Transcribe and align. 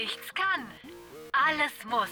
nichts 0.00 0.32
kann, 0.32 0.64
alles 1.32 1.72
muss. 1.90 2.08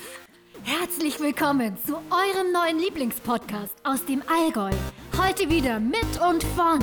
Herzlich 0.65 1.21
willkommen 1.21 1.79
zu 1.87 1.95
eurem 1.95 2.51
neuen 2.53 2.81
Lieblingspodcast 2.81 3.75
aus 3.85 4.05
dem 4.05 4.25
Allgäu. 4.27 4.73
Heute 5.17 5.49
wieder 5.49 5.79
mit 5.79 6.21
und 6.21 6.43
von 6.43 6.81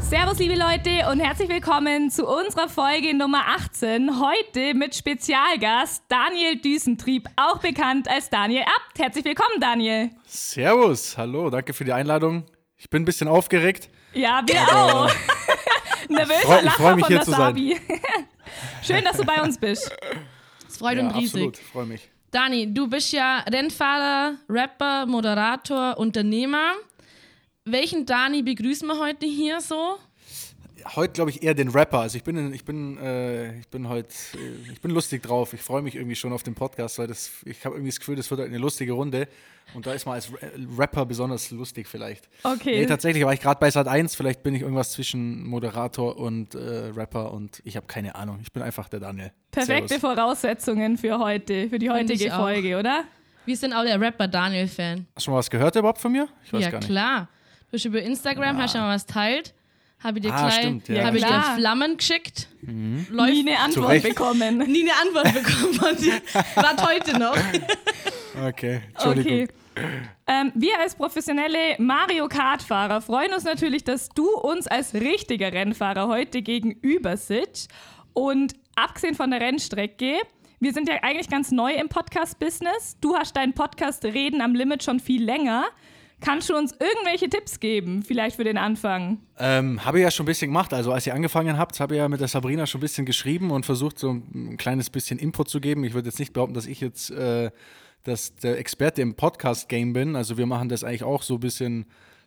Servus, 0.00 0.38
liebe 0.38 0.56
Leute, 0.56 1.10
und 1.12 1.20
herzlich 1.20 1.48
willkommen 1.48 2.10
zu 2.10 2.26
unserer 2.26 2.68
Folge 2.68 3.16
Nummer 3.16 3.46
18. 3.56 4.20
Heute 4.20 4.74
mit 4.74 4.96
Spezialgast 4.96 6.02
Daniel 6.08 6.56
Düsentrieb, 6.56 7.28
auch 7.36 7.58
bekannt 7.58 8.08
als 8.08 8.30
Daniel 8.30 8.62
Abt. 8.62 8.98
Herzlich 8.98 9.24
willkommen, 9.24 9.60
Daniel. 9.60 10.10
Servus, 10.24 11.16
hallo, 11.16 11.50
danke 11.50 11.72
für 11.72 11.84
die 11.84 11.92
Einladung. 11.92 12.46
Ich 12.76 12.90
bin 12.90 13.02
ein 13.02 13.04
bisschen 13.04 13.28
aufgeregt. 13.28 13.90
Ja, 14.16 14.42
wir 14.46 14.60
auch. 14.76 15.10
Nervöser 16.08 16.40
freu- 16.40 16.58
ich 16.58 16.64
Lacher 16.64 16.76
freu 16.76 16.94
mich, 16.96 17.04
von 17.04 17.08
hier 17.08 17.16
der 17.18 17.24
zu 17.24 17.30
sein. 17.32 17.40
Sabi. 17.40 17.76
Schön, 18.82 19.04
dass 19.04 19.16
du 19.16 19.24
bei 19.24 19.42
uns 19.42 19.58
bist. 19.58 19.90
Es 20.68 20.78
freut 20.78 20.96
Ja, 20.98 21.04
uns 21.04 21.14
riesig. 21.16 21.26
absolut, 21.34 21.56
freue 21.58 21.86
mich. 21.86 22.08
Dani, 22.30 22.72
du 22.72 22.88
bist 22.88 23.12
ja 23.12 23.38
Rennfahrer, 23.40 24.34
Rapper, 24.48 25.06
Moderator, 25.06 25.96
Unternehmer. 25.98 26.72
Welchen 27.64 28.06
Dani 28.06 28.42
begrüßen 28.42 28.86
wir 28.88 28.98
heute 28.98 29.26
hier 29.26 29.60
so? 29.60 29.98
Heute 30.94 31.12
glaube 31.14 31.30
ich 31.30 31.42
eher 31.42 31.54
den 31.54 31.68
Rapper. 31.68 32.00
Also 32.00 32.16
ich 32.16 32.22
bin, 32.24 32.52
ich 32.54 32.64
bin, 32.64 32.96
äh, 32.98 33.58
ich 33.58 33.68
bin 33.68 33.88
heute, 33.88 34.08
äh, 34.34 34.72
ich 34.72 34.80
bin 34.80 34.90
lustig 34.92 35.22
drauf. 35.22 35.52
Ich 35.52 35.62
freue 35.62 35.82
mich 35.82 35.96
irgendwie 35.96 36.14
schon 36.16 36.32
auf 36.32 36.42
den 36.42 36.54
Podcast, 36.54 36.98
weil 36.98 37.06
das, 37.08 37.30
ich 37.44 37.64
habe 37.64 37.74
irgendwie 37.76 37.90
das 37.90 37.98
Gefühl, 37.98 38.16
das 38.16 38.30
wird 38.30 38.40
halt 38.40 38.50
eine 38.50 38.58
lustige 38.58 38.92
Runde. 38.92 39.26
Und 39.74 39.84
da 39.86 39.92
ist 39.92 40.06
man 40.06 40.14
als 40.14 40.30
Ra- 40.32 40.36
Rapper 40.78 41.06
besonders 41.06 41.50
lustig 41.50 41.88
vielleicht. 41.88 42.28
Okay. 42.44 42.78
Nee, 42.80 42.86
tatsächlich 42.86 43.24
war 43.24 43.32
ich 43.32 43.40
gerade 43.40 43.58
bei 43.58 43.70
Sat 43.70 43.88
1. 43.88 44.14
Vielleicht 44.14 44.42
bin 44.44 44.54
ich 44.54 44.62
irgendwas 44.62 44.92
zwischen 44.92 45.44
Moderator 45.46 46.16
und 46.16 46.54
äh, 46.54 46.58
Rapper 46.94 47.32
und 47.32 47.60
ich 47.64 47.76
habe 47.76 47.86
keine 47.86 48.14
Ahnung. 48.14 48.38
Ich 48.42 48.52
bin 48.52 48.62
einfach 48.62 48.88
der 48.88 49.00
Daniel. 49.00 49.32
Perfekte 49.50 49.98
Servus. 49.98 50.14
Voraussetzungen 50.16 50.96
für 50.98 51.18
heute, 51.18 51.68
für 51.68 51.78
die 51.80 51.90
heutige 51.90 52.32
auch. 52.34 52.42
Folge, 52.42 52.78
oder? 52.78 53.04
Wir 53.44 53.56
sind 53.56 53.72
auch 53.72 53.82
der 53.84 54.00
Rapper 54.00 54.28
Daniel-Fan. 54.28 55.06
Hast 55.14 55.18
du 55.18 55.24
schon 55.24 55.32
mal 55.34 55.38
was 55.38 55.50
gehört 55.50 55.74
überhaupt 55.76 56.00
von 56.00 56.12
mir? 56.12 56.28
Ich 56.44 56.52
weiß 56.52 56.62
Ja, 56.62 56.70
gar 56.70 56.78
nicht. 56.78 56.88
klar. 56.88 57.28
Du 57.66 57.70
bist 57.72 57.84
über 57.84 58.00
Instagram, 58.02 58.58
hast 58.58 58.74
ja 58.74 58.80
mal 58.82 58.94
was 58.94 59.06
teilt. 59.06 59.52
Habe 60.02 60.18
ich 60.18 60.24
dir 60.24 60.34
Ah, 60.34 60.50
stimmt, 60.50 60.88
ja. 60.88 61.04
habe 61.04 61.16
ich 61.16 61.24
dir. 61.24 61.42
Flammen 61.56 61.96
geschickt. 61.96 62.48
Mhm. 62.60 63.06
Läuft 63.10 63.32
Nie 63.32 63.40
eine 63.48 63.58
Antwort 63.60 63.90
Recht. 63.90 64.08
bekommen. 64.08 64.58
nie 64.70 64.82
eine 64.82 64.92
Antwort 65.02 65.32
bekommen 65.34 65.74
von 65.74 65.96
dir. 65.96 66.20
Wart 66.54 66.86
heute 66.86 67.18
noch. 67.18 67.36
Okay, 68.46 68.82
Entschuldigung. 68.92 69.32
Okay. 69.44 69.48
Ähm, 70.26 70.52
wir 70.54 70.78
als 70.80 70.94
professionelle 70.94 71.76
Mario 71.78 72.28
Kart-Fahrer 72.28 73.00
freuen 73.00 73.32
uns 73.32 73.44
natürlich, 73.44 73.84
dass 73.84 74.08
du 74.10 74.28
uns 74.30 74.66
als 74.66 74.94
richtiger 74.94 75.52
Rennfahrer 75.52 76.08
heute 76.08 76.42
gegenüber 76.42 77.16
sitzt. 77.16 77.70
Und 78.12 78.54
abgesehen 78.74 79.14
von 79.14 79.30
der 79.30 79.40
Rennstrecke, 79.40 80.18
wir 80.60 80.72
sind 80.72 80.88
ja 80.88 80.96
eigentlich 81.02 81.28
ganz 81.28 81.50
neu 81.52 81.72
im 81.74 81.88
Podcast-Business. 81.88 82.96
Du 83.00 83.14
hast 83.16 83.36
deinen 83.36 83.52
Podcast 83.52 84.04
Reden 84.04 84.40
am 84.40 84.54
Limit 84.54 84.82
schon 84.82 85.00
viel 85.00 85.22
länger. 85.22 85.66
Kannst 86.20 86.48
du 86.48 86.56
uns 86.56 86.72
irgendwelche 86.72 87.28
Tipps 87.28 87.60
geben, 87.60 88.02
vielleicht 88.02 88.36
für 88.36 88.44
den 88.44 88.56
Anfang? 88.56 89.18
Ähm, 89.38 89.84
habe 89.84 89.98
ich 89.98 90.04
ja 90.04 90.10
schon 90.10 90.24
ein 90.24 90.28
bisschen 90.28 90.50
gemacht. 90.50 90.72
Also 90.72 90.92
als 90.92 91.06
ihr 91.06 91.14
angefangen 91.14 91.58
habt, 91.58 91.78
habe 91.78 91.94
ich 91.94 91.98
ja 91.98 92.08
mit 92.08 92.20
der 92.20 92.28
Sabrina 92.28 92.66
schon 92.66 92.78
ein 92.78 92.82
bisschen 92.82 93.04
geschrieben 93.04 93.50
und 93.50 93.66
versucht, 93.66 93.98
so 93.98 94.10
ein 94.10 94.56
kleines 94.56 94.88
bisschen 94.88 95.18
Input 95.18 95.50
zu 95.50 95.60
geben. 95.60 95.84
Ich 95.84 95.92
würde 95.92 96.08
jetzt 96.08 96.18
nicht 96.18 96.32
behaupten, 96.32 96.54
dass 96.54 96.66
ich 96.66 96.80
jetzt 96.80 97.10
äh, 97.10 97.50
dass 98.06 98.36
der 98.36 98.58
Experte 98.58 99.02
im 99.02 99.14
Podcast-Game 99.14 99.92
bin. 99.92 100.16
Also 100.16 100.38
wir 100.38 100.46
machen 100.46 100.68
das 100.68 100.84
eigentlich 100.84 101.02
auch 101.02 101.22
so 101.22 101.34
ein 101.34 101.40
bisschen 101.40 101.86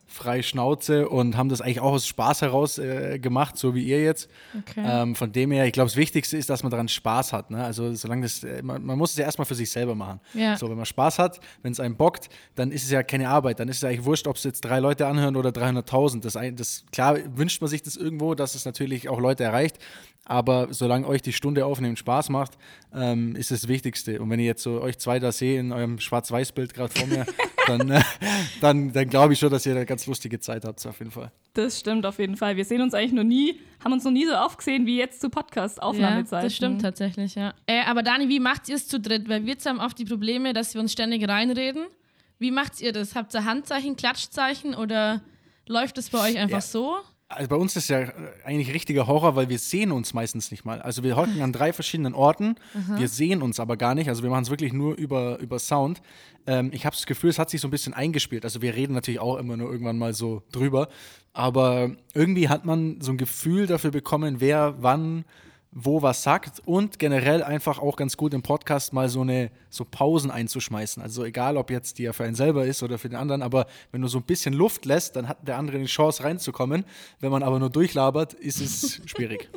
frei 0.09 0.41
Schnauze 0.41 1.07
und 1.07 1.37
haben 1.37 1.49
das 1.49 1.61
eigentlich 1.61 1.79
auch 1.79 1.93
aus 1.93 2.07
Spaß 2.07 2.41
heraus 2.41 2.77
äh, 2.79 3.19
gemacht, 3.19 3.57
so 3.57 3.75
wie 3.75 3.83
ihr 3.83 4.01
jetzt. 4.01 4.29
Okay. 4.57 4.83
Ähm, 4.83 5.15
von 5.15 5.31
dem 5.31 5.51
her, 5.51 5.65
ich 5.65 5.71
glaube, 5.71 5.87
das 5.87 5.95
Wichtigste 5.95 6.35
ist, 6.35 6.49
dass 6.49 6.63
man 6.63 6.71
daran 6.71 6.87
Spaß 6.87 7.31
hat. 7.31 7.51
Ne? 7.51 7.63
Also 7.63 7.93
solange 7.93 8.23
das, 8.23 8.43
äh, 8.43 8.61
man, 8.63 8.83
man 8.83 8.97
muss 8.97 9.11
es 9.11 9.17
ja 9.17 9.25
erstmal 9.25 9.45
für 9.45 9.55
sich 9.55 9.69
selber 9.69 9.95
machen. 9.95 10.19
Ja. 10.33 10.57
So, 10.57 10.69
wenn 10.69 10.77
man 10.77 10.85
Spaß 10.85 11.19
hat, 11.19 11.39
wenn 11.61 11.71
es 11.71 11.79
einen 11.79 11.95
bockt, 11.95 12.29
dann 12.55 12.71
ist 12.71 12.83
es 12.83 12.91
ja 12.91 13.03
keine 13.03 13.29
Arbeit. 13.29 13.59
Dann 13.59 13.69
ist 13.69 13.77
es 13.77 13.81
ja 13.83 13.89
eigentlich 13.89 14.05
wurscht, 14.05 14.27
ob 14.27 14.35
es 14.35 14.43
jetzt 14.43 14.61
drei 14.61 14.79
Leute 14.79 15.05
anhören 15.07 15.35
oder 15.35 15.51
300.000. 15.51 16.21
Das, 16.21 16.37
das, 16.55 16.85
klar 16.91 17.17
wünscht 17.35 17.61
man 17.61 17.69
sich 17.69 17.83
das 17.83 17.95
irgendwo, 17.95 18.33
dass 18.33 18.55
es 18.55 18.65
natürlich 18.65 19.09
auch 19.09 19.19
Leute 19.19 19.43
erreicht. 19.43 19.77
Aber 20.29 20.67
solange 20.71 21.07
euch 21.07 21.23
die 21.23 21.33
Stunde 21.33 21.65
aufnehmen 21.65 21.95
Spaß 21.97 22.29
macht, 22.29 22.51
ähm, 22.93 23.35
ist 23.35 23.49
das 23.49 23.67
Wichtigste. 23.67 24.21
Und 24.21 24.29
wenn 24.29 24.39
ich 24.39 24.45
jetzt 24.45 24.61
so 24.61 24.79
euch 24.79 24.99
zwei 24.99 25.17
da 25.19 25.31
sehe 25.31 25.59
in 25.59 25.71
eurem 25.71 25.99
Schwarz-Weiß-Bild 25.99 26.73
gerade 26.75 26.93
vor 26.93 27.07
mir, 27.07 27.25
dann, 27.67 27.89
äh, 27.89 28.01
dann, 28.61 28.93
dann 28.93 29.09
glaube 29.09 29.33
ich 29.33 29.39
schon, 29.39 29.49
dass 29.49 29.65
ihr 29.65 29.71
eine 29.75 29.87
ganz 29.87 30.05
lustige 30.05 30.39
Zeit 30.39 30.65
habt, 30.65 30.85
auf 30.85 30.99
jeden 30.99 31.09
Fall. 31.09 31.31
Das 31.55 31.79
stimmt 31.79 32.05
auf 32.05 32.19
jeden 32.19 32.37
Fall. 32.37 32.55
Wir 32.57 32.63
sehen 32.65 32.81
uns 32.81 32.93
eigentlich 32.93 33.13
noch 33.13 33.23
nie, 33.23 33.59
haben 33.83 33.91
uns 33.91 34.03
noch 34.03 34.11
nie 34.11 34.25
so 34.27 34.33
aufgesehen 34.35 34.85
wie 34.85 34.97
jetzt 34.99 35.19
zu 35.19 35.27
Ja, 35.27 35.31
Podcast-Aufnahmezeiten. 35.31 36.45
das 36.45 36.55
stimmt 36.55 36.81
tatsächlich, 36.81 37.33
ja. 37.33 37.55
Äh, 37.65 37.81
aber 37.87 38.03
Dani, 38.03 38.29
wie 38.29 38.39
macht 38.39 38.69
ihr 38.69 38.75
es 38.75 38.87
zu 38.87 38.99
dritt? 38.99 39.27
Weil 39.27 39.45
wir 39.45 39.53
jetzt 39.53 39.65
haben 39.65 39.79
oft 39.79 39.97
die 39.97 40.05
Probleme, 40.05 40.53
dass 40.53 40.75
wir 40.75 40.81
uns 40.81 40.91
ständig 40.91 41.27
reinreden. 41.27 41.85
Wie 42.37 42.51
macht 42.51 42.79
ihr 42.81 42.93
das? 42.93 43.15
Habt 43.15 43.33
ihr 43.33 43.45
Handzeichen, 43.45 43.95
Klatschzeichen 43.95 44.75
oder 44.75 45.21
läuft 45.67 45.97
es 45.97 46.11
bei 46.11 46.19
euch 46.29 46.37
einfach 46.37 46.57
Ja. 46.57 46.61
so? 46.61 46.97
Also 47.31 47.47
bei 47.47 47.55
uns 47.55 47.75
ist 47.75 47.89
ja 47.89 47.99
äh, 47.99 48.11
eigentlich 48.43 48.73
richtiger 48.73 49.05
Horror, 49.05 49.35
weil 49.35 49.49
wir 49.49 49.59
sehen 49.59 49.91
uns 49.91 50.15
meistens 50.15 50.49
nicht 50.49 50.65
mal. 50.65 50.81
Also 50.81 51.03
wir 51.03 51.15
hocken 51.15 51.41
an 51.41 51.53
drei 51.53 51.73
verschiedenen 51.73 52.15
Orten, 52.15 52.55
wir 52.97 53.07
sehen 53.07 53.43
uns 53.43 53.59
aber 53.59 53.77
gar 53.77 53.93
nicht. 53.93 54.09
Also 54.09 54.23
wir 54.23 54.31
machen 54.31 54.43
es 54.43 54.49
wirklich 54.49 54.73
nur 54.73 54.95
über, 54.95 55.37
über 55.37 55.59
Sound. 55.59 56.01
Ähm, 56.47 56.71
ich 56.73 56.87
habe 56.87 56.95
das 56.95 57.05
Gefühl, 57.05 57.29
es 57.29 57.37
hat 57.37 57.51
sich 57.51 57.61
so 57.61 57.67
ein 57.67 57.71
bisschen 57.71 57.93
eingespielt. 57.93 58.45
Also 58.45 58.63
wir 58.63 58.75
reden 58.75 58.93
natürlich 58.93 59.19
auch 59.19 59.37
immer 59.37 59.57
nur 59.57 59.71
irgendwann 59.71 59.99
mal 59.99 60.15
so 60.15 60.41
drüber. 60.51 60.89
Aber 61.31 61.91
irgendwie 62.15 62.49
hat 62.49 62.65
man 62.65 62.99
so 62.99 63.11
ein 63.11 63.17
Gefühl 63.17 63.67
dafür 63.67 63.91
bekommen, 63.91 64.41
wer 64.41 64.81
wann 64.81 65.23
wo 65.71 66.01
was 66.01 66.23
sagt 66.23 66.61
und 66.65 66.97
generell 66.97 67.43
einfach 67.43 67.79
auch 67.79 67.95
ganz 67.95 68.17
gut 68.17 68.33
im 68.33 68.41
Podcast 68.41 68.91
mal 68.91 69.07
so 69.07 69.21
eine 69.21 69.51
so 69.69 69.85
Pausen 69.85 70.31
einzuschmeißen. 70.31 71.01
Also 71.03 71.23
egal, 71.23 71.57
ob 71.57 71.69
jetzt 71.69 71.99
die 71.99 72.03
ja 72.03 72.13
für 72.13 72.23
einen 72.23 72.35
selber 72.35 72.65
ist 72.65 72.81
oder 72.81 72.97
für 72.97 73.07
den 73.07 73.17
anderen, 73.17 73.43
aber 73.43 73.67
wenn 73.91 74.01
du 74.01 74.07
so 74.07 74.17
ein 74.17 74.23
bisschen 74.23 74.53
Luft 74.53 74.85
lässt, 74.85 75.15
dann 75.15 75.27
hat 75.27 75.47
der 75.47 75.57
andere 75.57 75.77
eine 75.77 75.85
Chance 75.85 76.23
reinzukommen. 76.23 76.85
Wenn 77.19 77.31
man 77.31 77.43
aber 77.43 77.59
nur 77.59 77.69
durchlabert, 77.69 78.33
ist 78.33 78.61
es 78.61 79.01
schwierig. 79.05 79.49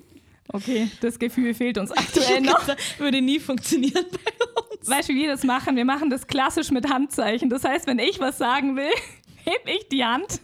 Okay, 0.48 0.90
das 1.00 1.18
Gefühl 1.18 1.54
fehlt 1.54 1.78
uns 1.78 1.90
aktuell 1.90 2.42
noch. 2.42 2.66
Würde 2.98 3.22
nie 3.22 3.40
funktionieren 3.40 4.04
bei 4.10 4.76
uns. 4.76 4.90
Weißt 4.90 5.08
du, 5.08 5.14
wie 5.14 5.22
wir 5.22 5.30
das 5.30 5.44
machen? 5.44 5.76
Wir 5.76 5.86
machen 5.86 6.10
das 6.10 6.26
klassisch 6.26 6.70
mit 6.70 6.90
Handzeichen. 6.90 7.48
Das 7.48 7.64
heißt, 7.64 7.86
wenn 7.86 7.98
ich 7.98 8.20
was 8.20 8.36
sagen 8.36 8.76
will, 8.76 8.90
heb 9.44 9.62
ich 9.66 9.88
die 9.88 10.04
Hand. 10.04 10.40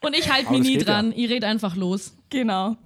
Und 0.00 0.16
ich 0.16 0.32
halte 0.32 0.50
mich 0.50 0.62
nie 0.62 0.72
geht 0.78 0.88
ja. 0.88 0.94
dran. 0.94 1.12
Ich 1.14 1.30
rede 1.30 1.46
einfach 1.46 1.76
los. 1.76 2.14
Genau. 2.30 2.76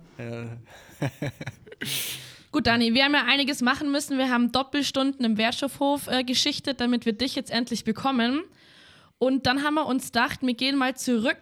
Gut, 2.52 2.66
Dani, 2.66 2.94
wir 2.94 3.04
haben 3.04 3.14
ja 3.14 3.24
einiges 3.26 3.62
machen 3.62 3.92
müssen. 3.92 4.18
Wir 4.18 4.28
haben 4.28 4.50
Doppelstunden 4.50 5.24
im 5.24 5.38
Wertstoffhof 5.38 6.08
äh, 6.08 6.24
geschichtet, 6.24 6.80
damit 6.80 7.06
wir 7.06 7.12
dich 7.12 7.36
jetzt 7.36 7.50
endlich 7.50 7.84
bekommen. 7.84 8.42
Und 9.18 9.46
dann 9.46 9.62
haben 9.62 9.74
wir 9.74 9.86
uns 9.86 10.06
gedacht, 10.06 10.40
wir 10.42 10.54
gehen 10.54 10.76
mal 10.76 10.96
zurück 10.96 11.38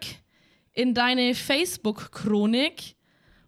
in 0.73 0.93
deine 0.93 1.33
Facebook-Chronik 1.33 2.95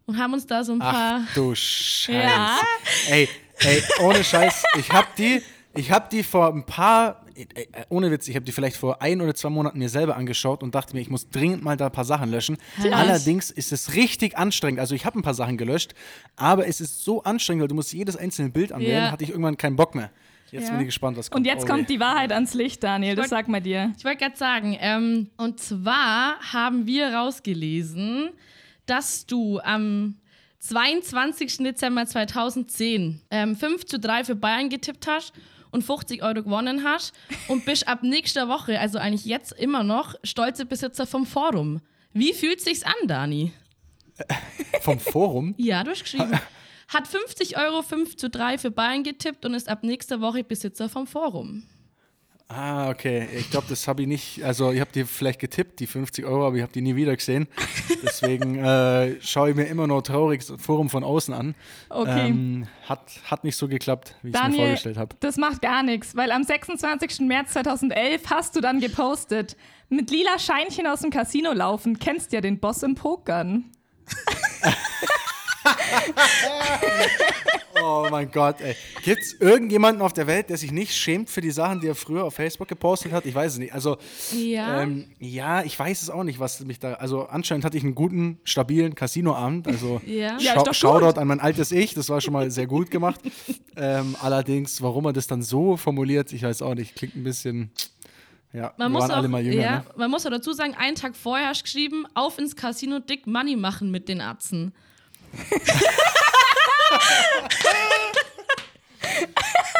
und 0.06 0.18
haben 0.18 0.32
uns 0.32 0.46
da 0.46 0.64
so 0.64 0.72
ein 0.72 0.80
paar. 0.80 1.24
Ach 1.24 1.34
du 1.34 1.54
Scheiße. 1.54 2.12
Ja. 2.12 2.60
Ey, 3.08 3.28
ey, 3.58 3.82
ohne 4.00 4.24
Scheiß, 4.24 4.64
ich 4.78 4.90
hab 4.90 5.14
die, 5.16 5.42
ich 5.74 5.90
hab 5.90 6.10
die 6.10 6.22
vor 6.22 6.52
ein 6.52 6.66
paar, 6.66 7.21
ey, 7.36 7.46
ey, 7.54 7.68
ohne 7.88 8.10
Witz, 8.10 8.28
ich 8.28 8.34
habe 8.36 8.44
die 8.44 8.52
vielleicht 8.52 8.76
vor 8.76 9.02
ein 9.02 9.20
oder 9.20 9.34
zwei 9.34 9.50
Monaten 9.50 9.78
mir 9.78 9.88
selber 9.88 10.16
angeschaut 10.16 10.62
und 10.62 10.74
dachte 10.74 10.94
mir, 10.94 11.00
ich 11.00 11.10
muss 11.10 11.28
dringend 11.30 11.62
mal 11.62 11.76
da 11.76 11.86
ein 11.86 11.92
paar 11.92 12.04
Sachen 12.04 12.30
löschen. 12.30 12.56
Allerdings 12.92 13.50
ist 13.50 13.72
es 13.72 13.94
richtig 13.94 14.36
anstrengend. 14.38 14.80
Also 14.80 14.94
ich 14.94 15.04
habe 15.06 15.18
ein 15.18 15.22
paar 15.22 15.34
Sachen 15.34 15.56
gelöscht, 15.56 15.94
aber 16.36 16.66
es 16.66 16.80
ist 16.80 17.04
so 17.04 17.22
anstrengend, 17.22 17.62
weil 17.62 17.68
du 17.68 17.74
musst 17.74 17.92
jedes 17.92 18.16
einzelne 18.16 18.50
Bild 18.50 18.72
anwählen, 18.72 19.04
Ja. 19.04 19.10
hatte 19.10 19.24
ich 19.24 19.30
irgendwann 19.30 19.56
keinen 19.56 19.76
Bock 19.76 19.94
mehr. 19.94 20.10
Jetzt 20.50 20.64
Ja. 20.64 20.72
bin 20.72 20.80
ich 20.80 20.86
gespannt, 20.88 21.16
was 21.16 21.30
kommt. 21.30 21.40
Und 21.40 21.50
jetzt 21.50 21.64
Oh, 21.64 21.66
kommt 21.66 21.88
die 21.88 21.98
Wahrheit 21.98 22.30
ans 22.30 22.52
Licht, 22.52 22.82
Daniel. 22.84 23.14
Das 23.14 23.22
wollt- 23.24 23.30
sag 23.30 23.48
mal 23.48 23.62
dir. 23.62 23.94
Ich 23.96 24.04
wollte 24.04 24.18
gerade 24.18 24.36
sagen, 24.36 24.76
ähm, 24.80 25.30
und 25.38 25.58
zwar 25.60 26.38
haben 26.52 26.86
wir 26.86 27.14
rausgelesen, 27.14 28.30
dass 28.84 29.24
du 29.24 29.60
am 29.60 30.16
22. 30.58 31.64
Dezember 31.64 32.06
2010 32.06 33.20
ähm, 33.30 33.56
5 33.56 33.86
zu 33.86 33.98
3 33.98 34.24
für 34.24 34.36
Bayern 34.36 34.68
getippt 34.68 35.06
hast 35.06 35.32
und 35.72 35.82
50 35.82 36.22
Euro 36.22 36.44
gewonnen 36.44 36.84
hast 36.84 37.12
und 37.48 37.64
bist 37.64 37.88
ab 37.88 38.04
nächster 38.04 38.46
Woche, 38.46 38.78
also 38.78 38.98
eigentlich 38.98 39.24
jetzt 39.24 39.52
immer 39.52 39.82
noch, 39.82 40.14
stolze 40.22 40.64
Besitzer 40.64 41.06
vom 41.06 41.26
Forum. 41.26 41.80
Wie 42.12 42.32
fühlt 42.32 42.60
sich's 42.60 42.84
an, 42.84 43.08
Dani? 43.08 43.52
Vom 44.82 45.00
Forum? 45.00 45.54
Ja, 45.56 45.82
du 45.82 45.90
hast 45.90 46.02
geschrieben. 46.02 46.38
Hat 46.88 47.08
50 47.08 47.56
Euro 47.56 47.80
5 47.80 48.16
zu 48.16 48.28
3 48.28 48.58
für 48.58 48.70
Bayern 48.70 49.02
getippt 49.02 49.46
und 49.46 49.54
ist 49.54 49.68
ab 49.68 49.82
nächster 49.82 50.20
Woche 50.20 50.44
Besitzer 50.44 50.90
vom 50.90 51.06
Forum. 51.06 51.62
Ah, 52.48 52.90
okay. 52.90 53.28
Ich 53.36 53.50
glaube, 53.50 53.66
das 53.68 53.88
habe 53.88 54.02
ich 54.02 54.08
nicht. 54.08 54.44
Also, 54.44 54.72
ich 54.72 54.80
habe 54.80 54.90
die 54.92 55.04
vielleicht 55.04 55.40
getippt, 55.40 55.80
die 55.80 55.86
50 55.86 56.24
Euro, 56.26 56.46
aber 56.46 56.56
ich 56.56 56.62
habe 56.62 56.72
die 56.72 56.82
nie 56.82 56.96
wieder 56.96 57.16
gesehen. 57.16 57.48
Deswegen 58.02 58.58
äh, 58.64 59.16
schaue 59.20 59.50
ich 59.50 59.56
mir 59.56 59.64
immer 59.64 59.86
noch 59.86 60.02
traurig 60.02 60.44
das 60.44 60.60
Forum 60.60 60.90
von 60.90 61.02
außen 61.02 61.32
an. 61.32 61.54
Okay. 61.88 62.28
Ähm, 62.28 62.66
hat, 62.86 63.10
hat 63.24 63.44
nicht 63.44 63.56
so 63.56 63.68
geklappt, 63.68 64.16
wie 64.22 64.30
ich 64.30 64.34
es 64.34 64.48
mir 64.48 64.54
vorgestellt 64.54 64.98
habe. 64.98 65.16
das 65.20 65.36
macht 65.38 65.62
gar 65.62 65.82
nichts, 65.82 66.14
weil 66.14 66.30
am 66.30 66.42
26. 66.42 67.20
März 67.20 67.52
2011 67.52 68.22
hast 68.28 68.56
du 68.56 68.60
dann 68.60 68.80
gepostet. 68.80 69.56
mit 69.88 70.10
lila 70.10 70.38
Scheinchen 70.38 70.86
aus 70.86 71.00
dem 71.00 71.10
Casino 71.10 71.52
laufen. 71.52 71.98
Kennst 71.98 72.32
ja 72.32 72.40
den 72.40 72.60
Boss 72.60 72.82
im 72.82 72.94
Pokern. 72.94 73.70
Oh 77.84 78.06
mein 78.10 78.30
Gott, 78.30 78.60
ey. 78.60 78.76
Gibt 79.02 79.20
es 79.22 79.32
irgendjemanden 79.40 80.02
auf 80.02 80.12
der 80.12 80.26
Welt, 80.26 80.50
der 80.50 80.56
sich 80.56 80.70
nicht 80.72 80.94
schämt 80.94 81.28
für 81.30 81.40
die 81.40 81.50
Sachen, 81.50 81.80
die 81.80 81.88
er 81.88 81.94
früher 81.94 82.24
auf 82.24 82.34
Facebook 82.34 82.68
gepostet 82.68 83.12
hat? 83.12 83.26
Ich 83.26 83.34
weiß 83.34 83.52
es 83.54 83.58
nicht. 83.58 83.72
Also, 83.72 83.96
Ja. 84.32 84.82
ähm, 84.82 85.06
ja, 85.18 85.62
ich 85.62 85.78
weiß 85.78 86.02
es 86.02 86.10
auch 86.10 86.22
nicht, 86.24 86.38
was 86.38 86.60
mich 86.60 86.78
da. 86.78 86.94
Also, 86.94 87.24
anscheinend 87.26 87.64
hatte 87.64 87.76
ich 87.76 87.82
einen 87.84 87.94
guten, 87.94 88.38
stabilen 88.44 88.94
Casinoabend. 88.94 89.66
Also, 89.66 90.00
Ja. 90.06 90.38
Ja, 90.38 90.54
doch 90.54 90.66
gut. 90.66 90.76
Shoutout 90.76 91.18
an 91.20 91.26
mein 91.28 91.40
altes 91.40 91.72
Ich, 91.72 91.94
das 91.94 92.08
war 92.08 92.20
schon 92.20 92.32
mal 92.32 92.50
sehr 92.50 92.66
gut 92.66 92.90
gemacht. 92.90 93.20
ähm, 93.76 94.16
allerdings, 94.20 94.80
warum 94.82 95.06
er 95.06 95.12
das 95.12 95.26
dann 95.26 95.42
so 95.42 95.76
formuliert, 95.76 96.32
ich 96.32 96.42
weiß 96.42 96.62
auch 96.62 96.74
nicht. 96.74 96.94
Klingt 96.94 97.16
ein 97.16 97.24
bisschen. 97.24 97.70
Ja, 98.52 98.74
Man 98.76 98.92
muss, 98.92 99.02
waren 99.02 99.10
auch, 99.12 99.16
alle 99.16 99.28
mal 99.28 99.42
jünger. 99.42 99.62
ja, 99.62 99.76
Ne? 99.78 99.84
man 99.96 100.10
muss 100.10 100.26
auch 100.26 100.30
dazu 100.30 100.52
sagen, 100.52 100.74
einen 100.78 100.94
Tag 100.94 101.16
vorher 101.16 101.48
hast 101.48 101.60
du 101.60 101.64
geschrieben, 101.64 102.04
auf 102.14 102.38
ins 102.38 102.54
Casino 102.54 102.98
dick 102.98 103.26
Money 103.26 103.56
machen 103.56 103.90
mit 103.90 104.08
den 104.10 104.20
Atzen. 104.20 104.74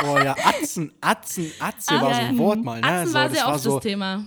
Oh 0.05 0.19
ja, 0.19 0.35
Atzen, 0.43 0.93
Atzen, 1.01 1.53
Atze 1.61 1.95
war 1.95 2.15
so 2.15 2.21
ein 2.21 2.37
ja. 2.37 2.39
Wort 2.39 2.63
mal. 2.63 2.81
Ne? 2.81 2.87
Atzen 2.87 3.09
so, 3.09 3.15
war 3.15 3.29
das 3.29 3.33
sehr 3.39 3.49
oft 3.49 3.61
so, 3.61 3.75
das 3.75 3.83
Thema. 3.83 4.25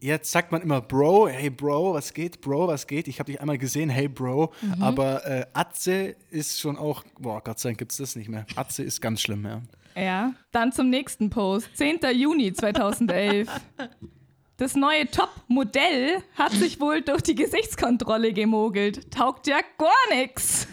Jetzt 0.00 0.30
sagt 0.30 0.52
man 0.52 0.62
immer 0.62 0.80
Bro, 0.80 1.28
hey 1.28 1.50
Bro, 1.50 1.94
was 1.94 2.14
geht? 2.14 2.40
Bro, 2.40 2.68
was 2.68 2.86
geht? 2.86 3.08
Ich 3.08 3.18
habe 3.18 3.30
dich 3.30 3.40
einmal 3.40 3.58
gesehen, 3.58 3.90
hey 3.90 4.08
Bro. 4.08 4.52
Mhm. 4.60 4.82
Aber 4.82 5.26
äh, 5.26 5.46
Atze 5.52 6.16
ist 6.30 6.60
schon 6.60 6.78
auch, 6.78 7.04
boah, 7.18 7.42
Gott 7.42 7.58
sei 7.58 7.70
Dank 7.70 7.78
gibt 7.78 7.92
es 7.92 7.98
das 7.98 8.16
nicht 8.16 8.28
mehr. 8.28 8.46
Atze 8.54 8.82
ist 8.82 9.00
ganz 9.00 9.20
schlimm, 9.20 9.44
ja. 9.44 9.60
Ja. 9.96 10.34
Dann 10.52 10.72
zum 10.72 10.90
nächsten 10.90 11.30
Post. 11.30 11.70
10. 11.74 12.00
Juni 12.14 12.52
2011. 12.52 13.48
Das 14.56 14.74
neue 14.74 15.08
Top-Modell 15.10 16.22
hat 16.36 16.52
sich 16.52 16.80
wohl 16.80 17.02
durch 17.02 17.22
die 17.22 17.34
Gesichtskontrolle 17.34 18.32
gemogelt. 18.32 19.10
Taugt 19.12 19.46
ja 19.46 19.58
gar 19.78 20.16
nix. 20.16 20.68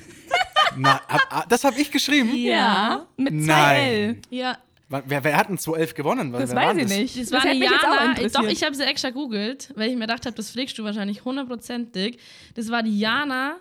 Na, 0.77 1.01
hab, 1.07 1.21
ah, 1.29 1.45
das 1.47 1.63
habe 1.63 1.79
ich 1.79 1.91
geschrieben. 1.91 2.35
Ja. 2.35 3.06
Mit 3.17 3.33
zwei 3.44 3.45
Nein. 3.45 3.85
L. 3.85 4.17
Ja, 4.29 4.57
Wa- 4.88 5.01
Wer, 5.06 5.23
wer 5.23 5.35
hat 5.38 5.50
denn 5.50 5.57
211 5.57 5.94
gewonnen? 5.95 6.31
Das 6.31 6.50
wer 6.51 6.56
war 6.57 6.67
weiß 6.67 6.77
ich 6.77 6.83
das? 6.83 6.91
nicht. 6.97 7.19
das 7.21 7.31
war 7.31 7.39
hätte 7.41 7.50
eine 7.50 7.65
Jana. 7.65 8.13
Doch, 8.33 8.44
ich 8.47 8.63
habe 8.63 8.75
sie 8.75 8.83
extra 8.83 9.09
googelt, 9.09 9.73
weil 9.75 9.89
ich 9.89 9.95
mir 9.95 10.01
gedacht 10.01 10.25
habe, 10.27 10.35
das 10.35 10.51
pflegst 10.51 10.77
du 10.77 10.83
wahrscheinlich 10.83 11.25
hundertprozentig. 11.25 12.19
Das 12.53 12.69
war 12.69 12.83
die 12.83 12.97
Jana. 13.00 13.56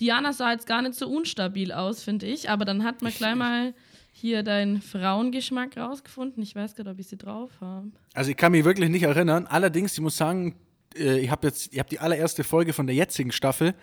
Die 0.00 0.06
Jana 0.06 0.32
sah 0.32 0.50
jetzt 0.52 0.66
gar 0.66 0.82
nicht 0.82 0.94
so 0.94 1.08
unstabil 1.08 1.70
aus, 1.72 2.02
finde 2.02 2.26
ich. 2.26 2.50
Aber 2.50 2.64
dann 2.64 2.82
hat 2.84 3.00
man 3.00 3.12
gleich 3.12 3.36
mal 3.36 3.74
hier 4.12 4.42
deinen 4.42 4.82
Frauengeschmack 4.82 5.76
rausgefunden. 5.76 6.42
Ich 6.42 6.56
weiß 6.56 6.74
gerade, 6.74 6.90
ob 6.90 6.98
ich 6.98 7.06
sie 7.06 7.16
drauf 7.16 7.50
habe. 7.60 7.92
Also 8.14 8.30
ich 8.32 8.36
kann 8.36 8.50
mich 8.52 8.64
wirklich 8.64 8.90
nicht 8.90 9.04
erinnern. 9.04 9.46
Allerdings, 9.46 9.92
ich 9.94 10.00
muss 10.00 10.16
sagen, 10.16 10.56
äh, 10.96 11.20
ich 11.20 11.30
habe 11.30 11.46
jetzt, 11.46 11.72
ich 11.72 11.78
habe 11.78 11.88
die 11.88 12.00
allererste 12.00 12.42
Folge 12.42 12.72
von 12.72 12.86
der 12.88 12.96
jetzigen 12.96 13.30
Staffel, 13.30 13.74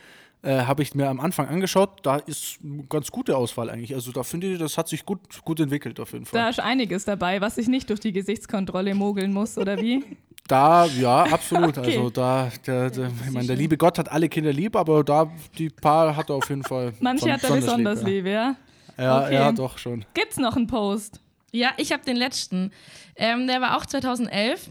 äh, 0.43 0.61
habe 0.65 0.83
ich 0.83 0.93
mir 0.93 1.09
am 1.09 1.19
Anfang 1.19 1.47
angeschaut. 1.47 1.99
Da 2.03 2.17
ist 2.17 2.59
eine 2.63 2.83
ganz 2.83 3.09
gute 3.09 3.35
Auswahl 3.37 3.69
eigentlich. 3.69 3.95
Also 3.95 4.11
da 4.11 4.23
finde 4.23 4.53
ich, 4.53 4.59
das 4.59 4.77
hat 4.77 4.89
sich 4.89 5.05
gut, 5.05 5.19
gut 5.43 5.59
entwickelt 5.59 5.99
auf 5.99 6.11
jeden 6.13 6.25
Fall. 6.25 6.39
Da 6.39 6.49
ist 6.49 6.59
einiges 6.59 7.05
dabei, 7.05 7.41
was 7.41 7.55
sich 7.55 7.67
nicht 7.67 7.89
durch 7.89 8.01
die 8.01 8.11
Gesichtskontrolle 8.11 8.93
mogeln 8.93 9.33
muss, 9.33 9.57
oder 9.57 9.79
wie? 9.81 10.03
Da, 10.45 10.85
ja, 10.87 11.23
absolut. 11.23 11.77
Okay. 11.77 11.95
Also 11.95 12.09
da, 12.09 12.51
der, 12.67 12.89
der, 12.89 13.09
ich 13.25 13.31
meine, 13.31 13.47
der 13.47 13.55
liebe 13.55 13.77
Gott 13.77 13.97
hat 13.97 14.11
alle 14.11 14.27
Kinder 14.27 14.51
lieb, 14.51 14.75
aber 14.75 15.01
da 15.01 15.31
die 15.57 15.69
paar 15.69 16.17
hat 16.17 16.29
er 16.29 16.35
auf 16.35 16.49
jeden 16.49 16.63
Fall. 16.63 16.91
Manche 16.99 17.31
hat 17.31 17.45
er 17.45 17.55
besonders 17.55 18.01
ja. 18.01 18.07
lieb, 18.07 18.25
ja. 18.25 18.55
Ja, 18.97 19.23
Okay. 19.23 19.33
ja, 19.35 19.51
doch 19.53 19.77
schon. 19.77 20.03
Gibt's 20.13 20.35
noch 20.35 20.57
einen 20.57 20.67
Post? 20.67 21.21
Ja, 21.53 21.71
ich 21.77 21.93
habe 21.93 22.03
den 22.03 22.17
letzten. 22.17 22.71
Ähm, 23.15 23.47
der 23.47 23.61
war 23.61 23.77
auch 23.77 23.85
2011. 23.85 24.69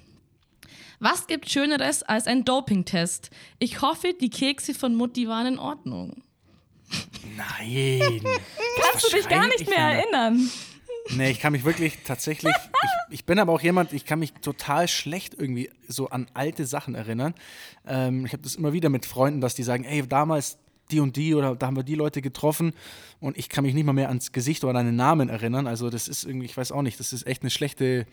Was 1.02 1.26
gibt 1.26 1.50
Schöneres 1.50 2.04
als 2.04 2.28
ein 2.28 2.44
Dopingtest? 2.44 3.30
Ich 3.58 3.82
hoffe, 3.82 4.14
die 4.20 4.30
Kekse 4.30 4.72
von 4.72 4.94
Mutti 4.94 5.26
waren 5.26 5.54
in 5.54 5.58
Ordnung. 5.58 6.22
Nein. 7.36 8.20
Kannst 8.80 9.08
du 9.12 9.16
dich 9.16 9.28
gar 9.28 9.48
nicht 9.48 9.68
mehr 9.68 9.78
erinnern? 9.78 10.48
Nee, 11.16 11.32
ich 11.32 11.40
kann 11.40 11.54
mich 11.54 11.64
wirklich 11.64 11.98
tatsächlich, 12.04 12.54
ich, 12.54 13.14
ich 13.14 13.24
bin 13.24 13.40
aber 13.40 13.52
auch 13.52 13.60
jemand, 13.60 13.92
ich 13.92 14.06
kann 14.06 14.20
mich 14.20 14.32
total 14.34 14.86
schlecht 14.86 15.34
irgendwie 15.36 15.70
so 15.88 16.08
an 16.08 16.28
alte 16.34 16.66
Sachen 16.66 16.94
erinnern. 16.94 17.34
Ähm, 17.84 18.24
ich 18.24 18.32
habe 18.32 18.44
das 18.44 18.54
immer 18.54 18.72
wieder 18.72 18.88
mit 18.88 19.04
Freunden, 19.04 19.40
dass 19.40 19.56
die 19.56 19.64
sagen, 19.64 19.82
ey, 19.82 20.06
damals 20.06 20.58
die 20.92 21.00
und 21.00 21.16
die 21.16 21.34
oder 21.34 21.56
da 21.56 21.66
haben 21.66 21.76
wir 21.76 21.82
die 21.82 21.96
Leute 21.96 22.22
getroffen 22.22 22.74
und 23.18 23.36
ich 23.36 23.48
kann 23.48 23.64
mich 23.64 23.74
nicht 23.74 23.84
mal 23.84 23.92
mehr 23.92 24.08
ans 24.08 24.30
Gesicht 24.30 24.62
oder 24.62 24.78
an 24.78 24.86
den 24.86 24.96
Namen 24.96 25.28
erinnern. 25.28 25.66
Also 25.66 25.90
das 25.90 26.06
ist 26.06 26.24
irgendwie, 26.24 26.46
ich 26.46 26.56
weiß 26.56 26.70
auch 26.70 26.82
nicht, 26.82 27.00
das 27.00 27.12
ist 27.12 27.26
echt 27.26 27.42
eine 27.42 27.50
schlechte, 27.50 28.06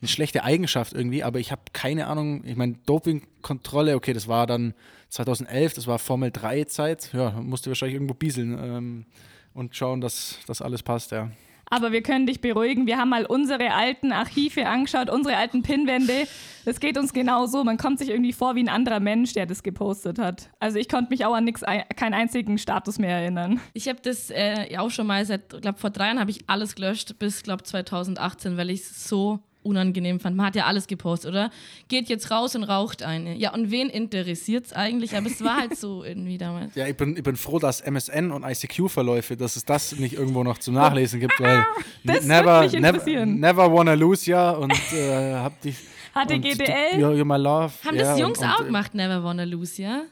eine 0.00 0.08
schlechte 0.08 0.44
Eigenschaft 0.44 0.92
irgendwie, 0.92 1.22
aber 1.22 1.38
ich 1.38 1.50
habe 1.50 1.62
keine 1.72 2.06
Ahnung, 2.06 2.44
ich 2.44 2.56
meine, 2.56 2.74
Dopingkontrolle, 2.86 3.94
okay, 3.94 4.12
das 4.12 4.28
war 4.28 4.46
dann 4.46 4.74
2011, 5.08 5.74
das 5.74 5.86
war 5.86 5.98
Formel 5.98 6.30
3 6.30 6.64
Zeit, 6.64 7.10
ja, 7.12 7.30
musste 7.30 7.70
wahrscheinlich 7.70 7.94
irgendwo 7.94 8.14
bieseln 8.14 8.58
ähm, 8.60 9.06
und 9.54 9.74
schauen, 9.76 10.00
dass 10.00 10.38
das 10.46 10.60
alles 10.60 10.82
passt, 10.82 11.12
ja. 11.12 11.30
Aber 11.66 11.92
wir 11.92 12.02
können 12.02 12.26
dich 12.26 12.40
beruhigen. 12.40 12.86
Wir 12.86 12.98
haben 12.98 13.08
mal 13.08 13.26
unsere 13.26 13.72
alten 13.72 14.12
Archive 14.12 14.66
angeschaut, 14.66 15.10
unsere 15.10 15.36
alten 15.36 15.62
Pinnwände. 15.62 16.28
Das 16.64 16.78
geht 16.78 16.98
uns 16.98 17.12
genauso. 17.12 17.64
Man 17.64 17.78
kommt 17.78 17.98
sich 17.98 18.10
irgendwie 18.10 18.32
vor 18.32 18.54
wie 18.54 18.60
ein 18.60 18.68
anderer 18.68 19.00
Mensch, 19.00 19.32
der 19.32 19.46
das 19.46 19.62
gepostet 19.62 20.18
hat. 20.18 20.50
Also 20.60 20.78
ich 20.78 20.88
konnte 20.88 21.10
mich 21.10 21.24
auch 21.24 21.34
an 21.34 21.44
nix, 21.44 21.62
keinen 21.96 22.14
einzigen 22.14 22.58
Status 22.58 22.98
mehr 22.98 23.18
erinnern. 23.18 23.60
Ich 23.72 23.88
habe 23.88 24.00
das 24.02 24.30
äh, 24.30 24.72
ja 24.72 24.80
auch 24.80 24.90
schon 24.90 25.06
mal 25.06 25.24
seit, 25.24 25.62
glaube 25.62 25.78
vor 25.78 25.90
drei 25.90 26.06
Jahren 26.06 26.20
habe 26.20 26.30
ich 26.30 26.48
alles 26.48 26.74
gelöscht 26.74 27.18
bis, 27.18 27.42
glaube 27.42 27.64
2018, 27.64 28.56
weil 28.56 28.70
ich 28.70 28.80
es 28.80 29.08
so 29.08 29.40
unangenehm 29.64 30.20
fand. 30.20 30.36
Man 30.36 30.46
hat 30.46 30.56
ja 30.56 30.66
alles 30.66 30.86
gepostet, 30.86 31.30
oder? 31.30 31.50
Geht 31.88 32.08
jetzt 32.08 32.30
raus 32.30 32.54
und 32.54 32.64
raucht 32.64 33.02
eine. 33.02 33.36
Ja, 33.36 33.52
und 33.52 33.70
wen 33.70 33.88
interessiert 33.88 34.66
es 34.66 34.72
eigentlich? 34.72 35.16
Aber 35.16 35.26
es 35.26 35.42
war 35.42 35.56
halt 35.56 35.76
so 35.76 36.04
irgendwie 36.04 36.38
damals. 36.38 36.74
Ja, 36.74 36.86
ich 36.86 36.96
bin, 36.96 37.16
ich 37.16 37.22
bin 37.22 37.36
froh, 37.36 37.58
dass 37.58 37.80
MSN 37.80 38.30
und 38.30 38.44
ICQ-Verläufe, 38.44 39.36
dass 39.36 39.56
es 39.56 39.64
das 39.64 39.92
nicht 39.96 40.14
irgendwo 40.14 40.44
noch 40.44 40.58
zum 40.58 40.74
Nachlesen 40.74 41.20
gibt, 41.20 41.40
weil 41.40 41.64
Das 42.04 42.24
never, 42.24 42.66
never, 42.66 42.76
interessieren. 42.76 43.40
never 43.40 43.72
wanna 43.72 43.94
lose 43.94 44.30
ya 44.30 44.50
und 44.52 44.72
äh, 44.92 45.34
hab 45.34 45.60
dich. 45.60 45.76
Hatte 46.14 46.38
GDL? 46.38 46.94
You're, 46.94 47.14
you're 47.14 47.24
my 47.24 47.36
love. 47.36 47.72
Haben 47.84 47.96
ja, 47.96 48.02
das 48.04 48.20
Jungs 48.20 48.38
und, 48.38 48.46
auch 48.46 48.60
und, 48.60 48.66
gemacht, 48.66 48.94
Never 48.94 49.24
Wanna 49.24 49.42
Lose, 49.44 49.82
ja? 49.82 50.02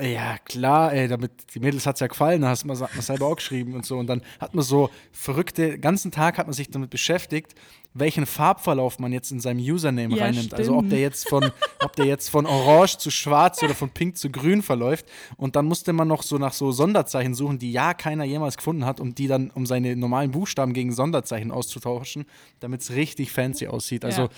Ja, 0.00 0.38
klar, 0.38 0.92
ey, 0.92 1.08
damit 1.08 1.32
die 1.54 1.58
Mädels 1.58 1.86
hat 1.86 1.96
es 1.96 2.00
ja 2.00 2.06
gefallen, 2.06 2.42
da 2.42 2.48
hast 2.50 2.64
man, 2.64 2.78
hat 2.78 2.94
man 2.94 3.02
selber 3.02 3.26
auch 3.26 3.34
geschrieben 3.34 3.74
und 3.74 3.84
so. 3.84 3.98
Und 3.98 4.06
dann 4.06 4.22
hat 4.38 4.54
man 4.54 4.62
so 4.62 4.90
verrückte, 5.10 5.70
den 5.72 5.80
ganzen 5.80 6.12
Tag 6.12 6.38
hat 6.38 6.46
man 6.46 6.54
sich 6.54 6.70
damit 6.70 6.90
beschäftigt, 6.90 7.56
welchen 7.92 8.24
Farbverlauf 8.24 9.00
man 9.00 9.12
jetzt 9.12 9.32
in 9.32 9.40
seinem 9.40 9.58
Username 9.58 10.16
Ja, 10.16 10.24
reinnimmt. 10.24 10.54
Also 10.54 10.74
ob 10.74 10.78
stimmt. 10.82 10.92
der 10.92 11.00
jetzt 11.00 11.28
von, 11.28 11.50
ob 11.80 11.96
der 11.96 12.06
jetzt 12.06 12.30
von 12.30 12.46
orange 12.46 12.96
zu 12.98 13.10
schwarz 13.10 13.60
oder 13.62 13.74
von 13.74 13.90
pink 13.90 14.16
zu 14.16 14.30
grün 14.30 14.62
verläuft. 14.62 15.06
Und 15.36 15.56
dann 15.56 15.66
musste 15.66 15.92
man 15.92 16.06
noch 16.06 16.22
so 16.22 16.38
nach 16.38 16.52
so 16.52 16.70
Sonderzeichen 16.70 17.34
suchen, 17.34 17.58
die 17.58 17.72
ja 17.72 17.92
keiner 17.92 18.22
jemals 18.24 18.56
gefunden 18.56 18.86
hat, 18.86 19.00
um 19.00 19.16
die 19.16 19.26
dann, 19.26 19.50
um 19.50 19.66
seine 19.66 19.96
normalen 19.96 20.30
Buchstaben 20.30 20.74
gegen 20.74 20.92
Sonderzeichen 20.92 21.50
auszutauschen, 21.50 22.24
damit 22.60 22.82
es 22.82 22.92
richtig 22.92 23.32
fancy 23.32 23.66
aussieht. 23.66 24.04
Also 24.04 24.22
Ja. 24.22 24.28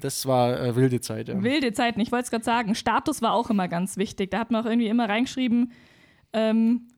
Das 0.00 0.26
war 0.26 0.60
äh, 0.60 0.76
wilde 0.76 1.00
Zeit, 1.00 1.28
ja. 1.28 1.42
Wilde 1.42 1.72
Zeiten. 1.72 2.00
Ich 2.00 2.12
wollte 2.12 2.24
es 2.24 2.30
gerade 2.30 2.44
sagen. 2.44 2.74
Status 2.74 3.22
war 3.22 3.32
auch 3.32 3.50
immer 3.50 3.68
ganz 3.68 3.96
wichtig. 3.96 4.30
Da 4.30 4.38
hat 4.40 4.50
man 4.50 4.62
auch 4.62 4.66
irgendwie 4.66 4.88
immer 4.88 5.08
reingeschrieben, 5.08 5.72
ähm, 6.32 6.88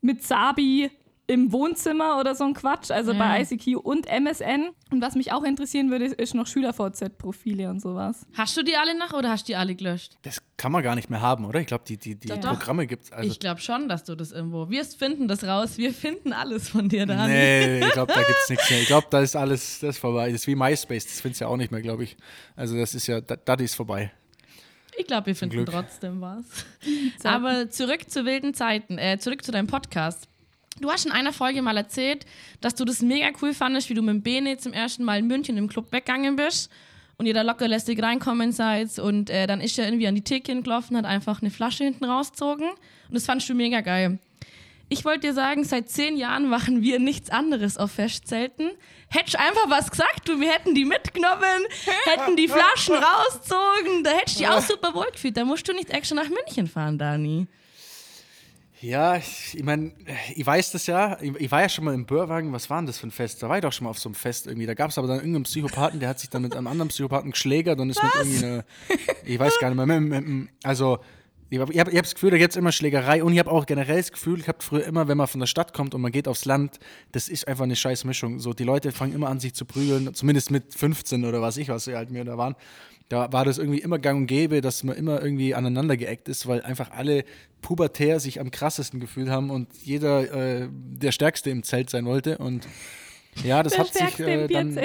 mit 0.00 0.22
Sabi 0.22 0.90
im 1.28 1.52
Wohnzimmer 1.52 2.18
oder 2.18 2.34
so 2.34 2.44
ein 2.44 2.54
Quatsch. 2.54 2.90
Also 2.90 3.14
bei 3.14 3.42
ICQ 3.42 3.76
und 3.76 4.06
MSN. 4.06 4.70
Und 4.90 5.02
was 5.02 5.14
mich 5.14 5.30
auch 5.30 5.44
interessieren 5.44 5.90
würde, 5.90 6.06
ist 6.06 6.34
noch 6.34 6.46
Schüler-VZ-Profile 6.46 7.68
und 7.68 7.80
sowas. 7.80 8.26
Hast 8.34 8.56
du 8.56 8.62
die 8.62 8.76
alle 8.76 8.96
nach 8.98 9.12
oder 9.12 9.28
hast 9.30 9.46
du 9.46 9.52
die 9.52 9.56
alle 9.56 9.74
gelöscht? 9.74 10.14
Das 10.22 10.42
kann 10.56 10.72
man 10.72 10.82
gar 10.82 10.94
nicht 10.94 11.10
mehr 11.10 11.20
haben, 11.20 11.44
oder? 11.44 11.60
Ich 11.60 11.66
glaube, 11.66 11.84
die, 11.86 11.98
die, 11.98 12.14
die 12.14 12.28
Doch. 12.28 12.40
Programme 12.40 12.86
gibt 12.86 13.04
es. 13.04 13.12
Also, 13.12 13.30
ich 13.30 13.38
glaube 13.38 13.60
schon, 13.60 13.88
dass 13.88 14.04
du 14.04 14.14
das 14.14 14.32
irgendwo. 14.32 14.70
Wir 14.70 14.84
finden 14.86 15.28
das 15.28 15.44
raus. 15.44 15.76
Wir 15.76 15.92
finden 15.92 16.32
alles 16.32 16.70
von 16.70 16.88
dir, 16.88 17.04
Dani. 17.04 17.30
nee, 17.30 17.80
ich 17.80 17.92
glaube, 17.92 18.12
da 18.12 18.22
gibt 18.22 18.38
es 18.42 18.48
nichts 18.48 18.70
mehr. 18.70 18.80
Ich 18.80 18.86
glaube, 18.86 19.06
da 19.10 19.20
ist 19.20 19.36
alles 19.36 19.80
das 19.80 19.96
ist 19.96 19.98
vorbei. 19.98 20.32
Das 20.32 20.40
ist 20.40 20.46
wie 20.46 20.56
MySpace, 20.56 21.04
das 21.04 21.20
findest 21.20 21.42
du 21.42 21.44
ja 21.44 21.50
auch 21.50 21.56
nicht 21.56 21.70
mehr, 21.70 21.82
glaube 21.82 22.04
ich. 22.04 22.16
Also 22.56 22.76
das 22.76 22.94
ist 22.94 23.06
ja, 23.06 23.20
das 23.20 23.60
ist 23.60 23.74
vorbei. 23.74 24.12
Ich 24.96 25.06
glaube, 25.06 25.26
wir 25.26 25.36
finden 25.36 25.64
trotzdem 25.66 26.20
was. 26.20 26.44
Aber 27.22 27.70
zurück 27.70 28.10
zu 28.10 28.24
wilden 28.24 28.54
Zeiten, 28.54 28.98
äh, 28.98 29.18
zurück 29.18 29.44
zu 29.44 29.52
deinem 29.52 29.68
Podcast. 29.68 30.26
Du 30.80 30.90
hast 30.90 31.06
in 31.06 31.12
einer 31.12 31.32
Folge 31.32 31.62
mal 31.62 31.76
erzählt, 31.76 32.24
dass 32.60 32.74
du 32.74 32.84
das 32.84 33.02
mega 33.02 33.28
cool 33.42 33.52
fandest, 33.52 33.90
wie 33.90 33.94
du 33.94 34.02
mit 34.02 34.22
Bene 34.22 34.58
zum 34.58 34.72
ersten 34.72 35.04
Mal 35.04 35.18
in 35.18 35.26
München 35.26 35.56
im 35.56 35.68
Club 35.68 35.90
weggegangen 35.92 36.36
bist 36.36 36.70
und 37.16 37.26
ihr 37.26 37.34
da 37.34 37.42
locker 37.42 37.66
lästig 37.66 38.02
reinkommen 38.02 38.52
seid 38.52 38.98
und 38.98 39.28
äh, 39.28 39.46
dann 39.46 39.60
ist 39.60 39.78
er 39.78 39.86
irgendwie 39.86 40.06
an 40.06 40.14
die 40.14 40.22
Theke 40.22 40.60
gelaufen, 40.62 40.96
hat 40.96 41.04
einfach 41.04 41.42
eine 41.42 41.50
Flasche 41.50 41.84
hinten 41.84 42.04
rausgezogen 42.04 42.68
und 42.68 43.14
das 43.14 43.26
fandst 43.26 43.48
du 43.48 43.54
mega 43.54 43.80
geil. 43.80 44.18
Ich 44.90 45.04
wollte 45.04 45.20
dir 45.20 45.34
sagen, 45.34 45.64
seit 45.64 45.90
zehn 45.90 46.16
Jahren 46.16 46.48
machen 46.48 46.80
wir 46.80 46.98
nichts 46.98 47.28
anderes 47.28 47.76
auf 47.76 47.92
Festzelten. 47.92 48.70
Hättest 49.10 49.38
einfach 49.38 49.68
was 49.68 49.90
gesagt, 49.90 50.26
du, 50.26 50.40
wir 50.40 50.50
hätten 50.50 50.74
die 50.74 50.86
mitgenommen, 50.86 51.66
hätten 52.04 52.36
die 52.36 52.48
Flaschen 52.48 52.94
rausgezogen, 52.94 54.04
da 54.04 54.10
hättest 54.12 54.36
du 54.36 54.44
dich 54.44 54.48
auch 54.48 54.62
super 54.62 54.94
wohl 54.94 55.10
gefühlt. 55.12 55.36
Da 55.36 55.44
musst 55.44 55.68
du 55.68 55.74
nicht 55.74 55.90
extra 55.90 56.14
nach 56.14 56.30
München 56.30 56.68
fahren, 56.68 56.96
Dani. 56.96 57.48
Ja, 58.80 59.16
ich, 59.16 59.56
ich 59.56 59.64
meine, 59.64 59.92
ich 60.34 60.46
weiß 60.46 60.70
das 60.70 60.86
ja. 60.86 61.18
Ich, 61.20 61.34
ich 61.36 61.50
war 61.50 61.62
ja 61.62 61.68
schon 61.68 61.84
mal 61.84 61.94
im 61.94 62.06
Börwagen. 62.06 62.52
Was 62.52 62.70
war 62.70 62.78
denn 62.78 62.86
das 62.86 62.98
für 62.98 63.08
ein 63.08 63.10
Fest? 63.10 63.42
Da 63.42 63.48
war 63.48 63.56
ich 63.56 63.62
doch 63.62 63.72
schon 63.72 63.84
mal 63.84 63.90
auf 63.90 63.98
so 63.98 64.08
einem 64.08 64.14
Fest 64.14 64.46
irgendwie. 64.46 64.66
Da 64.66 64.74
gab 64.74 64.90
es 64.90 64.98
aber 64.98 65.08
dann 65.08 65.18
irgendeinen 65.18 65.44
Psychopathen, 65.44 65.98
der 65.98 66.08
hat 66.08 66.20
sich 66.20 66.30
dann 66.30 66.42
mit 66.42 66.54
einem 66.54 66.68
anderen 66.68 66.88
Psychopathen 66.88 67.32
geschlägert 67.32 67.80
und 67.80 67.90
ist 67.90 68.02
mit 68.02 68.14
irgendwie 68.14 68.44
eine. 68.44 68.64
Ich 69.24 69.38
weiß 69.38 69.58
gar 69.58 69.74
nicht 69.74 69.86
mehr. 69.86 70.48
Also, 70.62 70.98
ich 71.50 71.58
habe 71.58 71.72
ich 71.72 71.78
hab 71.78 71.88
das 71.90 72.14
Gefühl, 72.14 72.30
da 72.30 72.38
gibt 72.38 72.50
es 72.50 72.56
immer 72.56 72.72
Schlägerei 72.72 73.24
und 73.24 73.32
ich 73.32 73.38
habe 73.38 73.50
auch 73.50 73.66
generell 73.66 73.96
das 73.96 74.12
Gefühl, 74.12 74.38
ich 74.38 74.48
habe 74.48 74.58
früher 74.60 74.84
immer, 74.84 75.08
wenn 75.08 75.16
man 75.16 75.26
von 75.26 75.40
der 75.40 75.46
Stadt 75.46 75.72
kommt 75.72 75.94
und 75.94 76.00
man 76.00 76.12
geht 76.12 76.28
aufs 76.28 76.44
Land, 76.44 76.78
das 77.12 77.28
ist 77.28 77.48
einfach 77.48 77.64
eine 77.64 77.74
scheiß 77.74 78.04
Mischung. 78.04 78.38
So, 78.38 78.52
die 78.52 78.64
Leute 78.64 78.92
fangen 78.92 79.14
immer 79.14 79.28
an, 79.28 79.40
sich 79.40 79.54
zu 79.54 79.64
prügeln, 79.64 80.12
zumindest 80.14 80.50
mit 80.50 80.74
15 80.74 81.24
oder 81.24 81.40
was 81.40 81.56
ich, 81.56 81.68
was 81.68 81.84
sie 81.84 81.96
halt 81.96 82.10
mir 82.10 82.24
da 82.24 82.36
waren. 82.36 82.54
Da 83.08 83.32
war 83.32 83.44
das 83.44 83.58
irgendwie 83.58 83.78
immer 83.78 83.98
gang 83.98 84.20
und 84.20 84.26
gäbe, 84.26 84.60
dass 84.60 84.84
man 84.84 84.96
immer 84.96 85.22
irgendwie 85.22 85.54
aneinander 85.54 85.96
geeckt 85.96 86.28
ist, 86.28 86.46
weil 86.46 86.62
einfach 86.62 86.90
alle 86.90 87.24
pubertär 87.62 88.20
sich 88.20 88.40
am 88.40 88.50
krassesten 88.50 89.00
gefühlt 89.00 89.30
haben 89.30 89.50
und 89.50 89.68
jeder 89.82 90.62
äh, 90.62 90.68
der 90.70 91.12
Stärkste 91.12 91.50
im 91.50 91.62
Zelt 91.62 91.88
sein 91.88 92.04
wollte. 92.04 92.38
Und 92.38 92.68
ja, 93.44 93.62
das 93.62 93.74
Der 93.74 93.84
hat 93.84 93.94
sich 93.94 94.20
äh, 94.20 94.46
dann, 94.48 94.78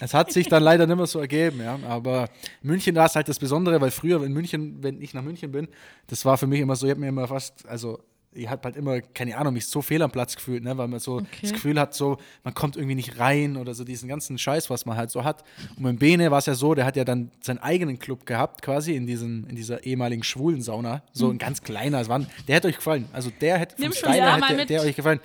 es 0.00 0.14
hat 0.14 0.32
sich 0.32 0.48
dann 0.48 0.62
leider 0.62 0.86
nicht 0.86 0.96
mehr 0.96 1.06
so 1.06 1.20
ergeben, 1.20 1.60
ja. 1.60 1.78
Aber 1.86 2.28
München 2.62 2.94
war 2.94 3.06
es 3.06 3.14
halt 3.14 3.28
das 3.28 3.38
Besondere, 3.38 3.80
weil 3.80 3.90
früher 3.90 4.22
in 4.24 4.32
München, 4.32 4.82
wenn 4.82 5.00
ich 5.00 5.14
nach 5.14 5.22
München 5.22 5.52
bin, 5.52 5.68
das 6.06 6.24
war 6.24 6.38
für 6.38 6.46
mich 6.46 6.60
immer 6.60 6.76
so, 6.76 6.86
ich 6.86 6.90
habe 6.90 7.00
mir 7.00 7.08
immer 7.08 7.28
fast, 7.28 7.66
also 7.68 8.00
ich 8.34 8.48
habe 8.48 8.62
halt 8.64 8.76
immer, 8.76 9.00
keine 9.00 9.36
Ahnung, 9.36 9.52
mich 9.54 9.66
so 9.66 9.82
fehl 9.82 10.00
am 10.02 10.10
Platz 10.10 10.36
gefühlt, 10.36 10.62
ne, 10.64 10.76
weil 10.78 10.88
man 10.88 11.00
so 11.00 11.20
das 11.42 11.52
Gefühl 11.52 11.78
hat, 11.78 11.94
so, 11.94 12.16
man 12.44 12.54
kommt 12.54 12.76
irgendwie 12.76 12.94
nicht 12.94 13.18
rein 13.18 13.56
oder 13.56 13.74
so 13.74 13.84
diesen 13.84 14.08
ganzen 14.08 14.38
Scheiß, 14.38 14.70
was 14.70 14.86
man 14.86 14.96
halt 14.96 15.10
so 15.10 15.24
hat. 15.24 15.44
Und 15.76 15.82
mit 15.84 15.98
Bene 15.98 16.30
war 16.30 16.38
es 16.38 16.46
ja 16.46 16.54
so, 16.54 16.74
der 16.74 16.84
hat 16.86 16.96
ja 16.96 17.04
dann 17.04 17.30
seinen 17.40 17.58
eigenen 17.58 17.98
Club 17.98 18.24
gehabt, 18.26 18.62
quasi 18.62 18.94
in, 18.94 19.06
diesen, 19.06 19.46
in 19.48 19.56
dieser 19.56 19.84
ehemaligen 19.84 20.22
schwulen 20.22 20.62
Sauna. 20.62 21.02
So 21.12 21.30
ein 21.30 21.38
ganz 21.38 21.62
kleiner, 21.62 22.00
es 22.00 22.08
war, 22.08 22.18
ein- 22.20 22.26
der 22.48 22.56
hätte 22.56 22.68
euch 22.68 22.76
gefallen. 22.76 23.06
Also 23.12 23.30
der 23.40 23.58
hätte, 23.58 23.76
vom 23.76 23.82
Nimm 23.84 23.92
mal 24.40 24.48
hätte 24.48 24.66
der 24.66 24.80
euch 24.82 24.96
gefallen. 24.96 25.20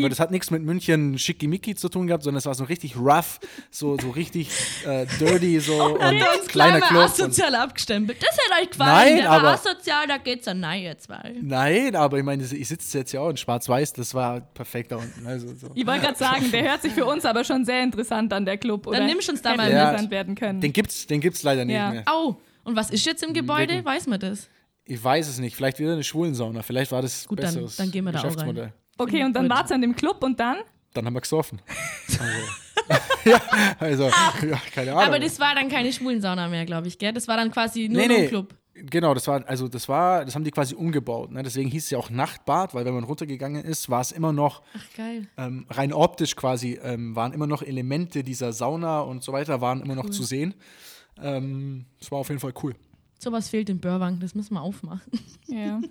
Aber 0.00 0.08
das 0.08 0.20
hat 0.20 0.30
nichts 0.30 0.52
mit 0.52 0.62
München 0.62 1.18
schickimicki 1.18 1.74
zu 1.74 1.88
tun 1.88 2.06
gehabt, 2.06 2.22
sondern 2.22 2.38
es 2.38 2.46
war 2.46 2.54
so 2.54 2.62
richtig 2.62 2.96
rough, 2.96 3.40
so, 3.72 3.96
so 4.00 4.10
richtig 4.10 4.48
äh, 4.86 5.06
dirty, 5.18 5.58
so 5.58 5.74
und 5.96 6.00
Uns 6.00 6.46
kleiner 6.46 6.80
Club. 6.80 7.00
Und, 7.00 7.04
asozial 7.10 7.52
abgestempelt. 7.56 8.22
Das 8.22 8.30
hätte 8.30 8.62
euch 8.62 8.70
gefallen. 8.70 8.92
Nein, 8.92 9.16
der 9.16 9.28
war 9.28 9.38
aber- 9.40 9.48
asozial, 9.54 10.06
da 10.06 10.18
geht's 10.18 10.46
an 10.46 10.60
nein 10.60 10.82
jetzt 10.84 11.08
mal. 11.08 11.34
nein, 11.42 11.96
aber 11.96 12.16
ich 12.18 12.22
meine, 12.24 12.44
ich 12.44 12.68
sitze 12.68 12.98
jetzt 12.98 13.10
ja 13.10 13.22
auch 13.22 13.30
in 13.30 13.36
Schwarz-Weiß, 13.36 13.92
das 13.94 14.14
war 14.14 14.40
perfekt 14.40 14.92
da 14.92 14.98
unten. 14.98 15.26
Also, 15.26 15.48
so. 15.48 15.70
Ich 15.74 15.84
wollte 15.84 16.02
gerade 16.02 16.18
sagen, 16.18 16.48
der 16.52 16.62
hört 16.62 16.82
sich 16.82 16.92
für 16.92 17.04
uns 17.04 17.24
aber 17.24 17.42
schon 17.42 17.64
sehr 17.64 17.82
interessant 17.82 18.32
an, 18.32 18.44
der 18.44 18.56
Club. 18.56 18.86
Oder 18.86 19.04
nimmst 19.04 19.28
uns 19.28 19.42
da 19.42 19.56
mal 19.56 19.64
mit. 19.68 19.72
interessant 19.76 20.10
werden 20.12 20.34
können. 20.36 20.60
Den 20.60 20.72
gibt's, 20.72 21.08
den 21.08 21.20
gibt's 21.20 21.42
leider 21.42 21.64
nicht 21.64 21.74
Ja. 21.74 21.90
mehr. 21.90 22.04
Au. 22.06 22.36
Und 22.62 22.76
was 22.76 22.90
ist 22.90 23.04
jetzt 23.04 23.24
im 23.24 23.34
Gebäude? 23.34 23.74
Wegen- 23.74 23.84
Weiß 23.84 24.06
man 24.06 24.20
das? 24.20 24.48
Ich 24.84 25.02
weiß 25.02 25.26
es 25.28 25.40
nicht. 25.40 25.56
Vielleicht 25.56 25.80
wieder 25.80 25.92
eine 25.94 26.04
Schwulensauna. 26.04 26.62
Vielleicht 26.62 26.92
war 26.92 27.02
das 27.02 27.26
Gut, 27.26 27.40
dann- 27.40 27.46
besseres 27.46 27.74
dann 27.76 27.90
gehen 27.90 28.04
wir 28.04 28.12
da 28.12 28.20
auch 28.20 28.36
rein. 28.36 28.72
Okay, 28.98 29.24
und 29.24 29.32
dann 29.34 29.48
war's 29.48 29.70
an 29.72 29.80
dem 29.80 29.94
Club 29.94 30.22
und 30.22 30.38
dann? 30.38 30.58
Dann 30.94 31.06
haben 31.06 31.14
wir 31.14 31.20
gesoffen. 31.20 31.60
Also, 32.08 32.24
ja, 33.24 33.40
also 33.78 34.04
ja, 34.04 34.60
keine 34.74 34.92
Ahnung. 34.92 35.04
Aber 35.04 35.18
das 35.18 35.38
war 35.38 35.54
dann 35.54 35.68
keine 35.68 35.92
Schwulensauna 35.92 36.48
mehr, 36.48 36.64
glaube 36.64 36.88
ich, 36.88 36.98
gell? 36.98 37.12
Das 37.12 37.28
war 37.28 37.36
dann 37.36 37.50
quasi 37.50 37.88
nur 37.88 37.98
nee, 37.98 38.04
ein 38.04 38.20
nee. 38.22 38.28
Club. 38.28 38.54
Genau, 38.74 39.12
das 39.12 39.26
war, 39.26 39.46
also 39.48 39.66
das 39.66 39.88
war, 39.88 40.24
das 40.24 40.34
haben 40.34 40.44
die 40.44 40.52
quasi 40.52 40.74
umgebaut. 40.74 41.32
Ne? 41.32 41.42
Deswegen 41.42 41.68
hieß 41.68 41.84
es 41.84 41.90
ja 41.90 41.98
auch 41.98 42.10
Nachtbad, 42.10 42.74
weil 42.74 42.84
wenn 42.84 42.94
man 42.94 43.04
runtergegangen 43.04 43.64
ist, 43.64 43.90
war 43.90 44.00
es 44.00 44.12
immer 44.12 44.32
noch 44.32 44.62
Ach, 44.72 44.96
geil. 44.96 45.26
ähm, 45.36 45.66
rein 45.68 45.92
optisch 45.92 46.36
quasi, 46.36 46.78
ähm, 46.82 47.16
waren 47.16 47.32
immer 47.32 47.48
noch 47.48 47.62
Elemente 47.62 48.22
dieser 48.22 48.52
Sauna 48.52 49.00
und 49.00 49.24
so 49.24 49.32
weiter, 49.32 49.60
waren 49.60 49.82
immer 49.82 49.96
noch 49.96 50.10
zu 50.10 50.22
sehen. 50.22 50.54
Ähm, 51.20 51.86
das 51.98 52.12
war 52.12 52.18
auf 52.18 52.28
jeden 52.28 52.40
Fall 52.40 52.54
cool. 52.62 52.74
Sowas 53.18 53.48
fehlt 53.48 53.68
in 53.68 53.80
Börwang, 53.80 54.20
das 54.20 54.34
müssen 54.34 54.54
wir 54.54 54.62
aufmachen. 54.62 55.10
Ja. 55.46 55.80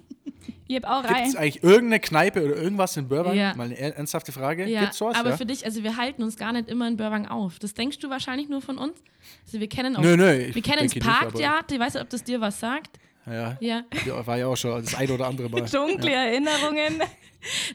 Ich 0.69 0.75
hab 0.75 0.85
auch 0.85 1.01
Gibt 1.01 1.13
rein. 1.13 1.29
es 1.29 1.35
eigentlich 1.35 1.63
irgendeine 1.63 1.99
Kneipe 2.01 2.43
oder 2.45 2.55
irgendwas 2.57 2.95
in 2.97 3.07
Börwang? 3.07 3.35
Ja. 3.35 3.53
Mal 3.55 3.65
eine 3.65 3.77
er- 3.77 3.95
ernsthafte 3.97 4.31
Frage. 4.33 4.65
Ja, 4.67 4.81
Gibt's 4.81 4.97
sowas? 4.97 5.17
aber 5.17 5.31
ja? 5.31 5.37
für 5.37 5.45
dich, 5.45 5.65
also 5.65 5.81
wir 5.83 5.95
halten 5.97 6.23
uns 6.23 6.35
gar 6.37 6.51
nicht 6.53 6.69
immer 6.69 6.87
in 6.87 6.97
Börwang 6.97 7.25
auf. 7.25 7.57
Das 7.59 7.73
denkst 7.73 7.99
du 7.99 8.09
wahrscheinlich 8.09 8.49
nur 8.49 8.61
von 8.61 8.77
uns. 8.77 9.01
Also 9.45 9.59
wir 9.61 9.67
kennen 9.67 9.95
auch. 9.95 10.01
Nö, 10.01 10.15
nö, 10.17 10.31
ich 10.33 10.55
wir 10.55 10.61
kennen 10.61 10.83
das 10.89 10.93
Parktheater, 11.03 11.73
ich 11.75 11.79
weiß 11.79 11.93
nicht, 11.95 12.03
ob 12.03 12.09
das 12.09 12.23
dir 12.23 12.39
was 12.41 12.59
sagt. 12.59 12.97
ja. 13.25 13.57
Ja. 13.61 13.83
Ja, 14.05 14.27
war 14.27 14.37
ja 14.37 14.47
auch 14.47 14.57
schon 14.57 14.81
das 14.83 14.95
eine 14.95 15.11
oder 15.13 15.27
andere 15.27 15.49
Mal. 15.49 15.61
Dunkle 15.71 16.11
Erinnerungen. 16.11 17.01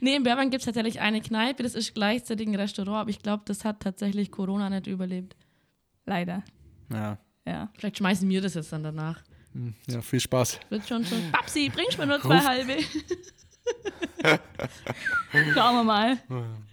Nee, 0.00 0.16
in 0.16 0.22
Börwang 0.22 0.50
gibt 0.50 0.60
es 0.62 0.66
tatsächlich 0.66 1.00
eine 1.00 1.20
Kneipe, 1.22 1.62
das 1.62 1.74
ist 1.74 1.94
gleichzeitig 1.94 2.46
ein 2.46 2.54
Restaurant, 2.56 2.96
aber 3.02 3.10
ich 3.10 3.20
glaube, 3.22 3.42
das 3.46 3.64
hat 3.64 3.80
tatsächlich 3.80 4.30
Corona 4.30 4.68
nicht 4.68 4.86
überlebt. 4.86 5.34
Leider. 6.04 6.42
Ja. 6.92 7.16
Ja. 7.46 7.70
Vielleicht 7.78 7.98
schmeißen 7.98 8.28
wir 8.28 8.40
das 8.42 8.54
jetzt 8.54 8.72
dann 8.72 8.82
danach. 8.82 9.22
Ja, 9.88 10.00
viel 10.00 10.20
Spaß. 10.20 10.60
Wird 10.70 10.86
schon 10.88 11.04
schon. 11.04 11.30
Babsi, 11.32 11.70
bringst 11.74 11.98
mir 11.98 12.06
nur 12.06 12.20
zwei 12.20 12.38
Ruf- 12.38 12.46
halbe. 12.46 12.76
Schauen 15.54 15.76
wir 15.76 15.84
mal. 15.84 16.18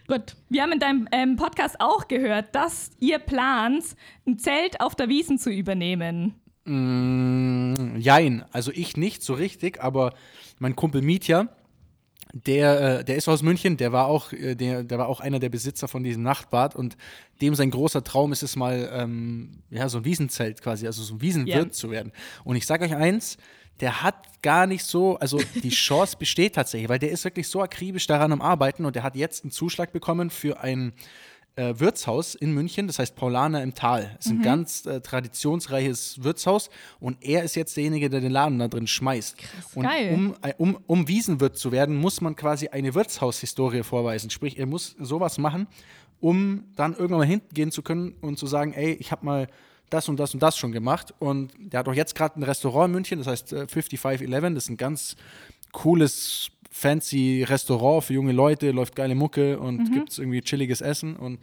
Gut. 0.07 0.36
Wir 0.50 0.63
haben 0.63 0.71
in 0.71 0.79
deinem 0.79 1.07
ähm, 1.12 1.36
Podcast 1.36 1.79
auch 1.79 2.07
gehört, 2.07 2.53
dass 2.55 2.91
ihr 3.00 3.19
plant, 3.19 3.83
ein 4.25 4.39
Zelt 4.39 4.81
auf 4.81 4.95
der 4.95 5.09
Wiesen 5.09 5.38
zu 5.38 5.50
übernehmen. 5.51 6.36
Mm, 6.65 7.95
jein, 7.98 8.43
also 8.51 8.71
ich 8.74 8.98
nicht 8.98 9.24
so 9.24 9.33
richtig, 9.33 9.81
aber 9.81 10.13
mein 10.59 10.75
Kumpel 10.75 11.01
Mietja, 11.01 11.48
der, 12.33 13.00
äh, 13.00 13.03
der 13.03 13.15
ist 13.15 13.27
aus 13.27 13.41
München, 13.41 13.77
der 13.77 13.91
war 13.91 14.05
auch, 14.07 14.31
äh, 14.33 14.55
der, 14.55 14.83
der 14.83 14.98
war 15.00 15.07
auch 15.07 15.19
einer 15.19 15.39
der 15.39 15.50
Besitzer 15.50 15.88
von 15.88 16.03
diesem 16.03 16.21
Nachtbad 16.24 16.75
und 16.75 16.95
dem 17.41 17.55
sein 17.55 17.71
großer 17.71 18.03
Traum 18.03 18.31
ist 18.31 18.43
es 18.43 18.55
mal, 18.55 18.89
ähm, 18.93 19.63
ja, 19.71 19.89
so 19.89 20.00
ein 20.00 20.05
Wiesenzelt 20.05 20.62
quasi, 20.62 20.86
also 20.86 21.01
so 21.01 21.15
ein 21.15 21.21
Wiesenwirt 21.21 21.65
Ja. 21.67 21.71
zu 21.71 21.89
werden. 21.89 22.12
Und 22.43 22.55
ich 22.55 22.65
sage 22.67 22.86
euch 22.86 22.95
eins, 22.95 23.38
der 23.79 24.03
hat 24.03 24.41
gar 24.41 24.67
nicht 24.67 24.83
so, 24.83 25.17
also 25.17 25.39
die 25.63 25.69
Chance 25.69 26.17
besteht 26.19 26.55
tatsächlich, 26.55 26.89
weil 26.89 27.00
der 27.00 27.12
ist 27.12 27.24
wirklich 27.24 27.48
so 27.48 27.62
akribisch 27.62 28.05
daran 28.07 28.31
am 28.31 28.41
Arbeiten 28.41 28.86
und 28.86 28.95
der 28.95 29.03
hat 29.03 29.15
jetzt 29.15 29.43
einen 29.43 29.51
Zuschlag 29.51 29.91
bekommen 29.91 30.29
für 30.29 30.59
ein 30.62 30.93
äh, 31.60 31.80
Wirtshaus 31.80 32.36
in 32.36 32.54
München, 32.54 32.88
das 32.88 33.00
heißt 33.00 33.16
Paulaner 33.16 33.62
im 33.62 33.74
Tal. 33.74 34.16
Es 34.18 34.28
ist 34.28 34.32
ein 34.32 34.42
ganz 34.42 34.86
äh, 34.86 35.01
traditionsreiches 35.01 36.24
Wirtshaus 36.24 36.70
und 37.01 37.18
er 37.22 37.44
ist 37.44 37.56
jetzt 37.56 37.75
derjenige, 37.75 38.10
der 38.10 38.22
den 38.22 38.32
Laden 38.32 38.60
da 38.60 38.70
drin 38.70 38.88
schmeißt. 38.88 39.36
und 39.75 39.84
geil. 39.84 40.13
Um, 40.13 40.36
äh, 40.42 40.54
um, 40.58 40.78
um 40.88 41.08
Wiesenwirt 41.10 41.58
zu 41.58 41.74
werden, 41.74 41.98
muss 41.98 42.22
man 42.22 42.38
quasi 42.38 42.70
eine 42.70 42.96
Wirtshaushistorie 42.96 43.84
vorweisen. 43.84 44.30
Sprich, 44.30 44.58
er 44.58 44.68
muss 44.68 44.96
sowas 45.00 45.38
machen, 45.38 45.68
um 46.22 46.63
dann 46.78 46.94
irgendwann 46.94 47.20
mal 47.20 47.28
hingehen 47.28 47.72
zu 47.72 47.82
können 47.82 48.13
und 48.22 48.39
zu 48.39 48.48
sagen, 48.48 48.74
ey, 48.74 48.94
ich 48.94 49.12
habe 49.12 49.25
mal 49.25 49.48
das 49.89 50.08
und 50.08 50.18
das 50.18 50.34
und 50.34 50.42
das 50.42 50.58
schon 50.58 50.72
gemacht. 50.72 51.13
Und 51.20 51.51
der 51.58 51.82
hat 51.82 51.89
auch 51.89 51.94
jetzt 51.94 52.16
gerade 52.16 52.39
ein 52.39 52.44
Restaurant 52.44 52.88
in 52.88 52.92
München, 52.94 53.18
das 53.18 53.28
heißt 53.28 53.54
äh, 53.54 53.68
5511. 53.68 54.54
Das 54.54 54.63
ist 54.63 54.70
ein 54.70 54.78
ganz 54.78 55.18
cooles, 55.74 56.51
fancy 56.70 57.44
Restaurant 57.48 58.04
für 58.04 58.14
junge 58.14 58.32
Leute, 58.32 58.72
läuft 58.72 58.96
geile 58.96 59.16
Mucke 59.16 59.60
und 59.60 59.78
Mhm. 59.90 59.92
gibt 59.94 60.12
es 60.12 60.20
irgendwie 60.20 60.42
chilliges 60.42 60.82
Essen. 60.82 61.16
Und 61.16 61.40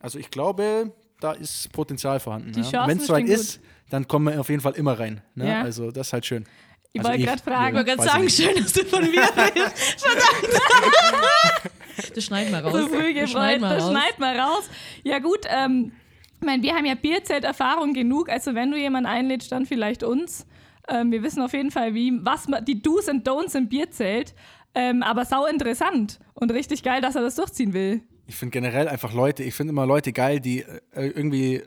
also 0.00 0.18
ich 0.18 0.30
glaube, 0.30 0.92
da 1.20 1.32
ist 1.32 1.70
Potenzial 1.72 2.18
vorhanden. 2.20 2.52
Ja. 2.70 2.86
Wenn 2.86 2.98
es 2.98 3.06
soweit 3.06 3.26
ist, 3.26 3.60
dann 3.90 4.08
kommen 4.08 4.32
wir 4.32 4.40
auf 4.40 4.48
jeden 4.48 4.62
Fall 4.62 4.72
immer 4.72 4.98
rein. 4.98 5.20
Ne? 5.34 5.48
Ja. 5.48 5.62
Also 5.62 5.90
das 5.90 6.08
ist 6.08 6.12
halt 6.14 6.26
schön. 6.26 6.44
Ich 6.92 7.00
Also 7.00 7.10
wollte 7.12 7.24
gerade 7.24 7.42
fragen, 7.42 7.76
Ich 7.78 7.86
wollte 7.86 7.98
weiß 7.98 8.06
gerade 8.06 8.30
sagen, 8.30 8.30
schön, 8.54 8.62
dass 8.64 8.72
du 8.72 8.84
von 8.84 9.02
mir 9.02 9.22
redest. 9.22 10.00
Verdammt. 10.00 10.60
Das 12.14 12.24
schneiden 12.24 12.50
wir 12.52 12.60
raus. 12.60 12.72
so 12.72 12.88
früh 12.88 13.12
Das 13.14 13.34
wir 13.34 13.58
das 13.58 13.82
raus. 13.84 13.90
schneid 13.90 14.18
mal 14.18 14.38
raus. 14.38 14.70
Ja 15.04 15.18
gut, 15.18 15.40
ähm, 15.48 15.92
ich 16.40 16.46
meine, 16.46 16.62
wir 16.62 16.74
haben 16.74 16.86
ja 16.86 16.94
Bierzelt-Erfahrung 16.94 17.92
genug, 17.92 18.30
also 18.30 18.54
wenn 18.54 18.70
du 18.70 18.78
jemanden 18.78 19.06
einlädst, 19.08 19.52
dann 19.52 19.66
vielleicht 19.66 20.02
uns. 20.02 20.46
Ähm, 20.88 21.12
wir 21.12 21.22
wissen 21.22 21.42
auf 21.42 21.52
jeden 21.52 21.70
Fall, 21.70 21.92
wie, 21.94 22.12
was 22.22 22.46
die 22.66 22.80
Do's 22.80 23.08
und 23.08 23.28
Don'ts 23.28 23.54
im 23.56 23.68
Bierzelt. 23.68 24.34
Ähm, 24.74 25.02
aber 25.02 25.24
sau 25.24 25.46
interessant 25.46 26.18
und 26.34 26.50
richtig 26.52 26.82
geil, 26.82 27.00
dass 27.00 27.16
er 27.16 27.22
das 27.22 27.34
durchziehen 27.34 27.72
will. 27.72 28.02
Ich 28.26 28.36
finde 28.36 28.52
generell 28.52 28.86
einfach 28.88 29.12
Leute, 29.12 29.42
ich 29.42 29.54
finde 29.54 29.72
immer 29.72 29.86
Leute 29.86 30.12
geil, 30.12 30.38
die 30.40 30.60
äh, 30.60 30.78
irgendwie 31.08 31.62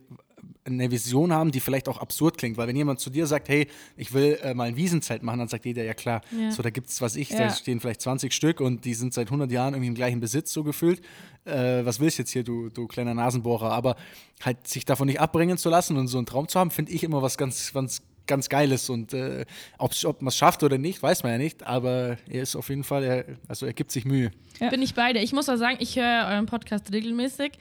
eine 0.66 0.90
Vision 0.90 1.34
haben, 1.34 1.52
die 1.52 1.60
vielleicht 1.60 1.90
auch 1.90 1.98
absurd 2.00 2.38
klingt. 2.38 2.56
Weil 2.56 2.68
wenn 2.70 2.76
jemand 2.78 3.02
zu 3.02 3.10
dir 3.10 3.28
sagt, 3.28 3.50
hey, 3.50 3.68
ich 3.98 4.14
will 4.14 4.40
äh, 4.42 4.54
mal 4.54 4.70
ein 4.70 4.78
Wiesenzelt 4.78 5.22
machen, 5.22 5.40
dann 5.40 5.50
sagt 5.50 5.66
jeder, 5.66 5.84
ja 5.84 5.94
klar. 5.94 6.22
Ja. 6.32 6.52
So, 6.52 6.64
da 6.64 6.70
gibt 6.70 6.88
es, 6.90 7.02
was 7.02 7.18
ich, 7.18 7.30
Ja. 7.32 7.40
da 7.40 7.50
stehen 7.50 7.82
vielleicht 7.82 8.02
20 8.02 8.32
Stück 8.32 8.62
und 8.62 8.86
die 8.86 8.94
sind 8.94 9.14
seit 9.14 9.28
100 9.28 9.52
Jahren 9.52 9.74
irgendwie 9.74 9.90
im 9.90 9.96
gleichen 9.96 10.22
Besitz 10.22 10.54
so 10.54 10.64
gefühlt. 10.64 11.02
Äh, 11.44 11.84
was 11.84 12.00
willst 12.00 12.18
du 12.18 12.22
jetzt 12.22 12.32
hier, 12.32 12.44
du, 12.46 12.70
du 12.70 12.88
kleiner 12.88 13.14
Nasenbohrer? 13.14 13.72
Aber 13.74 13.98
halt 14.42 14.66
sich 14.66 14.86
davon 14.86 15.08
nicht 15.08 15.20
abbringen 15.20 15.58
zu 15.58 15.70
lassen 15.70 15.98
und 15.98 16.08
so 16.08 16.18
einen 16.18 16.28
Traum 16.28 16.48
zu 16.48 16.58
haben, 16.58 16.72
finde 16.72 16.94
ich 16.94 17.04
immer 17.04 17.22
was 17.22 17.38
ganz, 17.38 17.74
ganz, 17.74 18.02
ganz 18.28 18.50
Geiles. 18.50 18.90
Und 18.90 19.14
äh, 19.14 19.46
ob 19.78 20.22
man 20.22 20.30
es 20.30 20.38
schafft 20.38 20.64
oder 20.64 20.78
nicht, 20.78 21.02
weiß 21.02 21.24
man 21.24 21.34
ja 21.34 21.38
nicht. 21.38 21.64
Aber 21.64 22.18
er 22.30 22.42
ist 22.44 22.56
auf 22.56 22.70
jeden 22.70 22.84
Fall, 22.84 23.04
er, 23.04 23.26
also 23.48 23.66
er 23.66 23.74
gibt 23.74 23.92
sich 23.92 24.06
Mühe. 24.06 24.32
Bin 24.60 24.82
ich 24.82 24.94
beide. 24.94 25.20
Ich 25.20 25.34
muss 25.34 25.50
auch 25.50 25.58
sagen, 25.58 25.78
ich 25.80 25.96
höre 25.96 26.28
euren 26.30 26.46
Podcast 26.46 26.92
regelmäßig. 26.92 27.54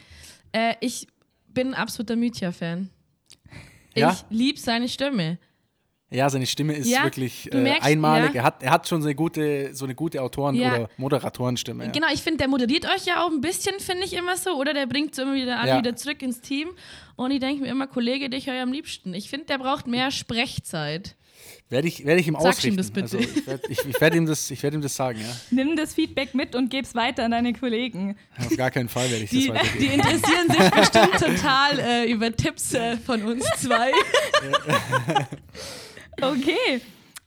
Äh, 0.53 0.75
ich 0.81 1.07
bin 1.49 1.69
ein 1.69 1.75
absoluter 1.75 2.17
Mythia-Fan. 2.17 2.91
Ja? 3.95 4.13
Ich 4.13 4.37
liebe 4.37 4.59
seine 4.59 4.89
Stimme. 4.89 5.39
Ja, 6.13 6.29
seine 6.31 6.47
Stimme 6.47 6.75
ist 6.75 6.89
Ja, 6.89 7.05
wirklich 7.05 7.51
äh, 7.53 7.57
merkst, 7.57 7.83
einmalig. 7.85 8.35
ja. 8.35 8.41
Er, 8.43 8.45
hat, 8.45 8.63
er 8.63 8.71
hat 8.71 8.87
schon 8.89 9.01
so 9.03 9.09
eine 9.09 9.15
gute, 9.15 9.75
so 9.75 9.85
eine 9.87 9.95
gute 9.95 10.21
Autoren- 10.23 10.55
Ja. 10.55 10.75
oder 10.75 10.91
Moderatorenstimme. 10.99 11.91
Genau, 11.91 12.09
ich 12.13 12.21
finde, 12.23 12.39
der 12.39 12.49
moderiert 12.49 12.85
euch 12.87 13.07
ja 13.07 13.25
auch 13.25 13.31
ein 13.31 13.41
bisschen, 13.41 13.81
finde 13.81 14.05
ich 14.05 14.13
immer 14.15 14.37
so. 14.37 14.51
Oder 14.59 14.75
der 14.75 14.87
bringt 14.87 15.15
so 15.15 15.23
immer 15.23 15.35
wieder 15.35 15.59
an, 15.59 15.79
wieder 15.79 15.97
zurück 15.97 16.21
ins 16.23 16.41
Team. 16.41 16.69
Und 17.17 17.31
ich 17.31 17.41
denke 17.41 17.63
mir 17.63 17.69
immer, 17.71 17.87
Kollege, 17.87 18.29
dich 18.31 18.47
höre 18.47 18.55
ich 18.57 18.61
am 18.63 18.73
liebsten. 18.73 19.15
Ich 19.15 19.31
finde, 19.31 19.47
der 19.47 19.59
braucht 19.59 19.87
mehr 19.87 20.11
Sprechzeit. 20.11 21.17
Werde 21.71 21.89
ich, 21.89 22.05
werd 22.05 22.21
ich 22.21 22.29
ihm 22.29 22.35
Sag 22.35 22.43
ihm 22.43 22.49
ausrichten. 22.51 22.77
das 22.77 22.91
bitte. 22.91 23.17
Also 23.17 23.19
ich 23.19 23.47
werde 23.47 23.63
ich, 23.71 23.79
ich 23.87 24.01
werd 24.01 24.15
ihm, 24.15 24.27
das- 24.27 24.51
ich 24.51 24.63
werd 24.63 24.75
ihm 24.75 24.83
das 24.83 24.95
sagen, 24.95 25.19
ja. 25.21 25.27
Nimm 25.51 25.75
das 25.77 25.95
Feedback 25.95 26.35
mit 26.35 26.55
und 26.55 26.69
gib's 26.69 26.95
weiter 26.95 27.25
an 27.25 27.31
deine 27.31 27.55
Kollegen. 27.55 28.17
Auf 28.39 28.55
gar 28.59 28.71
keinen 28.71 28.91
Fall 28.91 29.11
werde 29.11 29.25
ich 29.25 29.31
Die, 29.31 29.47
das 29.49 29.57
weitergeben. 29.57 29.79
die 29.81 29.87
interessieren 29.95 30.51
sich 30.51 30.71
bestimmt 30.71 31.13
total 31.39 31.79
äh, 31.79 32.11
über 32.13 32.31
Tipps 32.37 32.75
äh, 32.75 32.99
von 32.99 33.23
uns 33.23 33.45
zwei. 33.59 33.91
Okay. 36.21 36.81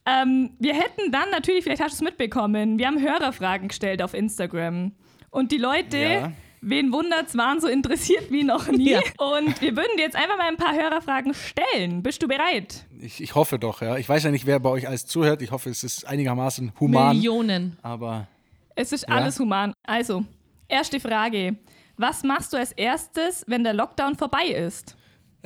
Ähm, 0.05 0.51
wir 0.59 0.75
hätten 0.75 1.11
dann 1.11 1.29
natürlich, 1.31 1.63
vielleicht 1.63 1.81
hast 1.81 1.93
du 1.93 1.95
es 1.95 2.01
mitbekommen, 2.01 2.77
wir 2.77 2.85
haben 2.87 3.01
Hörerfragen 3.01 3.69
gestellt 3.69 4.01
auf 4.03 4.13
Instagram. 4.13 4.91
Und 5.31 5.51
die 5.51 5.57
Leute, 5.57 5.97
Ja. 5.97 6.31
wen 6.61 6.91
wundert's, 6.93 7.35
waren 7.35 7.59
so 7.59 7.67
interessiert 7.67 8.29
wie 8.31 8.43
noch 8.43 8.67
nie. 8.67 8.91
Ja. 8.91 8.99
Und 9.17 9.59
wir 9.61 9.75
würden 9.75 9.97
dir 9.97 10.03
jetzt 10.03 10.15
einfach 10.15 10.37
mal 10.37 10.47
ein 10.47 10.57
paar 10.57 10.75
Hörerfragen 10.75 11.33
stellen. 11.33 12.03
Bist 12.03 12.21
du 12.21 12.27
bereit? 12.27 12.85
Ich, 13.01 13.19
ich 13.21 13.33
hoffe 13.33 13.57
doch, 13.57 13.81
ja. 13.81 13.97
Ich 13.97 14.07
weiß 14.07 14.23
ja 14.23 14.31
nicht, 14.31 14.45
wer 14.45 14.59
bei 14.59 14.69
euch 14.69 14.87
alles 14.87 15.07
zuhört. 15.07 15.41
Ich 15.41 15.51
hoffe, 15.51 15.69
es 15.71 15.83
ist 15.83 16.05
einigermaßen 16.05 16.71
human. 16.79 17.15
Millionen. 17.15 17.77
Aber 17.81 18.27
Es 18.75 18.91
ist 18.91 19.07
Ja. 19.07 19.15
alles 19.15 19.39
human. 19.39 19.73
Also, 19.87 20.23
erste 20.67 20.99
Frage. 20.99 21.55
Was 21.97 22.23
machst 22.23 22.51
du 22.53 22.57
als 22.57 22.73
erstes, 22.73 23.43
wenn 23.47 23.63
der 23.63 23.73
Lockdown 23.73 24.15
vorbei 24.15 24.47
ist? 24.47 24.95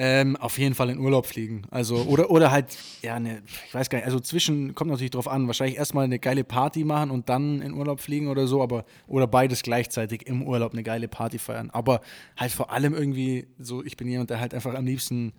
Ähm, 0.02 0.38
auf 0.38 0.58
jeden 0.58 0.76
Fall 0.76 0.90
in 0.90 0.98
Urlaub 0.98 1.26
fliegen. 1.26 1.64
Also, 1.72 1.98
oder, 2.04 2.32
oder 2.32 2.52
halt, 2.52 2.78
ja, 3.02 3.20
ne, 3.20 3.44
ich 3.68 3.74
weiß 3.74 3.90
gar 3.90 3.98
nicht, 3.98 4.06
also 4.06 4.22
zwischen, 4.22 4.74
kommt 4.74 4.90
natürlich 4.90 5.12
drauf 5.12 5.28
an, 5.28 5.46
wahrscheinlich 5.48 5.78
erstmal 5.78 6.06
eine 6.06 6.20
geile 6.20 6.46
Party 6.46 6.86
machen 6.86 7.12
und 7.12 7.28
dann 7.28 7.62
in 7.62 7.74
Urlaub 7.74 8.00
fliegen 8.00 8.30
oder 8.30 8.48
so, 8.48 8.64
aber, 8.64 8.86
oder 9.08 9.28
beides 9.28 9.62
gleichzeitig 9.62 10.26
im 10.26 10.42
Urlaub 10.42 10.72
eine 10.72 10.84
geile 10.84 11.10
Party 11.10 11.38
feiern. 11.38 11.70
Aber 11.72 12.00
halt 12.38 12.54
vor 12.54 12.72
allem 12.72 12.94
irgendwie 12.94 13.48
so, 13.60 13.84
ich 13.84 13.98
bin 13.98 14.08
jemand, 14.08 14.30
der 14.30 14.40
halt 14.40 14.54
einfach 14.54 14.74
am 14.74 14.86
liebsten, 14.86 15.34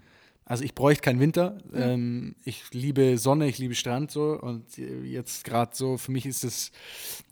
also 0.50 0.64
ich 0.64 0.74
bräuchte 0.74 1.02
keinen 1.02 1.20
Winter. 1.20 1.58
Ähm, 1.72 2.34
ich 2.44 2.64
liebe 2.72 3.18
Sonne, 3.18 3.46
ich 3.46 3.58
liebe 3.58 3.76
Strand 3.76 4.10
so 4.10 4.32
und 4.32 4.64
jetzt 5.04 5.44
gerade 5.44 5.70
so, 5.76 5.96
für 5.96 6.10
mich 6.10 6.26
ist 6.26 6.42
es, 6.42 6.72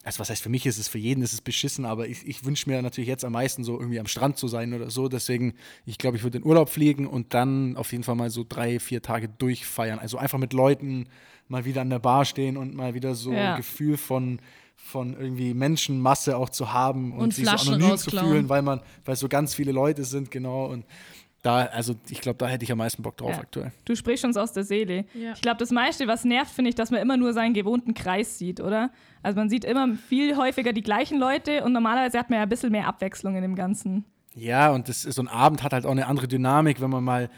also 0.04 0.20
was 0.20 0.30
heißt 0.30 0.40
für 0.40 0.48
mich 0.48 0.66
ist 0.66 0.78
es, 0.78 0.87
für 0.87 0.98
jeden 0.98 1.20
ist 1.20 1.32
es 1.32 1.40
beschissen, 1.40 1.84
aber 1.84 2.06
ich, 2.06 2.25
ich 2.28 2.44
wünsche 2.44 2.70
mir 2.70 2.80
natürlich 2.80 3.08
jetzt 3.08 3.25
am 3.25 3.32
meisten 3.32 3.64
so 3.64 3.76
irgendwie 3.76 3.98
am 3.98 4.06
Strand 4.06 4.37
zu 4.37 4.46
sein 4.46 4.72
oder 4.72 4.88
so. 4.90 5.08
Deswegen, 5.08 5.54
ich 5.84 5.98
glaube, 5.98 6.16
ich 6.16 6.22
würde 6.22 6.38
in 6.38 6.44
Urlaub 6.44 6.68
fliegen 6.68 7.08
und 7.08 7.34
dann 7.34 7.76
auf 7.76 7.90
jeden 7.90 8.04
Fall 8.04 8.14
mal 8.14 8.30
so 8.30 8.46
drei, 8.48 8.78
vier 8.78 9.02
Tage 9.02 9.28
durchfeiern. 9.28 9.98
Also 9.98 10.16
einfach 10.16 10.38
mit 10.38 10.52
Leuten 10.52 11.08
mal 11.48 11.64
wieder 11.64 11.80
an 11.80 11.90
der 11.90 11.98
Bar 11.98 12.25
stehen 12.25 12.56
und 12.56 12.76
mal 12.76 12.94
wieder 12.94 13.16
so 13.16 13.32
Ja. 13.32 13.50
ein 13.54 13.56
Gefühl 13.56 13.96
von 13.96 14.38
von 14.80 15.14
irgendwie 15.18 15.54
Menschenmasse 15.54 16.37
auch 16.37 16.48
zu 16.48 16.72
haben 16.72 17.12
und, 17.12 17.18
Und 17.18 17.34
sich 17.34 17.44
so 17.44 17.50
Flaschen 17.50 17.75
anonym 17.75 17.98
zu 17.98 18.10
fühlen, 18.10 18.48
weil 18.48 18.62
man, 18.62 18.80
weil 19.04 19.16
so 19.16 19.28
ganz 19.28 19.54
viele 19.54 19.72
Leute 19.72 20.04
sind, 20.04 20.30
genau. 20.30 20.66
Und 20.66 20.87
da, 21.42 21.66
also 21.66 21.95
ich 22.09 22.21
glaube, 22.21 22.38
da 22.38 22.49
hätte 22.49 22.64
ich 22.64 22.73
am 22.73 22.78
meisten 22.78 23.02
Bock 23.02 23.16
drauf 23.16 23.30
Ja. 23.30 23.38
aktuell. 23.40 23.73
Du 23.85 23.95
sprichst 23.95 24.25
uns 24.25 24.37
aus 24.37 24.52
der 24.52 24.64
Seele. 24.64 25.04
Ja. 25.14 25.33
Ich 25.35 25.40
glaube, 25.40 25.59
das 25.59 25.71
meiste, 25.71 26.07
was 26.09 26.25
nervt, 26.25 26.50
finde 26.50 26.68
ich, 26.71 26.75
dass 26.75 26.90
man 26.90 27.00
immer 27.00 27.16
nur 27.16 27.33
seinen 27.33 27.54
gewohnten 27.54 27.95
Kreis 27.95 28.38
sieht, 28.38 28.61
oder? 28.61 28.90
Also 29.23 29.38
man 29.38 29.49
sieht 29.49 29.64
immer 29.64 29.95
viel 30.09 30.37
häufiger 30.37 30.73
die 30.73 30.83
gleichen 30.83 31.18
Leute 31.18 31.64
und 31.64 31.73
normalerweise 31.73 32.18
hat 32.18 32.28
man 32.30 32.38
ja 32.38 32.42
ein 32.42 32.49
bisschen 32.49 32.73
mehr 32.73 32.87
Abwechslung 32.88 33.37
in 33.37 33.42
dem 33.42 33.54
Ganzen. 33.54 34.04
Ja, 34.35 34.71
und 34.73 34.88
das, 34.88 35.02
so 35.02 35.23
ein 35.23 35.28
Abend 35.28 35.62
hat 35.62 35.73
halt 35.73 35.87
auch 35.87 35.90
eine 35.92 36.07
andere 36.07 36.28
Dynamik, 36.28 36.80
wenn 36.80 36.90
man 36.90 37.04
mal 37.04 37.30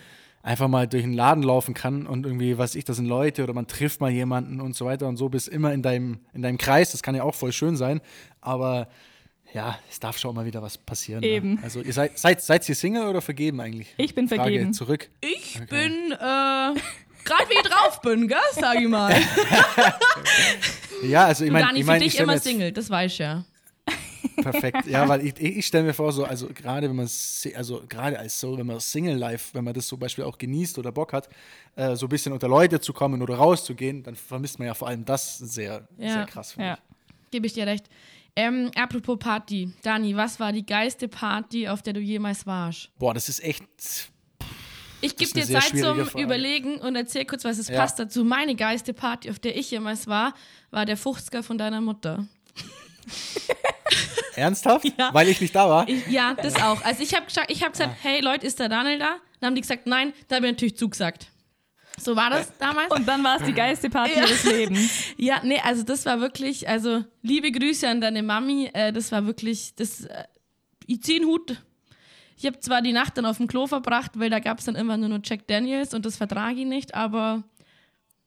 einfach 0.42 0.68
mal 0.68 0.86
durch 0.88 1.02
den 1.02 1.12
Laden 1.12 1.42
laufen 1.42 1.74
kann 1.74 2.06
und 2.06 2.24
irgendwie, 2.24 2.56
was 2.56 2.74
ich, 2.74 2.84
das 2.84 2.96
sind 2.96 3.04
Leute 3.06 3.42
oder 3.44 3.52
man 3.52 3.66
trifft 3.66 4.00
mal 4.00 4.10
jemanden 4.10 4.62
und 4.62 4.74
so 4.74 4.86
weiter 4.86 5.06
und 5.06 5.18
so, 5.18 5.28
bist 5.28 5.48
immer 5.48 5.72
in 5.74 5.82
deinem, 5.82 6.20
in 6.32 6.40
deinem 6.40 6.56
Kreis. 6.56 6.92
Das 6.92 7.02
kann 7.02 7.14
ja 7.14 7.22
auch 7.24 7.34
voll 7.34 7.52
schön 7.52 7.76
sein, 7.76 8.00
aber 8.40 8.88
ja, 9.52 9.78
es 9.90 9.98
darf 10.00 10.18
schon 10.18 10.34
mal 10.34 10.44
wieder 10.44 10.62
was 10.62 10.78
passieren. 10.78 11.22
Eben. 11.22 11.54
Ne? 11.54 11.60
Also 11.62 11.80
ihr 11.80 11.92
seid, 11.92 12.18
seid, 12.18 12.40
seid 12.42 12.68
ihr 12.68 12.74
Single 12.74 13.06
oder 13.08 13.20
vergeben 13.20 13.60
eigentlich? 13.60 13.88
Ich 13.96 14.14
bin 14.14 14.28
Frage 14.28 14.42
vergeben. 14.42 14.72
zurück. 14.72 15.08
Ich 15.20 15.58
bin, 15.68 16.12
äh, 16.12 16.16
gerade 17.24 17.48
wie 17.48 17.54
ich 17.54 17.62
drauf 17.62 18.00
bin, 18.00 18.28
gell, 18.28 18.38
sag 18.52 18.80
ich 18.80 18.88
mal. 18.88 19.14
Ja, 21.02 21.24
also 21.26 21.44
ich 21.44 21.50
meine, 21.50 21.72
ich 21.78 21.80
für 21.80 21.86
mein, 21.86 22.02
ich 22.02 22.08
dich 22.12 22.18
mir 22.18 22.24
immer 22.24 22.38
Single, 22.38 22.72
das 22.72 22.90
weiß 22.90 23.12
ich 23.12 23.18
ja. 23.18 23.44
Perfekt, 24.42 24.86
ja, 24.86 25.08
weil 25.08 25.26
ich, 25.26 25.34
ich, 25.40 25.56
ich 25.58 25.66
stelle 25.66 25.84
mir 25.84 25.94
vor, 25.94 26.12
so, 26.12 26.24
also 26.24 26.48
gerade 26.48 26.88
wenn 26.88 26.96
man, 26.96 27.08
also 27.56 27.82
gerade 27.88 28.18
als 28.18 28.38
so, 28.38 28.58
wenn 28.58 28.66
man 28.66 28.80
Single 28.80 29.16
Life, 29.16 29.54
wenn 29.54 29.64
man 29.64 29.72
das 29.74 29.86
zum 29.86 29.98
Beispiel 29.98 30.24
auch 30.24 30.36
genießt 30.36 30.78
oder 30.78 30.92
Bock 30.92 31.12
hat, 31.12 31.28
äh, 31.76 31.96
so 31.96 32.06
ein 32.06 32.08
bisschen 32.10 32.32
unter 32.32 32.48
Leute 32.48 32.80
zu 32.80 32.92
kommen 32.92 33.22
oder 33.22 33.36
rauszugehen, 33.36 34.02
dann 34.02 34.14
vermisst 34.14 34.58
man 34.58 34.68
ja 34.68 34.74
vor 34.74 34.88
allem 34.88 35.04
das 35.04 35.38
sehr, 35.38 35.88
Ja. 35.98 36.12
sehr 36.12 36.26
krass. 36.26 36.52
finde 36.52 36.68
Ja. 36.68 36.78
Gebe 37.30 37.46
ich 37.46 37.52
dir 37.54 37.66
recht. 37.66 37.86
Ähm, 38.36 38.70
apropos 38.76 39.18
Party. 39.18 39.72
Dani, 39.82 40.16
was 40.16 40.38
war 40.40 40.52
die 40.52 40.64
geilste 40.64 41.08
Party, 41.08 41.68
auf 41.68 41.82
der 41.82 41.92
du 41.94 42.00
jemals 42.00 42.46
warst? 42.46 42.90
Boah, 42.98 43.12
das 43.12 43.28
ist 43.28 43.42
echt, 43.42 43.64
Ich 45.00 45.16
gebe 45.16 45.32
dir 45.32 45.46
Zeit 45.46 45.64
zum 45.76 46.04
Frage. 46.06 46.22
Überlegen 46.22 46.76
und 46.76 46.94
erzähl 46.96 47.24
kurz, 47.24 47.44
was 47.44 47.58
es 47.58 47.68
Ja. 47.68 47.76
passt 47.80 47.98
dazu. 47.98 48.24
Meine 48.24 48.54
geilste 48.54 48.92
Party, 48.94 49.30
auf 49.30 49.38
der 49.38 49.56
ich 49.56 49.70
jemals 49.70 50.06
war, 50.06 50.34
war 50.70 50.86
der 50.86 50.96
50er 50.96 51.42
von 51.42 51.58
deiner 51.58 51.80
Mutter. 51.80 52.26
ernsthaft? 54.36 54.86
Ja. 54.98 55.12
Weil 55.12 55.28
ich 55.28 55.40
nicht 55.40 55.54
da 55.54 55.68
war? 55.68 55.88
Ich, 55.88 56.06
ja, 56.08 56.34
das 56.34 56.54
auch. 56.56 56.82
Also 56.84 57.02
ich 57.02 57.14
habe 57.14 57.26
ich 57.48 57.62
hab 57.62 57.72
gesagt, 57.72 57.96
hey 58.02 58.20
Leute, 58.20 58.46
ist 58.46 58.58
der 58.60 58.68
Daniel 58.68 58.98
da? 58.98 59.16
Dann 59.40 59.48
haben 59.48 59.54
die 59.54 59.60
gesagt, 59.62 59.86
nein, 59.86 60.12
da 60.28 60.36
habe 60.36 60.46
ich 60.46 60.52
natürlich 60.52 60.76
zugesagt. 60.76 61.28
So 62.00 62.16
war 62.16 62.30
das 62.30 62.52
damals. 62.58 62.90
Und 62.92 63.06
dann 63.06 63.22
war 63.22 63.38
es 63.40 63.46
die 63.46 63.52
geilste 63.52 63.90
Party 63.90 64.12
Ja. 64.16 64.26
ihres 64.26 64.44
Lebens. 64.44 64.90
Ja, 65.16 65.40
nee, 65.44 65.60
also 65.62 65.82
das 65.82 66.06
war 66.06 66.20
wirklich, 66.20 66.68
also 66.68 67.04
liebe 67.22 67.52
Grüße 67.52 67.86
an 67.88 68.00
deine 68.00 68.22
Mami, 68.22 68.70
äh, 68.72 68.92
das 68.92 69.12
war 69.12 69.26
wirklich, 69.26 69.74
das, 69.76 70.04
äh, 70.06 70.24
ich 70.86 71.02
zieh 71.02 71.18
den 71.18 71.28
Hut. 71.28 71.62
Ich 72.36 72.46
habe 72.46 72.58
zwar 72.60 72.80
die 72.80 72.92
Nacht 72.92 73.18
dann 73.18 73.26
auf 73.26 73.36
dem 73.36 73.46
Klo 73.46 73.66
verbracht, 73.66 74.12
weil 74.18 74.30
da 74.30 74.38
gab 74.38 74.60
es 74.60 74.64
dann 74.64 74.74
immer 74.74 74.96
nur 74.96 75.10
noch 75.10 75.20
Jack 75.22 75.46
Daniels 75.46 75.92
und 75.92 76.06
das 76.06 76.16
vertrage 76.16 76.60
ich 76.60 76.66
nicht, 76.66 76.94
aber 76.94 77.42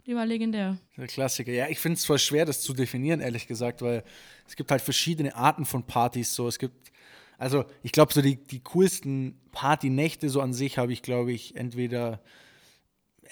die 0.05 0.15
war 0.15 0.25
legendär. 0.25 0.77
Der 0.97 1.07
Klassiker. 1.07 1.51
Ja, 1.51 1.67
ich 1.69 1.79
finde 1.79 1.97
es 1.97 2.05
voll 2.05 2.19
schwer, 2.19 2.45
das 2.45 2.62
zu 2.62 2.73
definieren, 2.73 3.21
ehrlich 3.21 3.47
gesagt, 3.47 3.81
weil 3.81 4.03
es 4.47 4.55
gibt 4.55 4.69
halt 4.69 4.81
verschiedene 4.81 5.36
Arten 5.36 5.65
von 5.65 5.83
Partys. 5.88 6.36
So, 6.36 6.47
es 6.47 6.59
gibt, 6.59 6.91
also 7.39 7.65
ich 7.81 7.91
glaube, 7.91 8.13
so 8.13 8.21
die, 8.21 8.36
die 8.36 8.59
coolsten 8.59 9.39
Partynächte 9.51 10.29
so 10.29 10.41
an 10.41 10.53
sich 10.53 10.77
habe 10.77 10.93
ich, 10.93 11.01
glaube 11.01 11.31
ich, 11.31 11.55
entweder 11.55 12.21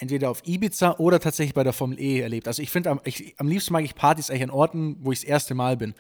entweder 0.01 0.31
auf 0.31 0.41
Ibiza 0.45 0.95
oder 0.97 1.19
tatsächlich 1.19 1.53
bei 1.53 1.63
der 1.63 1.73
Formel 1.73 1.99
E 1.99 2.19
erlebt. 2.19 2.47
Also 2.47 2.61
ich 2.61 2.71
finde, 2.71 2.89
am, 2.89 2.99
ich, 3.03 3.35
am 3.37 3.47
liebsten 3.47 3.71
mag 3.73 3.83
ich 3.83 3.93
Partys 3.93 4.29
eigentlich 4.29 4.43
an 4.43 4.49
Orten, 4.49 4.97
wo 5.01 5.11
ich 5.11 5.21
das 5.21 5.29
erste 5.29 5.53
Mal 5.53 5.77
bin. 5.77 5.93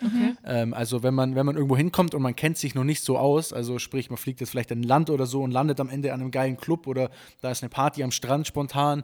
Ähm, 0.43 0.73
also 0.73 1.03
wenn 1.03 1.13
man, 1.13 1.35
wenn 1.35 1.45
man 1.45 1.55
irgendwo 1.55 1.77
hinkommt 1.77 2.15
und 2.15 2.21
man 2.21 2.35
kennt 2.35 2.57
sich 2.57 2.73
noch 2.73 2.83
nicht 2.83 3.03
so 3.03 3.17
aus, 3.17 3.53
also 3.53 3.77
sprich, 3.77 4.09
man 4.09 4.17
fliegt 4.17 4.39
jetzt 4.41 4.49
vielleicht 4.49 4.71
in 4.71 4.81
ein 4.81 4.83
Land 4.83 5.09
oder 5.11 5.27
so 5.27 5.43
und 5.43 5.51
landet 5.51 5.79
am 5.79 5.89
Ende 5.89 6.13
an 6.13 6.21
einem 6.21 6.31
geilen 6.31 6.57
Club 6.57 6.87
oder 6.87 7.11
da 7.41 7.51
ist 7.51 7.61
eine 7.61 7.69
Party 7.69 8.03
am 8.03 8.11
Strand 8.11 8.47
spontan. 8.47 9.03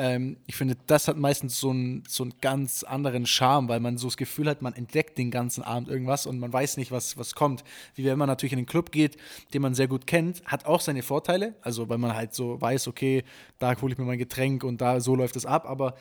Ähm, 0.00 0.36
ich 0.46 0.54
finde, 0.54 0.76
das 0.86 1.08
hat 1.08 1.16
meistens 1.16 1.58
so 1.58 1.70
einen, 1.70 2.04
so 2.06 2.22
einen 2.22 2.34
ganz 2.40 2.84
anderen 2.84 3.26
Charme, 3.26 3.68
weil 3.68 3.80
man 3.80 3.98
so 3.98 4.06
das 4.06 4.16
Gefühl 4.16 4.48
hat, 4.48 4.62
man 4.62 4.72
entdeckt 4.72 5.18
den 5.18 5.32
ganzen 5.32 5.64
Abend 5.64 5.88
irgendwas 5.88 6.24
und 6.24 6.38
man 6.38 6.52
weiß 6.52 6.76
nicht, 6.76 6.92
was, 6.92 7.18
was 7.18 7.34
kommt. 7.34 7.64
Wie 7.96 8.04
wenn 8.04 8.16
man 8.16 8.28
natürlich 8.28 8.52
in 8.52 8.60
den 8.60 8.66
Club 8.66 8.92
geht, 8.92 9.16
den 9.52 9.60
man 9.60 9.74
sehr 9.74 9.88
gut 9.88 10.06
kennt, 10.06 10.44
hat 10.44 10.66
auch 10.66 10.80
seine 10.80 11.02
Vorteile. 11.02 11.56
Also 11.62 11.88
weil 11.88 11.98
man 11.98 12.14
halt 12.14 12.32
so 12.32 12.60
weiß, 12.60 12.86
okay, 12.86 13.24
da 13.58 13.78
hole 13.80 13.92
ich 13.92 13.98
mir 13.98 14.04
mein 14.04 14.18
Getränk 14.18 14.62
und 14.62 14.80
da 14.80 15.00
so 15.00 15.16
läuft 15.16 15.34
es 15.34 15.44
ab. 15.44 15.66
Aber 15.68 15.96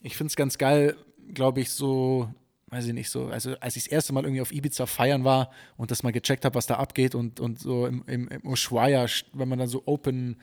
ich 0.00 0.16
finde 0.16 0.30
es 0.30 0.36
ganz 0.36 0.56
geil, 0.56 0.96
glaube 1.34 1.60
ich, 1.60 1.70
so, 1.70 2.32
weiß 2.68 2.86
ich 2.86 2.94
nicht, 2.94 3.10
so, 3.10 3.26
also 3.26 3.56
als 3.58 3.74
ich 3.74 3.84
das 3.84 3.92
erste 3.92 4.12
Mal 4.12 4.22
irgendwie 4.22 4.42
auf 4.42 4.52
Ibiza 4.52 4.86
feiern 4.86 5.24
war 5.24 5.50
und 5.76 5.90
das 5.90 6.04
mal 6.04 6.12
gecheckt 6.12 6.44
habe, 6.44 6.54
was 6.54 6.66
da 6.66 6.76
abgeht 6.76 7.16
und, 7.16 7.40
und 7.40 7.58
so 7.58 7.86
im, 7.86 8.04
im, 8.06 8.28
im 8.28 8.46
Ushuaia, 8.46 9.06
wenn 9.32 9.48
man 9.48 9.58
dann 9.58 9.68
so 9.68 9.82
open 9.86 10.36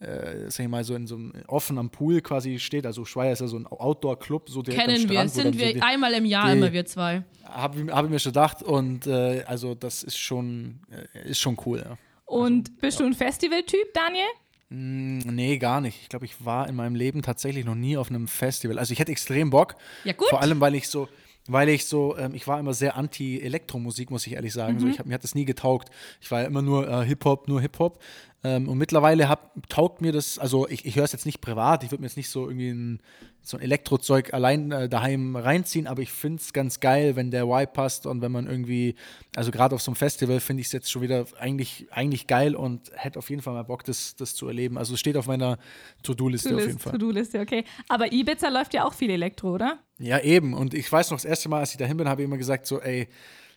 äh, 0.00 0.50
sag 0.50 0.64
ich 0.64 0.68
mal, 0.68 0.82
so 0.82 0.94
in 0.94 1.06
so 1.06 1.14
einem 1.16 1.32
offen 1.46 1.78
am 1.78 1.90
Pool 1.90 2.20
quasi 2.22 2.58
steht. 2.58 2.86
Also 2.86 3.04
Schweier 3.04 3.32
ist 3.32 3.40
ja 3.40 3.46
so 3.46 3.56
ein 3.58 3.66
Outdoor-Club, 3.66 4.48
so 4.48 4.62
direkt 4.62 4.80
am 4.82 4.86
Kennen 4.94 5.08
wir, 5.08 5.14
Strand, 5.16 5.36
dann 5.36 5.42
sind 5.44 5.54
so 5.54 5.60
wir 5.60 5.74
die- 5.74 5.82
einmal 5.82 6.12
im 6.14 6.24
Jahr 6.24 6.50
die- 6.50 6.58
immer 6.58 6.72
wir 6.72 6.86
zwei. 6.86 7.22
Habe 7.44 7.92
hab 7.92 8.04
ich 8.06 8.10
mir 8.10 8.18
schon 8.18 8.32
gedacht 8.32 8.62
und 8.62 9.06
äh, 9.06 9.42
also 9.46 9.74
das 9.74 10.02
ist 10.02 10.18
schon, 10.18 10.80
äh, 11.14 11.28
ist 11.28 11.38
schon 11.40 11.56
cool. 11.66 11.84
Ja. 11.86 11.98
Und 12.24 12.80
bist 12.80 13.00
du 13.00 13.04
ein 13.04 13.12
Festivaltyp, 13.14 13.92
Daniel? 13.92 14.24
Mm, 14.68 15.18
Nee, 15.34 15.58
gar 15.58 15.80
nicht. 15.80 15.98
Ich 16.02 16.08
glaube, 16.08 16.24
ich 16.24 16.44
war 16.44 16.68
in 16.68 16.76
meinem 16.76 16.94
Leben 16.94 17.22
tatsächlich 17.22 17.64
noch 17.64 17.74
nie 17.74 17.96
auf 17.96 18.08
einem 18.08 18.28
Festival. 18.28 18.78
Also 18.78 18.92
ich 18.92 19.00
hätte 19.00 19.10
extrem 19.12 19.50
Bock. 19.50 19.74
Ja, 20.04 20.12
gut. 20.12 20.28
Vor 20.28 20.40
allem, 20.40 20.60
weil 20.60 20.76
ich 20.76 20.86
so, 20.88 21.08
weil 21.48 21.68
ich 21.68 21.86
so, 21.86 22.16
ähm, 22.16 22.34
ich 22.34 22.46
war 22.46 22.60
immer 22.60 22.72
sehr 22.72 22.96
anti-Elektromusik, 22.96 24.10
muss 24.12 24.26
ich 24.26 24.34
ehrlich 24.34 24.52
sagen. 24.52 24.74
Mhm. 24.74 24.80
So, 24.80 24.86
ich 24.86 24.98
hab, 25.00 25.06
mir 25.06 25.14
hat 25.14 25.24
das 25.24 25.34
nie 25.34 25.44
getaugt. 25.44 25.88
Ich 26.20 26.30
war 26.30 26.42
ja 26.42 26.46
immer 26.46 26.62
nur 26.62 26.88
äh, 26.88 27.04
Hip-Hop, 27.04 27.48
nur 27.48 27.60
Hip-Hop. 27.60 27.98
Ähm, 28.42 28.68
und 28.68 28.78
mittlerweile 28.78 29.28
hab, 29.28 29.52
taugt 29.68 30.00
mir 30.00 30.12
das, 30.12 30.38
also 30.38 30.66
ich, 30.66 30.86
ich 30.86 30.96
höre 30.96 31.04
es 31.04 31.12
jetzt 31.12 31.26
nicht 31.26 31.42
privat, 31.42 31.84
ich 31.84 31.90
würde 31.90 32.00
mir 32.00 32.06
jetzt 32.06 32.16
nicht 32.16 32.30
so 32.30 32.48
irgendwie 32.48 32.70
ein, 32.70 33.00
so 33.42 33.58
ein 33.58 33.62
Elektrozeug 33.62 34.32
allein 34.32 34.72
äh, 34.72 34.88
daheim 34.88 35.36
reinziehen, 35.36 35.86
aber 35.86 36.00
ich 36.00 36.10
finde 36.10 36.40
es 36.40 36.54
ganz 36.54 36.80
geil, 36.80 37.16
wenn 37.16 37.30
der 37.30 37.46
Vibe 37.48 37.72
passt 37.72 38.06
und 38.06 38.22
wenn 38.22 38.32
man 38.32 38.46
irgendwie, 38.46 38.94
also 39.36 39.50
gerade 39.50 39.74
auf 39.74 39.82
so 39.82 39.90
einem 39.90 39.96
Festival 39.96 40.40
finde 40.40 40.62
ich 40.62 40.68
es 40.68 40.72
jetzt 40.72 40.90
schon 40.90 41.02
wieder 41.02 41.26
eigentlich, 41.38 41.88
eigentlich 41.90 42.26
geil 42.26 42.54
und 42.54 42.90
hätte 42.94 43.18
auf 43.18 43.28
jeden 43.28 43.42
Fall 43.42 43.52
mal 43.52 43.62
Bock, 43.62 43.84
das, 43.84 44.16
das 44.16 44.34
zu 44.34 44.48
erleben. 44.48 44.78
Also 44.78 44.94
es 44.94 45.00
steht 45.00 45.18
auf 45.18 45.26
meiner 45.26 45.58
To-Do-Liste 46.02 46.54
auf 46.54 46.60
jeden 46.62 46.78
Fall. 46.78 46.92
To-Do-Liste, 46.92 47.40
okay. 47.40 47.64
Aber 47.88 48.10
Ibiza 48.10 48.48
läuft 48.48 48.72
ja 48.72 48.86
auch 48.86 48.94
viel 48.94 49.10
Elektro, 49.10 49.52
oder? 49.52 49.80
Ja, 49.98 50.18
eben. 50.18 50.54
Und 50.54 50.72
ich 50.72 50.90
weiß 50.90 51.10
noch, 51.10 51.18
das 51.18 51.26
erste 51.26 51.50
Mal, 51.50 51.60
als 51.60 51.72
ich 51.72 51.76
dahin 51.76 51.98
bin, 51.98 52.08
habe 52.08 52.22
ich 52.22 52.24
immer 52.24 52.38
gesagt, 52.38 52.66
so, 52.66 52.80
ey, 52.80 53.06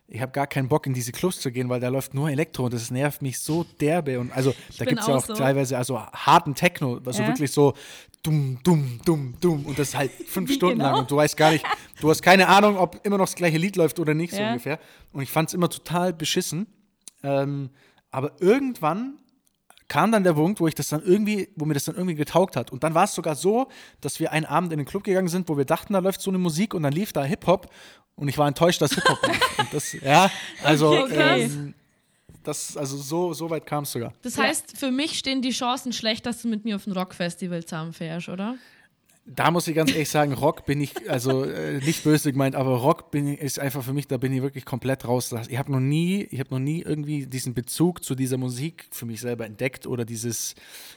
ich 0.08 0.22
habe 0.22 0.32
gar 0.32 0.48
keinen 0.48 0.68
Bock, 0.68 0.86
in 0.86 0.94
diese 0.94 1.12
Clubs 1.12 1.40
zu 1.40 1.52
gehen, 1.52 1.70
weil 1.70 1.80
da 1.80 1.88
läuft 1.88 2.14
nur 2.14 2.30
Elektro 2.30 2.66
und 2.66 2.74
das 2.74 2.92
nervt 2.92 3.22
mich 3.22 3.40
so 3.40 3.64
derbe. 3.80 4.20
Und 4.20 4.32
also 4.32 4.52
da 4.78 4.86
bin 4.86 4.88
gibt 4.90 5.02
es 5.02 5.08
ja 5.08 5.16
auch 5.16 5.26
so. 5.26 5.34
teilweise 5.34 5.78
also 5.78 6.00
harten 6.00 6.54
Techno, 6.56 7.00
also 7.06 7.22
Ja. 7.22 7.28
wirklich 7.30 7.52
so 7.52 7.74
dumm, 8.22 8.60
dumm, 8.64 9.00
dumm, 9.06 9.34
dumm. 9.40 9.66
Und 9.66 9.80
das 9.80 9.96
halt 9.96 10.12
fünf 10.28 10.52
Stunden 10.54 10.80
lang. 10.80 10.90
genau? 10.92 11.00
Und 11.02 11.12
du 11.12 11.16
weißt 11.16 11.36
gar 11.38 11.52
nicht, 11.52 11.66
du 12.00 12.10
hast 12.10 12.22
keine 12.22 12.48
Ahnung, 12.48 12.78
ob 12.78 13.00
immer 13.06 13.18
noch 13.18 13.26
das 13.26 13.36
gleiche 13.36 13.58
Lied 13.58 13.76
läuft 13.76 14.00
oder 14.00 14.14
nicht, 14.14 14.34
so 14.34 14.42
Ja. 14.42 14.48
ungefähr. 14.50 14.80
Und 15.14 15.22
ich 15.24 15.32
fand 15.32 15.50
es 15.50 15.54
immer 15.54 15.70
total 15.70 16.14
beschissen. 16.14 16.68
Ähm, 17.24 17.70
aber 18.12 18.34
irgendwann 18.40 19.16
kam 19.88 20.12
dann 20.12 20.24
der 20.24 20.34
Punkt, 20.34 20.60
wo 20.60 20.68
ich 20.68 20.76
das 20.76 20.88
dann 20.90 21.04
irgendwie, 21.04 21.50
wo 21.56 21.66
mir 21.66 21.74
das 21.74 21.84
dann 21.86 21.96
irgendwie 21.96 22.16
getaugt 22.16 22.56
hat. 22.56 22.72
Und 22.72 22.84
dann 22.84 22.94
war 22.96 23.04
es 23.04 23.14
sogar 23.14 23.36
so, 23.36 23.68
dass 24.02 24.20
wir 24.20 24.32
einen 24.32 24.46
Abend 24.46 24.72
in 24.74 24.80
den 24.80 24.86
Club 24.86 25.04
gegangen 25.04 25.28
sind, 25.28 25.50
wo 25.50 25.58
wir 25.58 25.66
dachten, 25.66 25.94
da 25.94 26.00
läuft 26.00 26.22
so 26.22 26.32
eine 26.32 26.38
Musik 26.40 26.74
und 26.74 26.84
dann 26.84 26.94
lief 26.94 27.14
da 27.14 27.24
Hip-Hop 27.24 27.70
und 28.16 28.28
ich 28.28 28.38
war 28.38 28.48
enttäuscht, 28.48 28.82
dass 28.82 28.94
Hip-Hop 28.94 29.20
das, 29.72 29.94
ja, 29.94 30.30
also, 30.64 31.04
Okay. 31.04 31.44
ähm, 31.44 31.74
das, 32.44 32.76
also 32.76 32.98
so, 32.98 33.34
so 33.34 33.50
weit 33.50 33.66
kam 33.66 33.84
es 33.84 33.92
sogar. 33.94 34.14
Das 34.22 34.38
heißt, 34.38 34.78
für 34.78 34.92
mich 34.92 35.18
stehen 35.18 35.42
die 35.42 35.52
Chancen 35.52 35.94
schlecht, 35.94 36.26
dass 36.26 36.42
du 36.42 36.50
mit 36.50 36.66
mir 36.66 36.76
auf 36.76 36.86
ein 36.88 36.92
Rockfestival 36.92 37.64
zusammenfährst, 37.64 38.30
oder? 38.30 38.56
Da 39.26 39.52
muss 39.52 39.70
ich 39.70 39.76
ganz 39.76 39.92
ehrlich 39.92 40.10
sagen, 40.10 40.34
Rock 40.34 40.66
bin 40.66 40.82
ich, 40.82 41.10
also 41.10 41.46
äh, 41.46 41.80
nicht 41.80 42.04
böse 42.04 42.34
gemeint, 42.34 42.56
aber 42.56 42.76
Rock 42.80 43.10
bin 43.10 43.30
ich, 43.30 43.40
ist 43.40 43.58
einfach 43.58 43.82
für 43.82 43.94
mich, 43.94 44.10
da 44.10 44.18
bin 44.18 44.34
ich 44.34 44.42
wirklich 44.42 44.66
komplett 44.66 45.08
raus. 45.08 45.34
Ich 45.48 45.58
habe 45.58 45.72
noch 45.72 45.80
nie, 45.80 46.24
ich 46.30 46.42
habe 46.42 46.50
noch 46.50 46.60
nie 46.60 46.82
irgendwie 46.82 47.26
diesen 47.26 47.54
Bezug 47.54 48.04
zu 48.04 48.16
dieser 48.16 48.36
Musik 48.38 48.86
für 48.92 49.06
mich 49.06 49.22
selber 49.22 49.46
entdeckt 49.46 49.88
oder 49.88 50.04
dieses, 50.04 50.56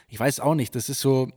ich 0.09 0.19
weiß 0.19 0.41
auch 0.41 0.55
nicht, 0.55 0.75
das 0.75 0.89
ist 0.89 0.99
so, 0.99 1.29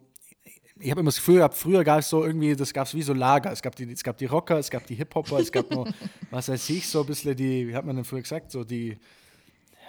ich 0.81 0.91
habe 0.91 1.01
immer 1.01 1.09
das 1.09 1.17
Gefühl 1.17 1.37
gehabt, 1.37 1.55
früher 1.55 1.85
gab 1.85 2.01
es 2.01 2.09
so 2.09 2.25
irgendwie, 2.25 2.57
das 2.57 2.73
gab 2.73 2.87
es 2.87 2.95
wie 2.95 3.03
so 3.03 3.13
Lager. 3.13 3.53
Es 3.53 3.63
gab 3.63 3.77
die, 3.77 3.85
es 3.93 4.03
gab 4.03 4.17
die 4.19 4.27
Rocker, 4.27 4.59
es 4.59 4.71
gab 4.71 4.87
die 4.87 4.95
Hip-Hopper, 4.95 5.39
es 5.39 5.53
gab 5.53 5.71
nur, 5.71 5.87
was 6.31 6.49
weiß 6.49 6.71
ich, 6.71 6.89
so 6.89 7.01
ein 7.01 7.07
bisschen 7.07 7.37
die, 7.37 7.69
wie 7.69 7.75
hat 7.75 7.85
man 7.85 7.97
denn 7.97 8.05
früher 8.05 8.23
gesagt, 8.23 8.51
so 8.51 8.65
die, 8.65 8.97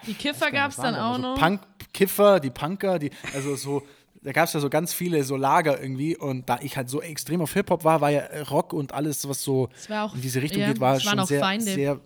Die 0.05 0.13
Kiffer 0.13 0.51
gab 0.51 0.71
es 0.71 0.77
dann 0.77 0.93
da? 0.95 1.11
auch 1.11 1.15
so 1.15 1.21
noch. 1.21 1.35
Punk, 1.39 1.61
Kiffer, 1.93 2.39
die 2.39 2.49
Punker, 2.49 2.99
die, 2.99 3.09
also 3.33 3.55
so, 3.55 3.83
da 4.23 4.31
gab 4.33 4.45
es 4.45 4.53
ja 4.53 4.59
so 4.59 4.69
ganz 4.69 4.93
viele 4.93 5.23
so 5.23 5.35
Lager 5.35 5.81
irgendwie 5.81 6.15
und 6.15 6.47
da 6.47 6.59
ich 6.61 6.77
halt 6.77 6.89
so 6.89 7.01
extrem 7.01 7.41
auf 7.41 7.53
Hip-Hop 7.53 7.83
war, 7.83 8.01
war 8.01 8.09
ja 8.11 8.23
Rock 8.49 8.73
und 8.73 8.93
alles, 8.93 9.27
was 9.27 9.41
so 9.43 9.69
Es 9.75 9.89
war 9.89 10.05
auch- 10.05 10.15
in 10.15 10.21
diese 10.21 10.41
Richtung 10.41 10.61
ja, 10.61 10.67
geht, 10.67 10.79
war 10.79 10.99
schon 10.99 11.19
auch 11.19 11.25
sehr, 11.27 11.39
Feinde. 11.39 11.65
sehr, 11.65 11.99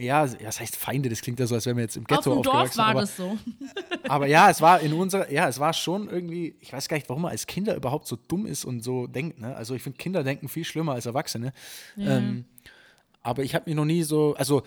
ja, 0.00 0.26
das 0.26 0.60
heißt 0.60 0.76
Feinde, 0.76 1.08
das 1.08 1.20
klingt 1.20 1.38
ja 1.40 1.46
so, 1.46 1.54
als 1.54 1.66
wären 1.66 1.76
wir 1.76 1.82
jetzt 1.84 1.96
im 1.96 2.02
Auf 2.04 2.08
Ghetto 2.08 2.34
dem 2.34 2.42
Dorf 2.42 2.54
aufgewachsen. 2.56 2.78
war 2.78 2.86
aber, 2.88 3.00
das 3.00 3.16
so. 3.16 3.38
aber 4.08 4.26
ja, 4.26 4.50
es 4.50 4.60
war 4.60 4.80
in 4.80 4.92
unserer, 4.92 5.30
ja, 5.30 5.48
es 5.48 5.58
war 5.60 5.72
schon 5.72 6.08
irgendwie, 6.08 6.54
ich 6.60 6.72
weiß 6.72 6.88
gar 6.88 6.96
nicht, 6.96 7.08
warum 7.08 7.22
man 7.22 7.30
als 7.32 7.46
Kinder 7.46 7.74
überhaupt 7.76 8.06
so 8.06 8.16
dumm 8.28 8.46
ist 8.46 8.64
und 8.64 8.82
so 8.82 9.06
denkt, 9.06 9.40
ne? 9.40 9.54
Also 9.54 9.74
ich 9.74 9.82
finde, 9.82 9.98
Kinder 9.98 10.22
denken 10.24 10.48
viel 10.48 10.64
schlimmer 10.64 10.92
als 10.92 11.06
Erwachsene. 11.06 11.52
Ähm, 11.98 12.44
aber 13.22 13.42
ich 13.42 13.54
habe 13.54 13.68
mich 13.68 13.76
noch 13.76 13.84
nie 13.84 14.02
so, 14.02 14.34
also 14.36 14.62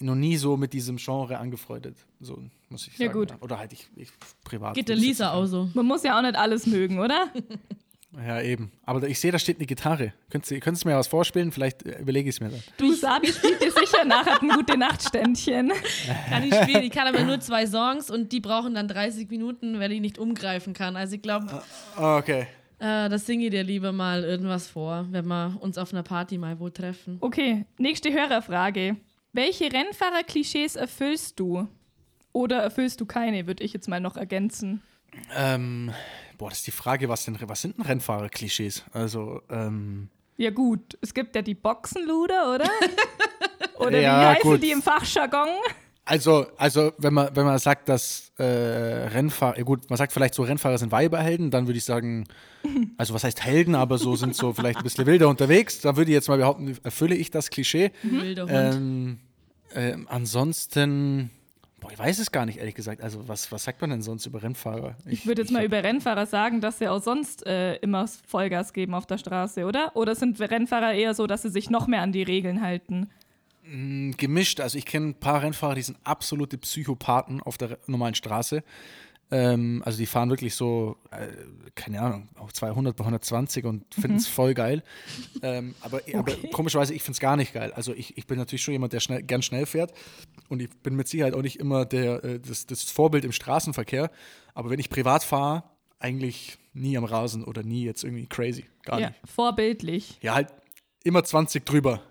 noch 0.00 0.16
nie 0.16 0.36
so 0.36 0.56
mit 0.56 0.72
diesem 0.72 0.96
Genre 0.96 1.38
angefreundet, 1.38 1.96
so 2.20 2.42
muss 2.68 2.86
ich 2.88 2.98
Ja, 2.98 3.06
sagen. 3.06 3.18
gut. 3.20 3.34
Oder 3.42 3.58
halt 3.58 3.72
ich, 3.72 3.88
ich 3.96 4.10
privat. 4.42 4.74
Geht 4.74 4.88
der 4.88 4.96
Lisa 4.96 5.32
auch 5.32 5.46
so. 5.46 5.70
Man 5.74 5.86
muss 5.86 6.02
ja 6.02 6.18
auch 6.18 6.22
nicht 6.22 6.34
alles 6.36 6.66
mögen, 6.66 6.98
oder? 6.98 7.28
Ja, 8.26 8.40
eben. 8.40 8.70
Aber 8.84 9.06
ich 9.08 9.18
sehe, 9.18 9.32
da 9.32 9.38
steht 9.38 9.56
eine 9.58 9.66
Gitarre. 9.66 10.12
Könntest 10.30 10.50
du 10.52 10.60
könntest 10.60 10.84
mir 10.84 10.96
was 10.96 11.08
vorspielen? 11.08 11.50
Vielleicht 11.52 11.84
äh, 11.84 11.98
überlege 12.00 12.28
ich 12.28 12.36
es 12.36 12.40
mir 12.40 12.48
dann. 12.50 12.62
Du, 12.76 12.92
Sabi 12.92 13.28
spielt 13.32 13.60
dir 13.62 13.72
sicher 13.72 14.04
nachher 14.04 14.40
ein 14.40 14.48
gute 14.50 14.76
Nachtständchen. 14.78 15.72
Kann 16.28 16.42
ich 16.44 16.54
spielen. 16.54 16.82
Ich 16.84 16.90
kann 16.92 17.06
aber 17.08 17.24
nur 17.24 17.40
zwei 17.40 17.66
Songs 17.66 18.10
und 18.10 18.30
die 18.32 18.40
brauchen 18.40 18.74
dann 18.74 18.86
30 18.88 19.28
Minuten, 19.30 19.80
weil 19.80 19.90
ich 19.92 20.00
nicht 20.00 20.18
umgreifen 20.18 20.74
kann. 20.74 20.96
Also 20.96 21.16
ich 21.16 21.22
glaube, 21.22 21.62
Ah, 21.96 22.18
Okay. 22.18 22.46
äh, 22.78 23.08
das 23.08 23.26
singe 23.26 23.46
ich 23.46 23.50
dir 23.50 23.64
lieber 23.64 23.92
mal 23.92 24.22
irgendwas 24.24 24.68
vor, 24.68 25.06
wenn 25.10 25.26
wir 25.26 25.56
uns 25.60 25.76
auf 25.78 25.92
einer 25.92 26.02
Party 26.02 26.38
mal 26.38 26.60
wo 26.60 26.68
treffen. 26.70 27.18
Okay, 27.20 27.64
nächste 27.78 28.12
Hörerfrage. 28.12 28.96
Welche 29.32 29.64
Rennfahrer-Klischees 29.72 30.76
erfüllst 30.76 31.40
du? 31.40 31.66
Oder 32.32 32.58
erfüllst 32.62 33.00
du 33.00 33.06
keine, 33.06 33.46
würde 33.48 33.64
ich 33.64 33.72
jetzt 33.72 33.88
mal 33.88 34.00
noch 34.00 34.16
ergänzen. 34.16 34.82
Ähm, 35.36 35.92
boah, 36.38 36.48
das 36.50 36.58
ist 36.58 36.66
die 36.66 36.70
Frage, 36.72 37.08
was, 37.08 37.24
denn, 37.24 37.38
was 37.42 37.60
sind 37.62 37.76
denn 37.78 37.84
Rennfahrer-Klischees? 37.86 38.84
Also, 38.92 39.40
ähm, 39.50 40.08
Ja 40.36 40.50
gut, 40.50 40.96
es 41.00 41.14
gibt 41.14 41.34
ja 41.36 41.42
die 41.42 41.54
Boxenluder, 41.54 42.54
oder? 42.54 42.68
oder 43.78 44.00
Ja, 44.00 44.20
wie 44.20 44.26
heißen 44.36 44.50
gut. 44.50 44.62
die 44.62 44.70
im 44.70 44.82
Fachjargon? 44.82 45.48
Also, 46.06 46.46
also 46.58 46.92
wenn 46.98 47.14
man, 47.14 47.34
wenn 47.34 47.46
man 47.46 47.58
sagt, 47.58 47.88
dass 47.88 48.30
äh, 48.36 48.42
Rennfahrer, 48.44 49.56
ja 49.56 49.64
gut, 49.64 49.88
man 49.88 49.96
sagt 49.96 50.12
vielleicht 50.12 50.34
so, 50.34 50.42
Rennfahrer 50.42 50.76
sind 50.76 50.92
Weiberhelden, 50.92 51.50
dann 51.50 51.66
würde 51.66 51.78
ich 51.78 51.84
sagen, 51.84 52.24
also 52.98 53.14
was 53.14 53.24
heißt 53.24 53.42
Helden, 53.42 53.74
aber 53.74 53.96
so 53.96 54.14
sind 54.14 54.36
so 54.36 54.52
vielleicht 54.52 54.78
ein 54.78 54.82
bisschen 54.82 55.06
wilder 55.06 55.28
unterwegs. 55.28 55.80
Da 55.80 55.96
würde 55.96 56.10
ich 56.10 56.14
jetzt 56.14 56.28
mal 56.28 56.36
behaupten, 56.36 56.76
erfülle 56.82 57.14
ich 57.14 57.30
das 57.30 57.48
Klischee. 57.48 57.90
Wilder 58.02 58.42
Hund. 58.42 58.52
Ähm, 58.52 59.18
ähm, 59.74 60.06
ansonsten, 60.10 61.30
boah, 61.84 61.92
ich 61.92 61.98
weiß 61.98 62.18
es 62.18 62.32
gar 62.32 62.46
nicht, 62.46 62.58
ehrlich 62.58 62.74
gesagt. 62.74 63.02
Also, 63.02 63.28
was, 63.28 63.52
was 63.52 63.64
sagt 63.64 63.80
man 63.80 63.90
denn 63.90 64.02
sonst 64.02 64.24
über 64.26 64.42
Rennfahrer? 64.42 64.96
Ich 65.06 65.26
würde 65.26 65.42
jetzt 65.42 65.50
mal 65.50 65.64
über 65.64 65.84
Rennfahrer 65.84 66.26
sagen, 66.26 66.60
dass 66.60 66.78
sie 66.78 66.88
auch 66.88 67.02
sonst 67.02 67.46
äh, 67.46 67.76
immer 67.76 68.06
Vollgas 68.26 68.72
geben 68.72 68.94
auf 68.94 69.06
der 69.06 69.18
Straße, 69.18 69.64
oder? 69.66 69.94
Oder 69.94 70.14
sind 70.14 70.40
Rennfahrer 70.40 70.94
eher 70.94 71.14
so, 71.14 71.26
dass 71.26 71.42
sie 71.42 71.50
sich 71.50 71.68
noch 71.68 71.86
mehr 71.86 72.02
an 72.02 72.12
die 72.12 72.22
Regeln 72.22 72.62
halten? 72.62 73.10
gemischt. 73.66 74.60
Also 74.60 74.76
ich 74.76 74.84
kenne 74.84 75.08
ein 75.08 75.14
paar 75.14 75.42
Rennfahrer, 75.42 75.74
die 75.74 75.82
sind 75.82 75.96
absolute 76.04 76.58
Psychopathen 76.58 77.40
auf 77.40 77.56
der 77.56 77.78
normalen 77.86 78.14
Straße. 78.14 78.62
Ähm, 79.30 79.82
also 79.84 79.98
die 79.98 80.06
fahren 80.06 80.28
wirklich 80.28 80.54
so, 80.54 80.96
äh, 81.10 81.28
keine 81.74 82.00
Ahnung, 82.00 82.28
auf 82.36 82.52
200 82.52 82.94
bei 82.94 83.04
120 83.04 83.64
und 83.64 83.82
finden 83.94 84.18
es 84.18 84.26
voll 84.28 84.52
geil. 84.52 84.82
Ähm, 85.42 85.74
aber, 85.80 86.02
aber 86.14 86.32
komischerweise, 86.52 86.94
ich 86.94 87.02
finde 87.02 87.14
es 87.14 87.20
gar 87.20 87.36
nicht 87.36 87.54
geil. 87.54 87.72
Also 87.72 87.94
ich, 87.94 88.18
ich 88.18 88.26
bin 88.26 88.38
natürlich 88.38 88.62
schon 88.62 88.72
jemand, 88.72 88.92
der 88.92 89.00
schnell, 89.00 89.22
gern 89.22 89.42
schnell 89.42 89.66
fährt 89.66 89.92
und 90.54 90.62
ich 90.62 90.70
bin 90.82 90.96
mit 90.96 91.06
Sicherheit 91.08 91.34
auch 91.34 91.42
nicht 91.42 91.60
immer 91.60 91.84
der, 91.84 92.24
äh, 92.24 92.40
das, 92.40 92.66
das 92.66 92.82
Vorbild 92.84 93.24
im 93.24 93.32
Straßenverkehr. 93.32 94.10
Aber 94.54 94.70
wenn 94.70 94.78
ich 94.80 94.88
privat 94.88 95.22
fahre, 95.22 95.64
eigentlich 95.98 96.58
nie 96.72 96.96
am 96.96 97.04
Rasen 97.04 97.44
oder 97.44 97.62
nie 97.62 97.84
jetzt 97.84 98.02
irgendwie 98.04 98.26
crazy. 98.26 98.64
Gar 98.82 99.00
Ja, 99.00 99.08
nicht. 99.08 99.20
vorbildlich. 99.24 100.18
Ja, 100.22 100.34
halt 100.34 100.48
immer 101.04 101.22
20 101.24 101.64
drüber. 101.66 102.02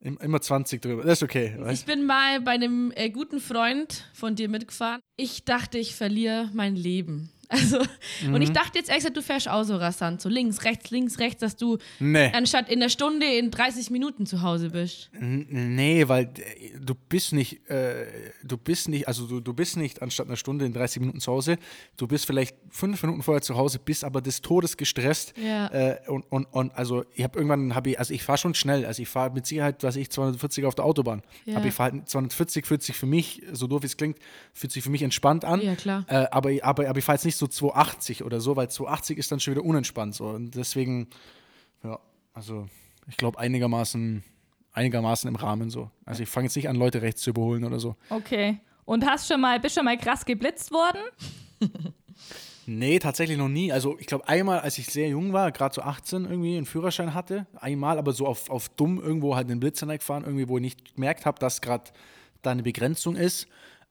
Im- 0.00 0.18
Immer 0.18 0.40
20 0.40 0.82
drüber. 0.82 1.02
Das 1.02 1.14
ist 1.18 1.22
okay. 1.22 1.54
Weißt? 1.58 1.80
Ich 1.80 1.86
bin 1.86 2.04
mal 2.06 2.40
bei 2.42 2.52
einem 2.52 2.92
äh, 2.94 3.08
guten 3.10 3.40
Freund 3.40 4.04
von 4.12 4.36
dir 4.36 4.48
mitgefahren. 4.48 5.00
Ich 5.16 5.44
dachte, 5.44 5.78
ich 5.78 5.94
verliere 5.96 6.50
mein 6.52 6.76
Leben. 6.76 7.30
Also, 7.48 7.78
und 7.78 7.86
Mhm. 8.34 8.42
ich 8.42 8.50
dachte 8.50 8.78
jetzt 8.78 8.90
extra, 8.90 9.10
du 9.10 9.22
fährst 9.22 9.48
auch 9.48 9.62
so 9.62 9.76
rasant, 9.76 10.20
so 10.20 10.28
links, 10.28 10.64
rechts, 10.64 10.90
links, 10.90 11.18
rechts, 11.18 11.40
dass 11.40 11.56
du 11.56 11.78
Nee. 12.00 12.30
anstatt 12.34 12.68
in 12.68 12.80
der 12.80 12.88
Stunde 12.88 13.26
in 13.26 13.50
30 13.50 13.90
Minuten 13.90 14.26
zu 14.26 14.42
Hause 14.42 14.70
bist. 14.70 15.10
Nee, 15.20 16.08
weil 16.08 16.24
äh, 16.24 16.78
du 16.80 16.94
bist 16.94 17.32
nicht, 17.32 17.68
äh, 17.70 18.06
du 18.42 18.56
bist 18.56 18.88
nicht, 18.88 19.06
also 19.08 19.26
du, 19.26 19.40
du 19.40 19.52
bist 19.54 19.76
nicht 19.76 20.02
anstatt 20.02 20.26
einer 20.26 20.36
Stunde 20.36 20.64
in 20.64 20.72
30 20.72 21.00
Minuten 21.00 21.20
zu 21.20 21.30
Hause, 21.32 21.58
du 21.96 22.06
bist 22.06 22.26
vielleicht 22.26 22.56
fünf 22.70 23.02
Minuten 23.02 23.22
vorher 23.22 23.42
zu 23.42 23.56
Hause, 23.56 23.78
bist 23.78 24.02
aber 24.04 24.20
des 24.20 24.40
Todes 24.42 24.76
gestresst. 24.76 25.34
Ja. 25.36 25.68
Äh, 25.68 25.98
und, 26.08 26.22
und, 26.30 26.46
und 26.46 26.74
also 26.74 27.04
ich 27.14 27.22
habe 27.22 27.38
irgendwann, 27.38 27.74
habe 27.74 27.90
ich, 27.90 27.98
also 27.98 28.12
ich 28.12 28.22
fahre 28.22 28.38
schon 28.38 28.54
schnell, 28.54 28.84
also 28.84 29.02
ich 29.02 29.08
fahre 29.08 29.30
mit 29.30 29.46
Sicherheit, 29.46 29.82
was 29.82 29.96
ich, 29.96 30.10
240 30.10 30.64
auf 30.64 30.74
der 30.74 30.84
Autobahn. 30.84 31.22
Ja. 31.44 31.56
Aber 31.58 31.66
ich 31.66 31.74
fahre 31.74 31.92
halt 31.92 32.08
240, 32.08 32.66
fühlt 32.66 32.82
sich 32.82 32.96
für 32.96 33.06
mich, 33.06 33.42
so 33.52 33.66
doof 33.66 33.82
wie 33.82 33.86
es 33.86 33.96
klingt, 33.96 34.18
fühlt 34.52 34.72
sich 34.72 34.82
für 34.82 34.90
mich 34.90 35.02
entspannt 35.02 35.44
an. 35.44 35.60
Ja, 35.60 35.76
klar. 35.76 36.04
Äh, 36.08 36.26
aber, 36.30 36.50
aber, 36.62 36.88
aber 36.88 36.98
ich 36.98 37.04
fahre 37.04 37.16
jetzt 37.16 37.24
nicht 37.36 37.52
so 37.54 37.68
280 37.68 38.24
oder 38.24 38.40
so, 38.40 38.56
weil 38.56 38.68
280 38.68 39.18
ist 39.18 39.30
dann 39.30 39.40
schon 39.40 39.54
wieder 39.54 39.64
unentspannt. 39.64 40.14
So. 40.14 40.28
Und 40.28 40.54
deswegen, 40.54 41.08
ja, 41.82 41.98
also 42.32 42.66
ich 43.08 43.16
glaube 43.16 43.38
einigermaßen, 43.38 44.24
einigermaßen 44.72 45.28
im 45.28 45.36
Rahmen 45.36 45.70
so. 45.70 45.90
Also 46.04 46.22
ich 46.22 46.28
fange 46.28 46.46
jetzt 46.46 46.56
nicht 46.56 46.68
an, 46.68 46.76
Leute 46.76 47.02
rechts 47.02 47.22
zu 47.22 47.30
überholen 47.30 47.64
oder 47.64 47.78
so. 47.78 47.96
Okay. 48.10 48.60
Und 48.84 49.04
hast 49.04 49.28
schon 49.28 49.40
mal, 49.40 49.58
bist 49.60 49.74
schon 49.74 49.84
mal 49.84 49.98
krass 49.98 50.24
geblitzt 50.24 50.70
worden? 50.70 51.00
Nee, 52.68 52.98
tatsächlich 52.98 53.38
noch 53.38 53.48
nie. 53.48 53.70
Also 53.70 53.96
ich 54.00 54.06
glaube 54.06 54.26
einmal, 54.26 54.58
als 54.58 54.76
ich 54.78 54.86
sehr 54.86 55.08
jung 55.08 55.32
war, 55.32 55.52
gerade 55.52 55.72
so 55.72 55.82
18 55.82 56.24
irgendwie, 56.24 56.56
einen 56.56 56.66
Führerschein 56.66 57.14
hatte, 57.14 57.46
einmal, 57.60 57.96
aber 57.96 58.12
so 58.12 58.26
auf, 58.26 58.50
auf 58.50 58.68
dumm 58.70 59.00
irgendwo 59.00 59.36
halt 59.36 59.48
den 59.48 59.60
Blitzer 59.60 59.86
gefahren, 59.86 60.24
irgendwie, 60.24 60.48
wo 60.48 60.56
ich 60.56 60.62
nicht 60.62 60.96
gemerkt 60.96 61.26
habe, 61.26 61.38
dass 61.38 61.60
gerade 61.60 61.92
da 62.42 62.50
eine 62.50 62.64
Begrenzung 62.64 63.14
ist. 63.14 63.46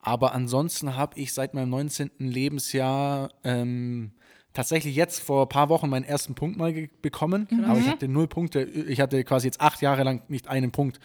Aber 0.05 0.35
ansonsten 0.35 0.95
habe 0.95 1.19
ich 1.19 1.33
seit 1.33 1.55
meinem 1.55 1.71
19. 1.71 2.11
Lebensjahr 2.19 3.31
ähm, 3.43 4.11
tatsächlich 4.53 4.95
jetzt 4.95 5.19
vor 5.19 5.45
ein 5.45 5.49
paar 5.49 5.67
Wochen 5.69 5.89
meinen 5.89 6.05
ersten 6.05 6.35
Punkt 6.35 6.57
mal 6.57 6.87
bekommen. 7.01 7.47
Aber 7.67 7.79
ich 7.79 7.87
hatte 7.89 8.07
null 8.07 8.27
Punkte. 8.27 8.61
Ich 8.61 9.01
hatte 9.01 9.23
quasi 9.23 9.47
jetzt 9.47 9.61
acht 9.61 9.81
Jahre 9.81 10.03
lang 10.03 10.21
nicht 10.27 10.47
einen 10.47 10.71
Punkt. 10.71 10.99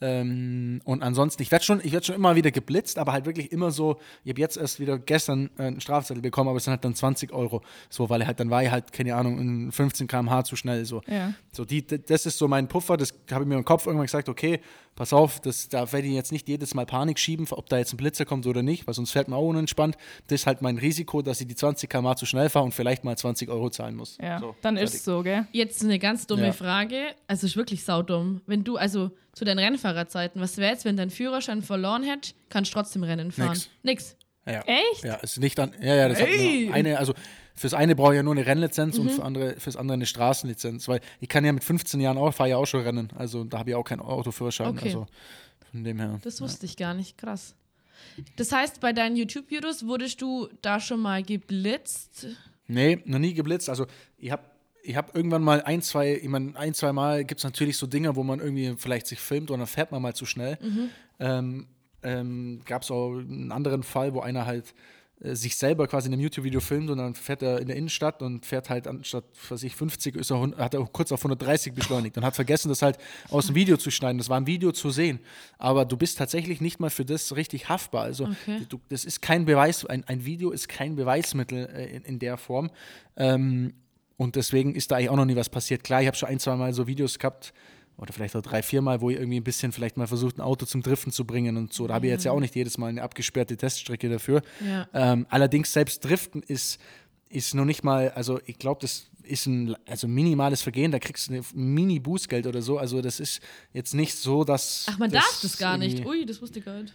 Ähm, 0.00 0.80
und 0.84 1.02
ansonsten, 1.02 1.42
ich 1.42 1.50
werde 1.50 1.64
schon, 1.64 1.80
ich 1.82 1.92
werd 1.92 2.04
schon 2.04 2.14
immer 2.16 2.36
wieder 2.36 2.50
geblitzt, 2.50 2.98
aber 2.98 3.12
halt 3.12 3.26
wirklich 3.26 3.52
immer 3.52 3.70
so, 3.70 3.98
ich 4.24 4.30
habe 4.30 4.40
jetzt 4.40 4.56
erst 4.56 4.80
wieder 4.80 4.98
gestern 4.98 5.50
äh, 5.56 5.62
einen 5.62 5.80
Strafzettel 5.80 6.20
bekommen, 6.22 6.48
aber 6.48 6.58
es 6.58 6.64
sind 6.64 6.72
halt 6.72 6.84
dann 6.84 6.94
20 6.94 7.32
Euro. 7.32 7.62
So, 7.88 8.10
weil 8.10 8.20
er 8.20 8.26
halt, 8.26 8.40
dann 8.40 8.50
war 8.50 8.62
ich 8.62 8.70
halt, 8.70 8.92
keine 8.92 9.14
Ahnung, 9.14 9.38
in 9.38 9.72
15 9.72 10.06
km/h 10.06 10.44
zu 10.44 10.56
schnell. 10.56 10.84
So, 10.84 11.00
Ja. 11.06 11.32
so 11.52 11.64
die, 11.64 11.86
das 11.86 12.26
ist 12.26 12.38
so 12.38 12.48
mein 12.48 12.68
Puffer, 12.68 12.96
das 12.96 13.14
habe 13.30 13.44
ich 13.44 13.48
mir 13.48 13.56
im 13.56 13.64
Kopf 13.64 13.86
irgendwann 13.86 14.06
gesagt, 14.06 14.28
okay, 14.28 14.60
pass 14.96 15.12
auf, 15.12 15.40
das, 15.40 15.68
da 15.68 15.90
werde 15.92 16.06
ich 16.06 16.14
jetzt 16.14 16.32
nicht 16.32 16.48
jedes 16.48 16.74
Mal 16.74 16.86
Panik 16.86 17.18
schieben, 17.18 17.46
ob 17.50 17.68
da 17.68 17.78
jetzt 17.78 17.92
ein 17.94 17.96
Blitzer 17.96 18.24
kommt 18.24 18.46
oder 18.46 18.62
nicht, 18.62 18.86
weil 18.86 18.94
sonst 18.94 19.10
fährt 19.12 19.28
man 19.28 19.38
auch 19.38 19.48
unentspannt. 19.48 19.96
Das 20.26 20.40
ist 20.42 20.46
halt 20.46 20.60
mein 20.62 20.76
Risiko, 20.78 21.22
dass 21.22 21.40
ich 21.40 21.46
die 21.46 21.54
20 21.56 21.88
km/h 21.88 22.16
zu 22.16 22.26
schnell 22.26 22.48
fahre 22.50 22.64
und 22.64 22.72
vielleicht 22.72 23.04
mal 23.04 23.16
20 23.16 23.48
Euro 23.48 23.70
zahlen 23.70 23.96
muss. 23.96 24.18
Ja, 24.20 24.38
so, 24.38 24.54
dann 24.60 24.74
fertig. 24.76 24.94
ist 24.94 25.00
es 25.00 25.04
so, 25.04 25.22
gell? 25.22 25.46
Jetzt 25.52 25.82
eine 25.82 25.98
ganz 25.98 26.26
dumme 26.26 26.46
Ja. 26.46 26.52
Frage. 26.52 27.00
Also 27.26 27.46
ist 27.46 27.56
wirklich 27.56 27.84
saudumm. 27.84 28.40
Wenn 28.46 28.64
du, 28.64 28.76
also 28.76 29.10
zu 29.34 29.44
deinen 29.44 29.58
Rennfahrerzeiten, 29.58 30.40
was 30.40 30.56
wäre 30.58 30.72
jetzt, 30.72 30.84
wenn 30.84 30.96
dein 30.96 31.10
Führerschein 31.10 31.62
verloren 31.62 32.02
hättest, 32.02 32.34
kannst 32.48 32.70
du 32.70 32.74
trotzdem 32.74 33.02
Rennen 33.02 33.32
fahren? 33.32 33.50
Nix. 33.50 33.68
Nix. 33.82 34.16
Ja. 34.46 34.60
Echt? 34.62 35.04
Ja, 35.04 35.14
ist 35.16 35.38
nicht 35.40 35.58
an. 35.58 35.72
Ja, 35.80 35.94
ja, 35.94 36.08
das 36.08 36.20
Ey! 36.20 36.26
hat 36.26 36.66
nur 36.66 36.74
eine, 36.74 36.98
also 36.98 37.14
fürs 37.54 37.72
eine 37.74 37.94
brauche 37.96 38.12
ich 38.12 38.16
ja 38.16 38.22
nur 38.22 38.34
eine 38.34 38.44
Rennlizenz 38.46 38.96
Mhm. 38.96 39.02
und 39.02 39.10
für 39.12 39.22
andere, 39.24 39.56
fürs 39.58 39.76
andere 39.76 39.94
eine 39.94 40.06
Straßenlizenz, 40.06 40.86
weil 40.88 41.00
ich 41.20 41.28
kann 41.28 41.44
ja 41.44 41.52
mit 41.52 41.64
15 41.64 41.98
Jahren 42.00 42.18
auch, 42.18 42.32
fahre 42.34 42.50
ja 42.50 42.56
auch 42.58 42.66
schon 42.66 42.82
Rennen, 42.82 43.08
also 43.16 43.44
da 43.44 43.58
habe 43.58 43.70
ich 43.70 43.76
auch 43.76 43.84
keinen 43.84 44.00
Autoführerschein, 44.00 44.68
Okay. 44.68 44.84
also 44.86 45.06
von 45.70 45.82
dem 45.84 45.98
her. 45.98 46.20
Das 46.22 46.40
wusste 46.40 46.66
ich 46.66 46.76
gar 46.76 46.92
nicht. 46.94 47.16
Krass. 47.16 47.54
Das 48.36 48.52
heißt, 48.52 48.80
bei 48.80 48.92
deinen 48.92 49.16
YouTube-Videos 49.16 49.86
wurdest 49.86 50.20
du 50.20 50.48
da 50.62 50.78
schon 50.78 51.00
mal 51.00 51.22
geblitzt? 51.22 52.26
Nee, 52.66 53.00
noch 53.06 53.18
nie 53.18 53.32
geblitzt. 53.34 53.68
Also 53.70 53.86
ich 54.18 54.30
habe 54.30 54.42
ich 54.84 54.96
hab 54.96 55.16
irgendwann 55.16 55.42
mal 55.42 55.62
ein, 55.62 55.80
zwei, 55.82 56.14
ich 56.14 56.28
mein, 56.28 56.56
ein, 56.56 56.74
zwei 56.74 56.92
Mal 56.92 57.24
gibt 57.24 57.40
es 57.40 57.44
natürlich 57.44 57.76
so 57.78 57.86
Dinge, 57.86 58.14
wo 58.16 58.22
man 58.22 58.40
irgendwie 58.40 58.74
vielleicht 58.76 59.06
sich 59.06 59.18
filmt 59.18 59.50
und 59.50 59.58
dann 59.58 59.66
fährt 59.66 59.90
man 59.92 60.02
mal 60.02 60.14
zu 60.14 60.26
schnell. 60.26 60.58
Ähm, 61.18 61.66
ähm, 62.02 62.60
Gab 62.66 62.82
es 62.82 62.90
auch 62.90 63.12
einen 63.16 63.50
anderen 63.50 63.82
Fall, 63.82 64.12
wo 64.12 64.20
einer 64.20 64.44
halt 64.44 64.74
äh, 65.20 65.34
sich 65.34 65.56
selber 65.56 65.86
quasi 65.86 66.08
in 66.08 66.12
einem 66.12 66.22
YouTube-Video 66.22 66.60
filmt 66.60 66.90
und 66.90 66.98
dann 66.98 67.14
fährt 67.14 67.40
er 67.42 67.60
in 67.60 67.66
der 67.68 67.76
Innenstadt 67.76 68.20
und 68.20 68.44
fährt 68.44 68.68
halt 68.68 68.86
anstatt, 68.86 69.24
was 69.48 69.62
ich, 69.62 69.74
50, 69.74 70.16
ist 70.16 70.30
er, 70.30 70.40
hat 70.58 70.74
er 70.74 70.84
kurz 70.92 71.12
auf 71.12 71.20
130 71.20 71.72
beschleunigt 71.72 72.18
und 72.18 72.24
hat 72.24 72.34
vergessen, 72.34 72.68
das 72.68 72.82
halt 72.82 72.98
aus 73.30 73.46
dem 73.46 73.54
Video 73.54 73.78
zu 73.78 73.90
schneiden. 73.90 74.18
Das 74.18 74.28
war 74.28 74.36
im 74.36 74.46
Video 74.46 74.70
zu 74.72 74.90
sehen. 74.90 75.18
Aber 75.56 75.86
du 75.86 75.96
bist 75.96 76.18
tatsächlich 76.18 76.60
nicht 76.60 76.78
mal 76.78 76.90
für 76.90 77.06
das 77.06 77.34
richtig 77.36 77.70
haftbar. 77.70 78.02
Also 78.02 78.24
Okay. 78.24 78.66
du, 78.68 78.78
das 78.90 79.06
ist 79.06 79.22
kein 79.22 79.46
Beweis, 79.46 79.86
ein, 79.86 80.04
ein 80.04 80.26
Video 80.26 80.50
ist 80.50 80.68
kein 80.68 80.94
Beweismittel 80.96 81.70
äh, 81.74 81.96
in, 81.96 82.02
in 82.02 82.18
der 82.18 82.36
Form. 82.36 82.70
Ähm, 83.16 83.72
und 84.16 84.36
deswegen 84.36 84.74
ist 84.74 84.90
da 84.90 84.96
eigentlich 84.96 85.10
auch 85.10 85.16
noch 85.16 85.24
nie 85.24 85.36
was 85.36 85.48
passiert. 85.48 85.84
Klar, 85.84 86.00
ich 86.02 86.06
habe 86.06 86.16
schon 86.16 86.28
ein, 86.28 86.38
zwei 86.38 86.56
Mal 86.56 86.72
so 86.72 86.86
Videos 86.86 87.18
gehabt, 87.18 87.52
oder 87.96 88.12
vielleicht 88.12 88.34
auch 88.36 88.42
drei, 88.42 88.62
vier 88.62 88.82
Mal, 88.82 89.00
wo 89.00 89.10
ich 89.10 89.16
irgendwie 89.16 89.38
ein 89.38 89.44
bisschen 89.44 89.72
vielleicht 89.72 89.96
mal 89.96 90.06
versucht, 90.06 90.38
ein 90.38 90.40
Auto 90.40 90.66
zum 90.66 90.82
Driften 90.82 91.12
zu 91.12 91.24
bringen 91.24 91.56
und 91.56 91.72
so. 91.72 91.86
Da 91.86 91.94
habe 91.94 92.06
ich 92.06 92.10
jetzt 92.10 92.24
ja 92.24 92.32
auch 92.32 92.40
nicht 92.40 92.54
jedes 92.54 92.76
Mal 92.76 92.88
eine 92.88 93.02
abgesperrte 93.02 93.56
Teststrecke 93.56 94.08
dafür. 94.08 94.42
Ja. 94.66 94.88
Ähm, 94.92 95.26
allerdings 95.30 95.72
selbst 95.72 96.04
Driften 96.04 96.42
ist, 96.42 96.80
ist 97.28 97.54
noch 97.54 97.64
nicht 97.64 97.84
mal, 97.84 98.10
also 98.10 98.40
ich 98.46 98.58
glaube, 98.58 98.80
das 98.80 99.06
ist 99.22 99.46
ein 99.46 99.76
also 99.86 100.08
minimales 100.08 100.62
Vergehen, 100.62 100.90
da 100.90 100.98
kriegst 100.98 101.28
du 101.28 101.34
ein 101.34 101.44
Mini-Bußgeld 101.54 102.46
oder 102.46 102.62
so. 102.62 102.78
Also 102.78 103.00
das 103.00 103.20
ist 103.20 103.40
jetzt 103.72 103.94
nicht 103.94 104.16
so, 104.16 104.44
dass. 104.44 104.86
Ach, 104.88 104.98
man 104.98 105.10
darf 105.10 105.40
das 105.40 105.56
gar 105.56 105.78
nicht. 105.78 106.04
Ui, 106.04 106.26
das 106.26 106.42
wusste 106.42 106.58
ich 106.58 106.64
gar 106.64 106.82
nicht. 106.82 106.92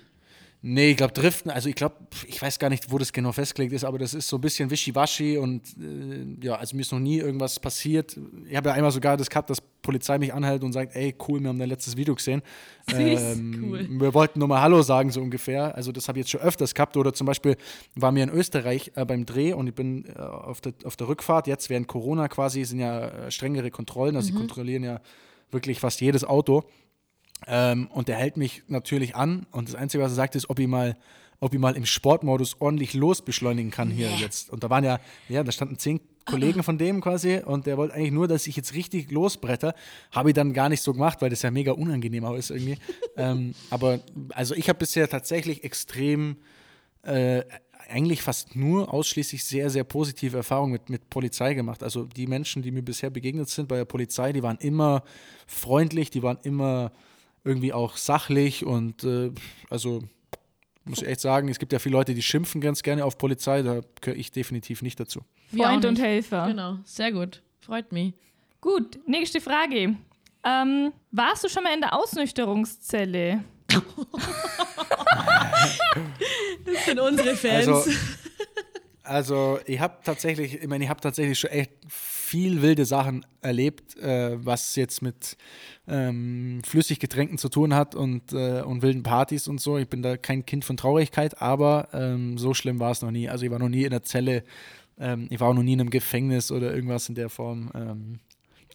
Nee, 0.62 0.92
ich 0.92 0.98
glaube 0.98 1.14
Driften, 1.14 1.50
also 1.50 1.70
ich 1.70 1.76
glaube, 1.76 1.96
ich 2.28 2.42
weiß 2.42 2.60
gar 2.60 2.70
nicht, 2.70 2.92
wo 2.92 2.98
das 2.98 3.14
genau 3.14 3.32
festgelegt 3.32 3.72
ist, 3.74 3.86
aber 3.86 3.98
das 3.98 4.14
ist 4.14 4.28
so 4.28 4.38
ein 4.38 4.42
bisschen 4.42 4.70
wischiwaschi 4.70 5.38
und 5.38 5.62
äh, 5.80 6.46
ja, 6.46 6.56
also 6.56 6.76
mir 6.76 6.82
ist 6.82 6.92
noch 6.92 7.00
nie 7.00 7.18
irgendwas 7.18 7.60
passiert. 7.62 8.20
Ich 8.46 8.58
habe 8.58 8.70
ja 8.70 8.76
einmal 8.76 8.92
sogar 8.92 9.16
das 9.16 9.30
gehabt, 9.30 9.50
dass 9.50 9.62
Polizei 9.62 10.18
mich 10.18 10.34
anhält 10.34 10.64
und 10.64 10.74
sagt, 10.74 10.98
ey, 10.98 11.16
cool, 11.28 11.40
wir 11.40 11.48
haben 11.48 11.60
dein 11.60 11.70
letztes 11.70 11.96
Video 11.96 12.16
gesehen. 12.16 12.42
Ähm, 12.92 13.66
cool. 13.70 13.88
Wir 13.88 14.16
wollten 14.16 14.40
nur 14.40 14.48
mal 14.48 14.62
Hallo 14.62 14.82
sagen, 14.82 15.12
so 15.12 15.22
ungefähr. 15.22 15.76
Also 15.76 15.92
das 15.92 16.08
habe 16.08 16.18
ich 16.18 16.24
jetzt 16.24 16.32
schon 16.32 16.42
öfters 16.42 16.74
gehabt. 16.74 16.98
Oder 16.98 17.14
zum 17.14 17.28
Beispiel 17.28 17.56
waren 17.94 18.16
wir 18.16 18.24
in 18.24 18.32
Österreich 18.32 18.92
äh, 18.96 19.06
beim 19.06 19.28
Dreh 19.28 19.54
und 19.54 19.68
ich 19.68 19.76
bin 19.76 20.06
äh, 20.08 20.20
auf, 20.20 20.60
der, 20.60 20.74
auf 20.86 20.96
der 20.96 21.08
Rückfahrt, 21.08 21.46
jetzt 21.46 21.70
während 21.70 21.88
Corona 21.88 22.28
quasi, 22.28 22.64
sind 22.66 22.80
ja 22.80 23.08
äh, 23.08 23.32
strengere 23.32 23.70
Kontrollen, 23.70 24.16
also 24.16 24.30
sie 24.30 24.34
kontrollieren 24.34 24.84
ja 24.84 25.02
wirklich 25.52 25.80
fast 25.80 26.02
jedes 26.02 26.24
Auto. 26.24 26.64
Ähm, 27.48 27.88
und 27.92 28.08
der 28.08 28.18
hält 28.18 28.38
mich 28.38 28.64
natürlich 28.68 29.16
an 29.16 29.46
und 29.52 29.70
das 29.70 29.76
Einzige, 29.76 30.04
was 30.04 30.12
er 30.12 30.16
sagt, 30.16 30.36
ist, 30.36 30.50
ob 30.50 30.60
ich 30.60 30.68
mal, 30.68 30.98
ob 31.40 31.54
ich 31.54 31.60
mal 31.60 31.76
im 31.76 31.86
Sportmodus 31.86 32.60
ordentlich 32.60 32.94
losbeschleunigen 32.94 33.72
kann 33.72 33.90
hier 33.90 34.10
jetzt. 34.12 34.50
Und 34.50 34.64
da 34.64 34.70
waren 34.70 34.84
ja, 34.84 35.00
ja, 35.30 35.44
da 35.44 35.52
standen 35.52 35.78
zehn 35.78 36.02
Kollegen 36.26 36.64
von 36.64 36.78
dem 36.78 37.02
quasi 37.02 37.38
und 37.38 37.66
der 37.66 37.78
wollte 37.78 37.96
eigentlich 37.96 38.12
nur, 38.12 38.28
dass 38.28 38.46
ich 38.46 38.56
jetzt 38.56 38.74
richtig 38.74 39.10
losbretter. 39.12 39.74
Habe 40.12 40.30
ich 40.30 40.36
dann 40.36 40.54
gar 40.54 40.70
nicht 40.70 40.82
so 40.82 40.94
gemacht, 40.94 41.22
weil 41.22 41.30
das 41.30 41.42
ja 41.42 41.50
mega 41.50 41.72
unangenehm 41.72 42.26
auch 42.26 42.36
ist 42.36 42.52
irgendwie. 42.52 42.78
ähm, 43.18 43.56
aber 43.70 44.00
also 44.34 44.54
ich 44.54 44.70
habe 44.70 44.80
bisher 44.80 45.08
tatsächlich 45.10 45.64
extrem 45.64 46.38
äh, 47.04 47.44
eigentlich 47.90 48.22
fast 48.22 48.56
nur 48.56 48.94
ausschließlich 48.94 49.44
sehr, 49.44 49.70
sehr 49.70 49.84
positive 49.84 50.38
Erfahrungen 50.38 50.74
mit, 50.74 50.90
mit 50.90 51.10
Polizei 51.10 51.54
gemacht. 51.54 51.82
Also 51.82 52.04
die 52.06 52.28
Menschen, 52.28 52.62
die 52.62 52.72
mir 52.72 52.84
bisher 52.84 53.10
begegnet 53.10 53.50
sind 53.50 53.68
bei 53.68 53.78
der 53.78 53.86
Polizei, 53.86 54.32
die 54.32 54.44
waren 54.44 54.58
immer 54.58 55.04
freundlich, 55.48 56.12
die 56.12 56.22
waren 56.22 56.38
immer 56.44 56.92
irgendwie 57.50 57.74
auch 57.74 57.98
sachlich 57.98 58.66
und 58.66 59.04
äh, 59.04 59.32
also 59.70 60.02
muss 60.86 61.02
ich 61.02 61.08
echt 61.08 61.20
sagen, 61.20 61.50
es 61.50 61.60
gibt 61.60 61.74
ja 61.74 61.80
viele 61.80 61.94
Leute, 61.94 62.14
die 62.14 62.22
schimpfen 62.22 62.62
ganz 62.62 62.84
gerne 62.84 63.04
auf 63.06 63.18
Polizei, 63.18 63.62
da 63.62 63.82
gehöre 64.02 64.18
ich 64.18 64.32
definitiv 64.32 64.82
nicht 64.82 65.00
dazu. 65.00 65.22
Freund 65.56 65.86
und. 65.86 66.00
Helfer. 66.00 66.48
Genau, 66.48 66.78
sehr 66.84 67.12
gut. 67.12 67.42
Freut 67.60 67.92
mich. 67.92 68.14
Gut, 68.62 69.00
nächste 69.08 69.42
Frage. 69.42 69.96
Ähm, 70.44 70.94
warst 71.12 71.44
du 71.44 71.50
schon 71.50 71.64
mal 71.64 71.74
in 71.74 71.82
der 71.82 71.94
Ausnüchterungszelle? 71.94 73.44
Das 76.66 76.86
sind 76.86 77.00
unsere 77.00 77.36
Fans. 77.36 77.68
Also, 77.68 77.92
also 79.04 79.60
ich 79.66 79.80
habe 79.80 79.98
tatsächlich, 80.04 80.62
ich 80.62 80.68
meine, 80.68 80.84
ich 80.84 80.90
habe 80.90 81.02
tatsächlich 81.02 81.38
schon 81.40 81.50
echt 81.50 81.72
viel 82.30 82.62
wilde 82.62 82.86
Sachen 82.86 83.26
erlebt, 83.42 83.98
äh, 83.98 84.38
was 84.46 84.76
jetzt 84.76 85.02
mit 85.02 85.36
ähm, 85.88 86.62
Flüssiggetränken 86.64 87.40
zu 87.40 87.50
tun 87.50 87.74
hat 87.74 87.96
und, 87.96 88.34
äh, 88.34 88.62
und 88.62 88.84
wilden 88.84 89.02
Partys 89.02 89.48
und 89.48 89.60
so. 89.60 89.80
Ich 89.80 89.90
bin 89.90 90.04
da 90.04 90.16
kein 90.16 90.46
Kind 90.46 90.64
von 90.64 90.78
Traurigkeit, 90.78 91.42
aber 91.42 91.88
ähm, 91.92 92.38
so 92.38 92.54
schlimm 92.54 92.80
war 92.80 92.92
es 92.92 93.02
noch 93.02 93.10
nie. 93.10 93.28
Also 93.28 93.46
ich 93.46 93.52
war 93.52 93.58
noch 93.58 93.70
nie 93.70 93.84
in 93.84 93.90
der 93.90 94.04
Zelle, 94.04 94.44
ähm, 95.00 95.26
ich 95.32 95.40
war 95.40 95.50
auch 95.50 95.56
noch 95.56 95.64
nie 95.64 95.74
in 95.74 95.82
einem 95.82 95.90
Gefängnis 95.90 96.52
oder 96.52 96.72
irgendwas 96.72 97.10
in 97.10 97.16
der 97.16 97.30
Form. 97.30 97.72
Ähm, 97.74 98.20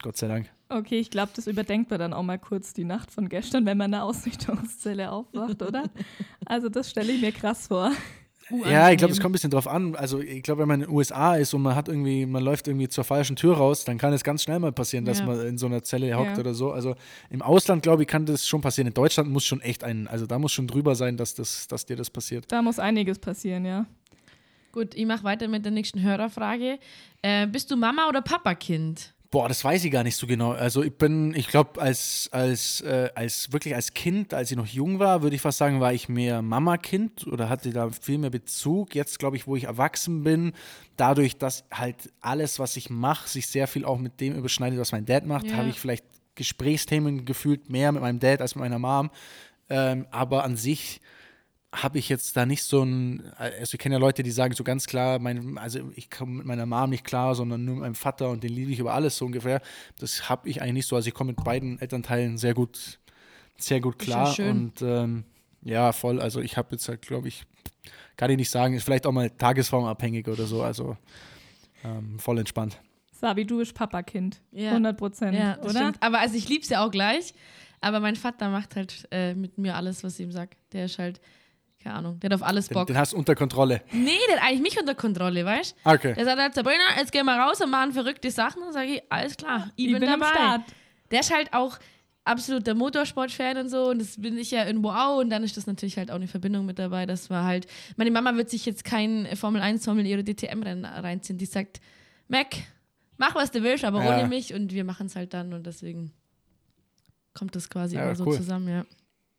Gott 0.02 0.16
sei 0.16 0.26
Dank. 0.26 0.50
Okay, 0.68 0.98
ich 0.98 1.10
glaube, 1.10 1.30
das 1.36 1.46
überdenkt 1.46 1.90
man 1.90 2.00
dann 2.00 2.12
auch 2.12 2.24
mal 2.24 2.40
kurz 2.40 2.72
die 2.72 2.84
Nacht 2.84 3.12
von 3.12 3.28
gestern, 3.28 3.66
wenn 3.66 3.78
man 3.78 3.86
in 3.86 3.92
der 3.92 4.04
Ausnüchterungszelle 4.04 5.12
aufwacht, 5.12 5.62
oder? 5.62 5.84
Also 6.44 6.68
das 6.68 6.90
stelle 6.90 7.12
ich 7.12 7.20
mir 7.20 7.32
krass 7.32 7.68
vor. 7.68 7.92
Ja, 8.50 8.90
ich 8.90 8.98
glaube, 8.98 9.12
es 9.12 9.20
kommt 9.20 9.30
ein 9.30 9.32
bisschen 9.32 9.50
drauf 9.50 9.66
an. 9.66 9.96
Also 9.96 10.20
ich 10.20 10.42
glaube, 10.42 10.62
wenn 10.62 10.68
man 10.68 10.80
in 10.82 10.86
den 10.88 10.94
USA 10.94 11.34
ist 11.36 11.54
und 11.54 11.62
man 11.62 11.74
hat 11.74 11.88
irgendwie, 11.88 12.26
man 12.26 12.42
läuft 12.42 12.68
irgendwie 12.68 12.88
zur 12.88 13.04
falschen 13.04 13.36
Tür 13.36 13.56
raus, 13.56 13.84
dann 13.84 13.96
kann 13.96 14.12
es 14.12 14.22
ganz 14.22 14.42
schnell 14.42 14.58
mal 14.58 14.72
passieren, 14.72 15.04
dass 15.06 15.20
Ja. 15.20 15.26
man 15.26 15.40
in 15.46 15.56
so 15.58 15.66
einer 15.66 15.82
Zelle 15.82 16.14
hockt 16.16 16.32
Ja. 16.32 16.38
oder 16.38 16.52
so. 16.54 16.70
Also 16.72 16.94
im 17.30 17.40
Ausland, 17.42 17.82
glaube 17.82 18.02
ich, 18.02 18.08
kann 18.08 18.26
das 18.26 18.46
schon 18.46 18.60
passieren. 18.60 18.88
In 18.88 18.94
Deutschland 18.94 19.30
muss 19.30 19.44
schon 19.44 19.60
echt 19.62 19.82
ein, 19.82 20.06
also 20.08 20.26
da 20.26 20.38
muss 20.38 20.52
schon 20.52 20.66
drüber 20.66 20.94
sein, 20.94 21.16
dass, 21.16 21.34
das, 21.34 21.66
dass 21.68 21.86
dir 21.86 21.96
das 21.96 22.10
passiert. 22.10 22.44
Da 22.48 22.60
muss 22.60 22.78
einiges 22.78 23.18
passieren, 23.18 23.64
ja. 23.64 23.86
Gut, 24.72 24.94
ich 24.94 25.06
mache 25.06 25.24
weiter 25.24 25.48
mit 25.48 25.64
der 25.64 25.72
nächsten 25.72 26.02
Hörerfrage. 26.02 26.78
Äh, 27.22 27.46
bist 27.46 27.70
du 27.70 27.76
Mama 27.76 28.08
oder 28.08 28.20
Papakind? 28.20 29.13
Boah, 29.34 29.48
das 29.48 29.64
weiß 29.64 29.84
ich 29.84 29.90
gar 29.90 30.04
nicht 30.04 30.14
so 30.14 30.28
genau. 30.28 30.52
Also 30.52 30.84
ich 30.84 30.96
bin, 30.96 31.34
ich 31.34 31.48
glaube, 31.48 31.82
als, 31.82 32.28
als, 32.30 32.82
äh, 32.82 33.10
als 33.16 33.52
wirklich 33.52 33.74
als 33.74 33.92
Kind, 33.92 34.32
als 34.32 34.52
ich 34.52 34.56
noch 34.56 34.68
jung 34.68 35.00
war, 35.00 35.22
würde 35.24 35.34
ich 35.34 35.42
fast 35.42 35.58
sagen, 35.58 35.80
war 35.80 35.92
ich 35.92 36.08
mehr 36.08 36.40
Mama-Kind 36.40 37.26
oder 37.26 37.48
hatte 37.48 37.70
da 37.72 37.90
viel 37.90 38.18
mehr 38.18 38.30
Bezug. 38.30 38.94
Jetzt, 38.94 39.18
glaube 39.18 39.36
ich, 39.36 39.48
wo 39.48 39.56
ich 39.56 39.64
erwachsen 39.64 40.22
bin, 40.22 40.52
dadurch, 40.96 41.36
dass 41.36 41.64
halt 41.72 42.12
alles, 42.20 42.60
was 42.60 42.76
ich 42.76 42.90
mache, 42.90 43.28
sich 43.28 43.48
sehr 43.48 43.66
viel 43.66 43.84
auch 43.84 43.98
mit 43.98 44.20
dem 44.20 44.36
überschneidet, 44.36 44.78
was 44.78 44.92
mein 44.92 45.04
Dad 45.04 45.26
macht, 45.26 45.50
Ja. 45.50 45.56
habe 45.56 45.68
ich 45.68 45.80
vielleicht 45.80 46.04
Gesprächsthemen 46.36 47.24
gefühlt 47.24 47.68
mehr 47.68 47.90
mit 47.90 48.02
meinem 48.02 48.20
Dad 48.20 48.40
als 48.40 48.54
mit 48.54 48.62
meiner 48.62 48.78
Mom. 48.78 49.10
Ähm, 49.68 50.06
aber 50.12 50.44
an 50.44 50.56
sich 50.56 51.00
habe 51.82 51.98
ich 51.98 52.08
jetzt 52.08 52.36
da 52.36 52.46
nicht 52.46 52.62
so 52.62 52.82
ein, 52.82 53.32
also 53.36 53.74
ich 53.74 53.78
kenne 53.78 53.96
ja 53.96 53.98
Leute, 53.98 54.22
die 54.22 54.30
sagen 54.30 54.54
so 54.54 54.64
ganz 54.64 54.86
klar, 54.86 55.18
mein, 55.18 55.58
also 55.58 55.80
ich 55.94 56.10
komme 56.10 56.36
mit 56.38 56.46
meiner 56.46 56.66
Mom 56.66 56.90
nicht 56.90 57.04
klar, 57.04 57.34
sondern 57.34 57.64
nur 57.64 57.74
mit 57.74 57.82
meinem 57.82 57.94
Vater 57.94 58.30
und 58.30 58.42
den 58.42 58.52
liebe 58.52 58.70
ich 58.70 58.78
über 58.78 58.94
alles 58.94 59.16
so 59.16 59.26
ungefähr. 59.26 59.60
Das 59.98 60.28
habe 60.28 60.48
ich 60.48 60.62
eigentlich 60.62 60.74
nicht 60.74 60.88
so. 60.88 60.96
Also 60.96 61.08
ich 61.08 61.14
komme 61.14 61.32
mit 61.32 61.44
beiden 61.44 61.78
Elternteilen 61.80 62.38
sehr 62.38 62.54
gut, 62.54 62.98
sehr 63.58 63.80
gut 63.80 64.00
Ist 64.02 64.08
ja 64.08 64.14
klar. 64.14 64.34
schön. 64.34 64.50
Und 64.50 64.82
ähm, 64.82 65.24
ja, 65.62 65.92
voll. 65.92 66.20
Also 66.20 66.40
ich 66.40 66.56
habe 66.56 66.68
jetzt 66.72 66.88
halt, 66.88 67.02
glaube 67.02 67.28
ich, 67.28 67.44
kann 68.16 68.30
ich 68.30 68.36
nicht 68.36 68.50
sagen, 68.50 68.74
ist 68.74 68.84
vielleicht 68.84 69.06
auch 69.06 69.12
mal 69.12 69.30
tagesformabhängig 69.30 70.28
oder 70.28 70.46
so. 70.46 70.62
Also 70.62 70.96
ähm, 71.84 72.18
voll 72.18 72.38
entspannt. 72.38 72.80
Sabi, 73.12 73.44
du 73.46 73.58
bist 73.58 73.74
Papakind. 73.74 74.40
Ja. 74.52 74.70
100 74.70 74.96
Prozent, 74.96 75.36
Ja, 75.36 75.58
oder? 75.60 75.70
stimmt. 75.70 75.96
Aber 76.00 76.20
also 76.20 76.36
ich 76.36 76.48
liebe 76.48 76.62
es 76.62 76.68
ja 76.68 76.84
auch 76.84 76.90
gleich. 76.90 77.34
Aber 77.80 78.00
mein 78.00 78.16
Vater 78.16 78.48
macht 78.48 78.76
halt 78.76 79.06
äh, 79.10 79.34
mit 79.34 79.58
mir 79.58 79.74
alles, 79.76 80.04
was 80.04 80.18
ich 80.18 80.24
ihm 80.24 80.32
sage. 80.32 80.50
Der 80.72 80.86
ist 80.86 80.98
halt, 80.98 81.20
keine 81.84 81.96
Ahnung, 81.96 82.18
der 82.20 82.30
hat 82.30 82.34
auf 82.40 82.42
alles 82.46 82.66
Den, 82.68 82.74
Bock. 82.74 82.86
den 82.88 82.96
hast 82.96 83.12
du 83.12 83.16
unter 83.18 83.34
Kontrolle. 83.36 83.82
Nee, 83.92 84.10
der 84.28 84.36
hat 84.38 84.44
eigentlich 84.48 84.62
mich 84.62 84.80
unter 84.80 84.94
Kontrolle, 84.94 85.44
weißt 85.44 85.76
du? 85.84 85.90
Okay. 85.90 86.14
Der 86.14 86.24
sagt 86.24 86.40
halt, 86.40 86.54
Sabrina, 86.54 86.82
jetzt 86.98 87.12
gehen 87.12 87.26
wir 87.26 87.36
raus 87.36 87.60
und 87.60 87.70
machen 87.70 87.92
verrückte 87.92 88.30
Sachen. 88.30 88.62
Dann 88.62 88.72
sage 88.72 88.94
ich, 88.94 89.02
alles 89.10 89.36
klar, 89.36 89.70
ich, 89.76 89.92
bin, 89.92 90.02
am 90.02 90.18
dabei. 90.20 90.32
Start. 90.32 90.62
Der 91.10 91.20
ist 91.20 91.32
halt 91.32 91.52
auch 91.52 91.78
absoluter 92.24 92.74
Motorsport-Fan 92.74 93.58
und 93.58 93.68
so 93.68 93.90
und 93.90 94.00
das 94.00 94.18
bin 94.18 94.38
ich 94.38 94.50
ja 94.50 94.64
irgendwo 94.66 94.88
auch 94.90 95.18
und 95.20 95.28
dann 95.28 95.44
ist 95.44 95.58
das 95.58 95.66
natürlich 95.66 95.98
halt 95.98 96.10
auch 96.10 96.14
eine 96.14 96.26
Verbindung 96.26 96.64
mit 96.64 96.78
dabei, 96.78 97.04
dass 97.04 97.28
man 97.28 97.44
halt, 97.44 97.66
meine 97.98 98.10
Mama 98.10 98.34
wird 98.36 98.48
sich 98.48 98.64
jetzt 98.64 98.82
kein 98.82 99.28
Formel 99.36 99.60
1 99.60 99.84
Formel 99.84 100.06
ihre 100.06 100.24
DTM-Rennen 100.24 100.86
reinziehen, 100.86 101.36
die 101.36 101.44
sagt, 101.44 101.82
Mac, 102.28 102.56
mach 103.18 103.34
was 103.34 103.50
du 103.50 103.62
willst, 103.62 103.84
aber 103.84 104.02
Ja. 104.02 104.18
ohne 104.20 104.26
mich 104.28 104.54
und 104.54 104.72
wir 104.72 104.84
machen 104.84 105.04
es 105.08 105.16
halt 105.16 105.34
dann 105.34 105.52
und 105.52 105.66
deswegen 105.66 106.12
kommt 107.34 107.54
das 107.56 107.68
quasi 107.68 107.96
Ja, 107.96 108.04
immer 108.04 108.14
so 108.16 108.24
cool. 108.26 108.36
zusammen, 108.36 108.68
ja. 108.68 108.84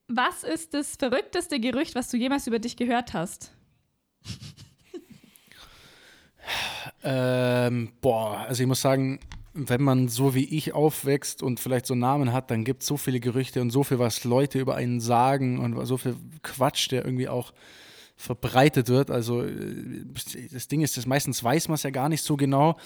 Was 0.08 0.44
ist 0.44 0.74
das 0.74 0.96
verrückteste 0.96 1.60
Gerücht, 1.60 1.96
was 1.96 2.10
du 2.10 2.18
jemals 2.18 2.48
über 2.48 2.60
dich 2.60 2.78
gehört 2.78 3.14
hast? 3.14 3.52
Ähm, 7.08 7.92
boah, 8.02 8.46
also 8.48 8.64
ich 8.64 8.68
muss 8.68 8.82
sagen, 8.82 9.20
wenn 9.54 9.82
man 9.82 10.08
so 10.08 10.34
wie 10.34 10.44
ich 10.44 10.74
aufwächst 10.74 11.44
und 11.44 11.60
vielleicht 11.60 11.86
so 11.86 11.94
einen 11.94 12.02
Namen 12.02 12.34
hat, 12.34 12.50
dann 12.50 12.64
gibt 12.66 12.82
es 12.82 12.88
so 12.88 12.98
viele 12.98 13.20
Gerüchte 13.20 13.62
und 13.62 13.70
so 13.70 13.84
viel, 13.84 14.00
was 14.00 14.24
Leute 14.24 14.60
über 14.60 14.76
einen 14.76 15.00
sagen 15.00 15.60
und 15.60 15.86
so 15.86 15.98
viel 15.98 16.16
Quatsch, 16.42 16.92
der 16.92 17.06
irgendwie 17.06 17.30
auch 17.30 17.54
verbreitet 18.18 18.90
wird. 18.90 19.12
Also 19.12 19.44
äh, 19.44 20.06
das 20.52 20.68
Ding 20.68 20.82
ist, 20.82 20.98
das 20.98 21.06
meistens 21.06 21.44
weiß 21.44 21.68
man 21.68 21.76
es 21.76 21.84
ja 21.84 21.92
gar 21.92 22.10
nicht 22.10 22.24
so 22.24 22.38
genau. 22.38 22.78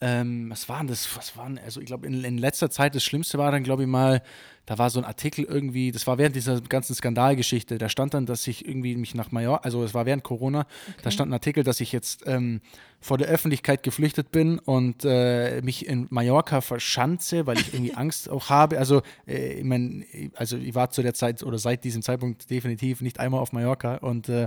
Ähm, 0.00 0.50
was 0.50 0.68
waren 0.68 0.86
das? 0.86 1.16
Was 1.16 1.36
waren, 1.36 1.58
also 1.58 1.80
ich 1.80 1.86
glaube, 1.86 2.06
in, 2.06 2.22
in 2.24 2.38
letzter 2.38 2.70
Zeit 2.70 2.94
das 2.94 3.04
Schlimmste 3.04 3.38
war 3.38 3.50
dann, 3.50 3.64
glaube 3.64 3.82
ich, 3.82 3.88
mal, 3.88 4.22
da 4.66 4.78
war 4.78 4.90
so 4.90 4.98
ein 4.98 5.04
Artikel 5.04 5.44
irgendwie, 5.44 5.92
das 5.92 6.06
war 6.06 6.18
während 6.18 6.36
dieser 6.36 6.60
ganzen 6.60 6.94
Skandalgeschichte, 6.94 7.78
da 7.78 7.88
stand 7.88 8.14
dann, 8.14 8.26
dass 8.26 8.46
ich 8.46 8.66
irgendwie 8.66 8.96
mich 8.96 9.14
nach 9.14 9.30
Mallorca, 9.30 9.64
also 9.64 9.84
es 9.84 9.94
war 9.94 10.06
während 10.06 10.22
Corona, 10.22 10.66
da 11.02 11.10
stand 11.10 11.30
ein 11.30 11.34
Artikel, 11.34 11.64
dass 11.64 11.80
ich 11.80 11.92
jetzt 11.92 12.22
ähm, 12.26 12.60
vor 13.00 13.18
der 13.18 13.28
Öffentlichkeit 13.28 13.82
geflüchtet 13.82 14.30
bin 14.32 14.58
und 14.58 15.04
äh, 15.04 15.60
mich 15.60 15.86
in 15.86 16.06
Mallorca 16.08 16.62
verschanze, 16.62 17.46
weil 17.46 17.58
ich 17.58 17.74
irgendwie 17.74 17.94
Angst 17.96 18.30
auch 18.30 18.48
habe. 18.48 18.78
Also, 18.78 19.02
äh, 19.26 19.58
ich 19.58 19.64
mein, 19.64 20.06
also 20.34 20.56
ich 20.56 20.74
war 20.74 20.90
zu 20.90 21.02
der 21.02 21.12
Zeit 21.12 21.42
oder 21.42 21.58
seit 21.58 21.84
diesem 21.84 22.00
Zeitpunkt 22.00 22.48
definitiv 22.50 23.02
nicht 23.02 23.20
einmal 23.20 23.40
auf 23.40 23.52
Mallorca 23.52 23.96
und 23.96 24.30
äh, 24.30 24.46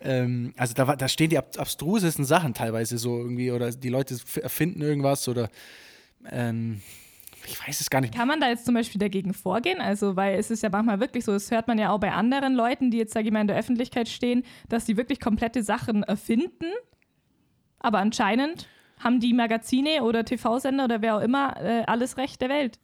ähm, 0.00 0.52
also 0.56 0.74
da, 0.74 0.96
da 0.96 1.08
stehen 1.08 1.30
die 1.30 1.38
ab 1.38 1.52
abstrusesten 1.56 2.24
Sachen 2.24 2.54
teilweise 2.54 2.98
so 2.98 3.18
irgendwie 3.18 3.52
oder 3.52 3.70
die 3.70 3.88
Leute 3.88 4.16
erfinden 4.42 4.82
irgendwas 4.82 5.28
oder 5.28 5.48
ähm, 6.30 6.80
ich 7.46 7.66
weiß 7.66 7.80
es 7.80 7.90
gar 7.90 8.00
nicht. 8.00 8.14
Kann 8.14 8.28
man 8.28 8.40
da 8.40 8.48
jetzt 8.48 8.64
zum 8.64 8.74
Beispiel 8.74 8.98
dagegen 8.98 9.34
vorgehen? 9.34 9.80
Also, 9.80 10.16
weil 10.16 10.38
es 10.38 10.50
ist 10.50 10.62
ja 10.62 10.68
manchmal 10.70 11.00
wirklich 11.00 11.24
so, 11.24 11.32
das 11.32 11.50
hört 11.50 11.68
man 11.68 11.78
ja 11.78 11.90
auch 11.90 12.00
bei 12.00 12.12
anderen 12.12 12.54
Leuten, 12.54 12.90
die 12.90 12.98
jetzt, 12.98 13.12
sage 13.12 13.26
ich 13.26 13.32
mal, 13.32 13.40
in 13.40 13.48
der 13.48 13.56
Öffentlichkeit 13.56 14.08
stehen, 14.08 14.44
dass 14.68 14.86
sie 14.86 14.96
wirklich 14.96 15.20
komplette 15.20 15.62
Sachen 15.62 16.02
erfinden. 16.02 16.66
Aber 17.78 17.98
anscheinend 17.98 18.68
haben 18.98 19.20
die 19.20 19.32
Magazine 19.32 20.02
oder 20.02 20.24
TV-Sender 20.24 20.84
oder 20.84 21.02
wer 21.02 21.16
auch 21.16 21.20
immer 21.20 21.56
äh, 21.60 21.82
alles 21.86 22.16
Recht 22.16 22.40
der 22.40 22.48
Welt. 22.48 22.78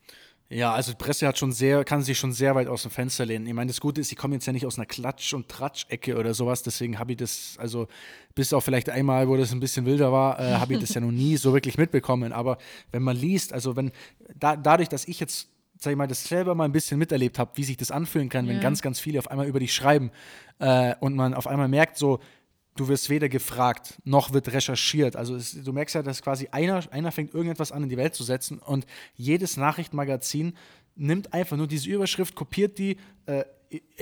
Ja, 0.51 0.73
also 0.73 0.93
die 0.93 0.97
Presse 0.97 1.27
hat 1.27 1.37
schon 1.37 1.53
sehr, 1.53 1.85
kann 1.85 2.01
sich 2.03 2.19
schon 2.19 2.33
sehr 2.33 2.55
weit 2.55 2.69
aus 2.69 2.83
dem 2.83 2.91
Fenster 2.91 3.27
lehnen. 3.27 3.47
Ich 3.47 3.53
meine, 3.53 3.69
das 3.69 3.81
Gute 3.81 4.01
ist, 4.01 4.11
ich 4.11 4.17
komme 4.17 4.35
jetzt 4.35 4.47
ja 4.47 4.53
nicht 4.55 4.65
aus 4.65 4.79
einer 4.79 4.87
Klatsch- 4.87 5.35
und 5.35 5.49
Tratsch-Ecke 5.49 6.17
oder 6.17 6.33
sowas, 6.33 6.63
deswegen 6.63 6.99
habe 6.99 7.13
ich 7.13 7.19
das, 7.19 7.57
also 7.59 7.87
bis 8.35 8.55
auch 8.55 8.63
vielleicht 8.63 8.89
einmal, 8.89 9.29
wo 9.29 9.37
das 9.37 9.53
ein 9.53 9.61
bisschen 9.61 9.85
wilder 9.85 10.11
war, 10.11 10.41
äh, 10.41 10.55
habe 10.55 10.73
ich 10.75 10.81
das 10.81 10.95
ja 10.95 11.03
noch 11.03 11.11
nie 11.11 11.37
so 11.37 11.53
wirklich 11.53 11.77
mitbekommen. 11.77 12.33
Aber 12.33 12.57
wenn 12.93 13.03
man 13.03 13.15
liest, 13.17 13.53
also 13.53 13.77
wenn, 13.77 13.93
da, 14.35 14.57
dadurch, 14.57 14.89
dass 14.89 15.07
ich 15.07 15.21
jetzt 15.21 15.49
sag 15.81 15.93
ich 15.93 15.97
mal, 15.97 16.09
das 16.09 16.25
selber 16.25 16.57
mal 16.57 16.65
ein 16.65 16.73
bisschen 16.73 16.99
miterlebt 16.99 17.39
habe, 17.39 17.53
wie 17.55 17.63
sich 17.63 17.77
das 17.77 17.93
anfühlen 17.93 18.29
kann, 18.29 18.49
wenn 18.49 18.57
Ja. 18.57 18.63
ganz, 18.63 18.83
ganz 18.83 18.99
viele 18.99 19.21
auf 19.21 19.31
einmal 19.31 19.47
über 19.47 19.61
dich 19.61 19.73
schreiben 19.73 20.11
äh, 20.59 20.95
und 20.99 21.15
man 21.15 21.35
auf 21.35 21.47
einmal 21.47 21.69
merkt, 21.69 21.97
so, 21.97 22.19
du 22.79 22.89
wirst 22.89 23.11
weder 23.11 23.29
gefragt, 23.29 23.99
noch 24.05 24.33
wird 24.33 24.53
recherchiert. 24.53 25.17
Also 25.17 25.35
es, 25.35 25.53
du 25.63 25.73
merkst 25.73 25.95
ja, 25.95 26.03
dass 26.03 26.23
quasi 26.23 26.49
einer, 26.51 26.83
einer 26.93 27.13
fängt 27.13 27.35
irgendetwas 27.35 27.73
an 27.73 27.83
in 27.83 27.89
die 27.89 27.97
Welt 27.97 28.15
zu 28.15 28.25
setzen 28.25 28.59
und 28.59 28.87
jedes 29.15 29.57
Nachrichtenmagazin 29.57 30.55
nimmt 30.97 31.33
einfach 31.33 31.57
nur 31.57 31.67
diese 31.67 31.89
Überschrift, 31.89 32.35
kopiert 32.35 32.79
die, 32.79 32.97
äh, 33.27 33.45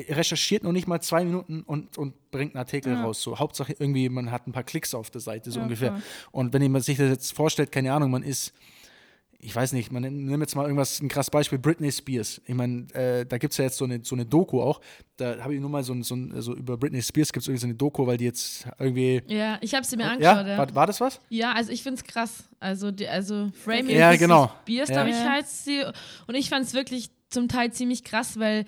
recherchiert 0.08 0.62
noch 0.62 0.72
nicht 0.72 0.86
mal 0.86 1.00
zwei 1.00 1.24
Minuten 1.24 1.62
und, 1.62 1.98
und 1.98 2.30
bringt 2.30 2.54
einen 2.54 2.60
Artikel 2.60 2.94
raus. 2.94 3.20
So, 3.20 3.38
Hauptsache 3.38 3.74
irgendwie, 3.78 4.08
man 4.08 4.30
hat 4.30 4.46
ein 4.46 4.52
paar 4.52 4.62
Klicks 4.62 4.94
auf 4.94 5.10
der 5.10 5.20
Seite, 5.20 5.50
so 5.50 5.60
ungefähr. 5.60 6.00
Und 6.30 6.52
wenn 6.52 6.70
man 6.70 6.82
sich 6.82 6.96
das 6.96 7.10
jetzt 7.10 7.32
vorstellt, 7.32 7.72
keine 7.72 7.92
Ahnung, 7.92 8.10
man 8.10 8.22
ist 8.22 8.52
ich 9.38 9.55
weiß 9.55 9.72
nicht, 9.72 9.92
man 9.92 10.03
nimmt 10.03 10.40
jetzt 10.40 10.55
mal 10.57 10.62
irgendwas, 10.64 11.01
ein 11.01 11.09
krasses 11.09 11.31
Beispiel, 11.31 11.59
Britney 11.59 11.92
Spears. 11.92 12.40
Ich 12.46 12.55
meine, 12.55 12.87
äh, 12.94 13.25
da 13.27 13.38
gibt 13.38 13.53
es 13.53 13.59
ja 13.59 13.64
jetzt 13.64 13.77
so 13.77 13.85
eine, 13.85 14.01
so 14.03 14.14
eine 14.16 14.25
Doku 14.27 14.61
auch. 14.61 14.81
Da 15.16 15.38
habe 15.42 15.55
ich 15.55 15.61
nur 15.61 15.70
mal 15.70 15.83
so 15.83 15.92
ein, 15.92 16.03
so 16.03 16.14
ein, 16.14 16.33
also 16.33 16.55
über 16.55 16.77
Britney 16.77 17.03
Spears 17.03 17.33
gibt 17.33 17.42
es 17.42 17.49
irgendwie 17.49 17.61
so 17.61 17.66
eine 17.66 17.75
Doku, 17.75 18.07
weil 18.07 18.16
die 18.16 18.25
jetzt 18.25 18.66
irgendwie. 18.79 19.22
Ja, 19.27 19.59
ich 19.61 19.75
habe 19.75 19.85
sie 19.85 19.96
mir 19.96 20.05
angeschaut. 20.11 20.46
Ja, 20.46 20.59
war, 20.59 20.75
war 20.75 20.87
das 20.87 21.01
was? 21.01 21.20
ja 21.29 21.53
also 21.53 21.70
ich 21.72 21.83
finde 21.83 22.01
es 22.01 22.05
krass. 22.05 22.44
Also, 22.61 22.90
die, 22.90 23.07
also 23.09 23.51
Framing 23.64 23.96
Ja, 23.96 24.16
genau. 24.16 24.51
Spears, 24.62 24.88
Ja. 24.88 24.94
glaube 25.03 25.11
ich, 25.11 25.16
heißt 25.16 25.64
sie. 25.64 25.83
Und 26.27 26.35
ich 26.35 26.49
fand 26.49 26.64
es 26.66 26.75
wirklich 26.75 27.11
zum 27.29 27.49
Teil 27.49 27.72
ziemlich 27.72 28.05
krass, 28.05 28.38
weil 28.38 28.64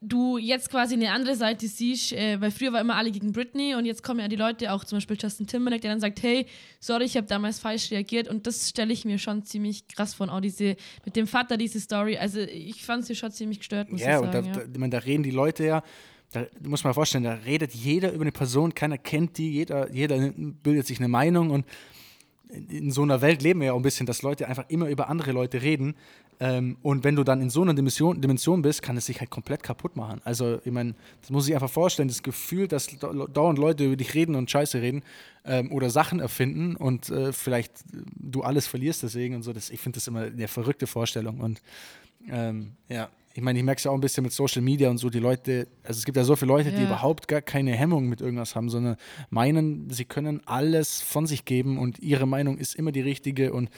du 0.00 0.38
jetzt 0.38 0.70
quasi 0.70 0.94
eine 0.94 1.10
andere 1.10 1.34
Seite 1.34 1.66
siehst, 1.66 2.12
äh, 2.12 2.40
weil 2.40 2.50
früher 2.50 2.72
war 2.72 2.80
immer 2.80 2.94
alle 2.96 3.10
gegen 3.10 3.32
Britney 3.32 3.74
und 3.74 3.84
jetzt 3.84 4.02
kommen 4.02 4.20
ja 4.20 4.28
die 4.28 4.36
Leute, 4.36 4.72
auch 4.72 4.84
zum 4.84 4.96
Beispiel 4.98 5.16
Justin 5.20 5.46
Timberlake, 5.46 5.80
der 5.80 5.90
dann 5.90 6.00
sagt, 6.00 6.22
hey, 6.22 6.46
sorry, 6.78 7.04
ich 7.04 7.16
habe 7.16 7.26
damals 7.26 7.58
falsch 7.58 7.90
reagiert 7.90 8.28
und 8.28 8.46
das 8.46 8.68
stelle 8.68 8.92
ich 8.92 9.04
mir 9.04 9.18
schon 9.18 9.44
ziemlich 9.44 9.88
krass 9.88 10.14
vor, 10.14 10.32
auch 10.32 10.40
diese, 10.40 10.76
mit 11.04 11.16
dem 11.16 11.26
Vater 11.26 11.56
diese 11.56 11.80
Story, 11.80 12.16
also 12.16 12.40
ich 12.40 12.84
fand 12.84 13.06
sie 13.06 13.16
schon 13.16 13.32
ziemlich 13.32 13.58
gestört, 13.58 13.90
muss 13.90 14.00
Ja, 14.00 14.18
ich 14.18 14.24
und 14.24 14.32
da, 14.34 14.42
sagen. 14.42 14.52
da, 14.52 14.60
ja. 14.60 14.66
ich 14.72 14.78
meine, 14.78 14.90
da 14.90 14.98
reden 14.98 15.22
die 15.24 15.30
Leute 15.32 15.64
ja, 15.64 15.82
da 16.30 16.46
muss 16.62 16.84
man 16.84 16.94
vorstellen, 16.94 17.24
da 17.24 17.34
redet 17.34 17.74
jeder 17.74 18.12
über 18.12 18.22
eine 18.22 18.32
Person, 18.32 18.74
keiner 18.74 18.98
kennt 18.98 19.38
die, 19.38 19.50
jeder, 19.50 19.90
jeder 19.92 20.30
bildet 20.36 20.86
sich 20.86 20.98
eine 20.98 21.08
Meinung 21.08 21.50
und 21.50 21.64
in- 22.50 22.90
so 22.90 23.02
einer 23.02 23.20
Welt 23.20 23.42
leben 23.42 23.60
wir 23.60 23.66
ja 23.66 23.72
auch 23.72 23.76
ein 23.78 23.82
bisschen, 23.82 24.06
dass 24.06 24.22
Leute 24.22 24.48
einfach 24.48 24.64
immer 24.68 24.88
über 24.88 25.08
andere 25.08 25.32
Leute 25.32 25.62
reden. 25.62 25.94
Ähm, 26.40 26.76
und 26.82 27.02
wenn 27.02 27.16
du 27.16 27.24
dann 27.24 27.40
in 27.42 27.50
so 27.50 27.62
einer 27.62 27.74
Dimension, 27.74 28.20
Dimension 28.20 28.62
bist, 28.62 28.80
kann 28.80 28.96
es 28.96 29.06
sich 29.06 29.18
halt 29.18 29.28
komplett 29.28 29.62
kaputt 29.62 29.96
machen. 29.96 30.20
Also, 30.24 30.60
ich 30.64 30.70
meine, 30.70 30.94
das 31.20 31.30
muss 31.30 31.48
ich 31.48 31.54
einfach 31.54 31.70
vorstellen, 31.70 32.06
das 32.08 32.22
Gefühl, 32.22 32.68
dass 32.68 32.86
dau- 32.98 33.26
dauernd 33.26 33.58
Leute 33.58 33.84
über 33.84 33.96
dich 33.96 34.14
reden 34.14 34.36
und 34.36 34.48
Scheiße 34.48 34.80
reden 34.80 35.02
ähm, 35.44 35.72
oder 35.72 35.90
Sachen 35.90 36.20
erfinden 36.20 36.76
und 36.76 37.10
äh, 37.10 37.32
vielleicht 37.32 37.72
äh, 37.92 38.02
du 38.14 38.42
alles 38.42 38.68
verlierst 38.68 39.02
deswegen 39.02 39.34
und 39.34 39.42
so. 39.42 39.52
Das, 39.52 39.70
ich 39.70 39.80
finde 39.80 39.96
das 39.96 40.06
immer 40.06 40.20
eine 40.22 40.46
verrückte 40.48 40.86
Vorstellung. 40.86 41.40
Und 41.40 41.60
ähm, 42.30 42.72
ja, 42.88 43.08
ich 43.38 43.44
meine, 43.44 43.56
ich 43.56 43.64
merke 43.64 43.78
es 43.78 43.84
ja 43.84 43.92
auch 43.92 43.94
ein 43.94 44.00
bisschen 44.00 44.24
mit 44.24 44.32
Social 44.32 44.62
Media 44.62 44.90
und 44.90 44.98
so, 44.98 45.10
die 45.10 45.20
Leute, 45.20 45.68
also 45.84 45.96
es 45.96 46.04
gibt 46.04 46.16
ja 46.16 46.24
so 46.24 46.34
viele 46.34 46.48
Leute, 46.48 46.72
die 46.72 46.80
Ja. 46.82 46.88
überhaupt 46.88 47.28
gar 47.28 47.40
keine 47.40 47.70
Hemmung 47.70 48.08
mit 48.08 48.20
irgendwas 48.20 48.56
haben, 48.56 48.68
sondern 48.68 48.96
meinen, 49.30 49.88
sie 49.90 50.04
können 50.04 50.42
alles 50.44 51.02
von 51.02 51.24
sich 51.24 51.44
geben 51.44 51.78
und 51.78 52.00
ihre 52.00 52.26
Meinung 52.26 52.58
ist 52.58 52.74
immer 52.74 52.90
die 52.90 53.00
richtige 53.00 53.52
und 53.52 53.70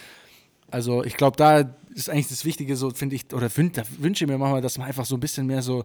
also 0.70 1.04
ich 1.04 1.14
glaube, 1.18 1.36
da 1.36 1.76
ist 1.94 2.08
eigentlich 2.08 2.28
das 2.28 2.46
Wichtige, 2.46 2.74
so 2.74 2.88
finde 2.88 3.16
ich, 3.16 3.34
oder 3.34 3.54
wün, 3.54 3.70
wünsche 3.98 4.24
ich 4.24 4.30
mir 4.30 4.38
manchmal, 4.38 4.62
dass 4.62 4.78
man 4.78 4.86
einfach 4.86 5.04
so 5.04 5.16
ein 5.16 5.20
bisschen 5.20 5.46
mehr 5.46 5.60
so, 5.60 5.84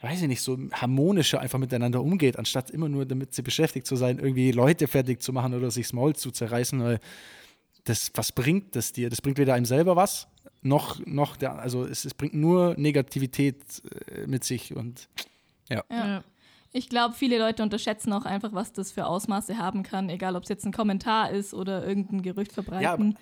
weiß 0.00 0.22
ich 0.22 0.28
nicht, 0.28 0.40
so 0.40 0.56
harmonischer 0.72 1.38
einfach 1.38 1.58
miteinander 1.58 2.02
umgeht, 2.02 2.38
anstatt 2.38 2.70
immer 2.70 2.88
nur 2.88 3.04
damit 3.04 3.34
sie 3.34 3.42
beschäftigt 3.42 3.86
zu 3.86 3.94
sein, 3.94 4.20
irgendwie 4.20 4.52
Leute 4.52 4.88
fertig 4.88 5.20
zu 5.20 5.34
machen 5.34 5.52
oder 5.52 5.70
sich 5.70 5.84
das 5.88 5.92
Maul 5.92 6.16
zu 6.16 6.30
zerreißen, 6.30 6.82
weil 6.82 6.98
das, 7.84 8.10
was 8.14 8.32
bringt 8.32 8.74
das 8.74 8.92
dir? 8.92 9.10
Das 9.10 9.20
bringt 9.20 9.36
weder 9.36 9.52
einem 9.52 9.66
selber 9.66 9.96
was, 9.96 10.28
noch, 10.62 11.04
noch 11.06 11.36
der, 11.36 11.58
also 11.58 11.84
es, 11.84 12.04
es 12.04 12.14
bringt 12.14 12.34
nur 12.34 12.74
Negativität 12.78 13.56
äh, 14.06 14.26
mit 14.26 14.44
sich 14.44 14.74
und 14.74 15.08
ja. 15.68 15.84
Ja. 15.90 16.24
Ich 16.74 16.88
glaube, 16.88 17.14
viele 17.14 17.38
Leute 17.38 17.62
unterschätzen 17.62 18.12
auch 18.12 18.24
einfach, 18.24 18.54
was 18.54 18.72
das 18.72 18.92
für 18.92 19.06
Ausmaße 19.06 19.58
haben 19.58 19.82
kann, 19.82 20.08
egal 20.08 20.36
ob 20.36 20.44
es 20.44 20.48
jetzt 20.48 20.64
ein 20.64 20.72
Kommentar 20.72 21.30
ist 21.30 21.52
oder 21.52 21.86
irgendein 21.86 22.22
Gerücht 22.22 22.52
verbreiten. 22.52 23.18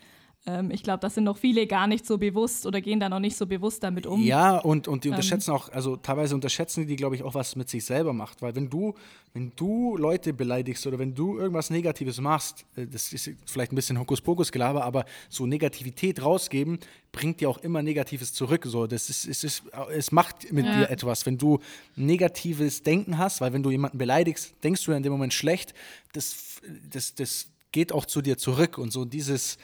Ähm, 0.46 0.70
ich 0.70 0.83
glaube, 0.83 1.00
das 1.00 1.14
sind 1.14 1.24
noch 1.24 1.37
viele 1.37 1.66
gar 1.66 1.87
nicht 1.87 2.07
so 2.07 2.16
bewusst 2.16 2.64
oder 2.64 2.81
gehen 2.81 2.98
da 2.98 3.09
noch 3.11 3.20
nicht 3.20 3.37
so 3.37 3.46
bewusst 3.46 3.83
damit 3.83 4.07
um. 4.07 4.22
Ja, 4.22 4.57
und, 4.59 4.88
und 4.88 5.05
die 5.05 5.11
unterschätzen 5.11 5.50
auch, 5.50 5.68
also 5.70 5.96
teilweise 5.96 6.35
unterschätzen 6.35 6.87
die, 6.87 6.96
glaube 6.96 7.14
ich, 7.14 7.22
auch, 7.22 7.35
was 7.35 7.57
mit 7.57 7.68
sich 7.68 7.85
selber 7.85 8.14
macht. 8.14 8.40
Weil 8.40 8.55
wenn 8.55 8.70
du, 8.70 8.94
wenn 9.35 9.53
du 9.55 9.98
Leute 9.98 10.33
beleidigst 10.33 10.87
oder 10.87 10.98
wenn 10.98 11.14
du 11.14 11.38
irgendwas 11.38 11.68
Negatives 11.68 12.18
machst, 12.20 12.64
äh, 12.76 12.87
das 12.87 13.12
ist 13.12 13.31
vielleicht 13.44 13.72
ein 13.72 13.76
bisschen 13.76 13.98
Hokuspokus-Gelaber, 13.98 14.83
aber 14.83 15.05
so 15.29 15.44
Negativität 15.44 16.22
rausgeben, 16.22 16.79
bringt 17.12 17.40
dir 17.40 17.50
auch 17.50 17.59
immer 17.59 17.83
Negatives 17.83 18.33
zurück. 18.33 18.64
So, 18.66 18.87
das 18.87 19.11
ist, 19.11 19.26
es, 19.29 19.44
ist, 19.44 19.62
es 19.92 20.11
macht 20.11 20.50
mit 20.53 20.64
Ja. 20.64 20.72
dir 20.72 20.90
etwas. 20.90 21.26
Wenn 21.26 21.37
du 21.37 21.59
negatives 21.96 22.83
Denken 22.83 23.18
hast, 23.18 23.40
weil 23.40 23.53
wenn 23.53 23.62
du 23.62 23.70
jemanden 23.70 23.98
beleidigst, 23.98 24.55
denkst 24.64 24.85
du 24.85 24.92
ja 24.92 24.96
in 24.96 25.03
dem 25.03 25.12
Moment 25.12 25.35
schlecht, 25.35 25.74
das, 26.12 26.61
das, 26.90 27.14
das 27.14 27.46
geht 27.72 27.92
auch 27.92 28.07
zu 28.07 28.22
dir 28.22 28.38
zurück. 28.38 28.79
Und 28.79 28.90
so 28.92 29.05
dieses, 29.05 29.59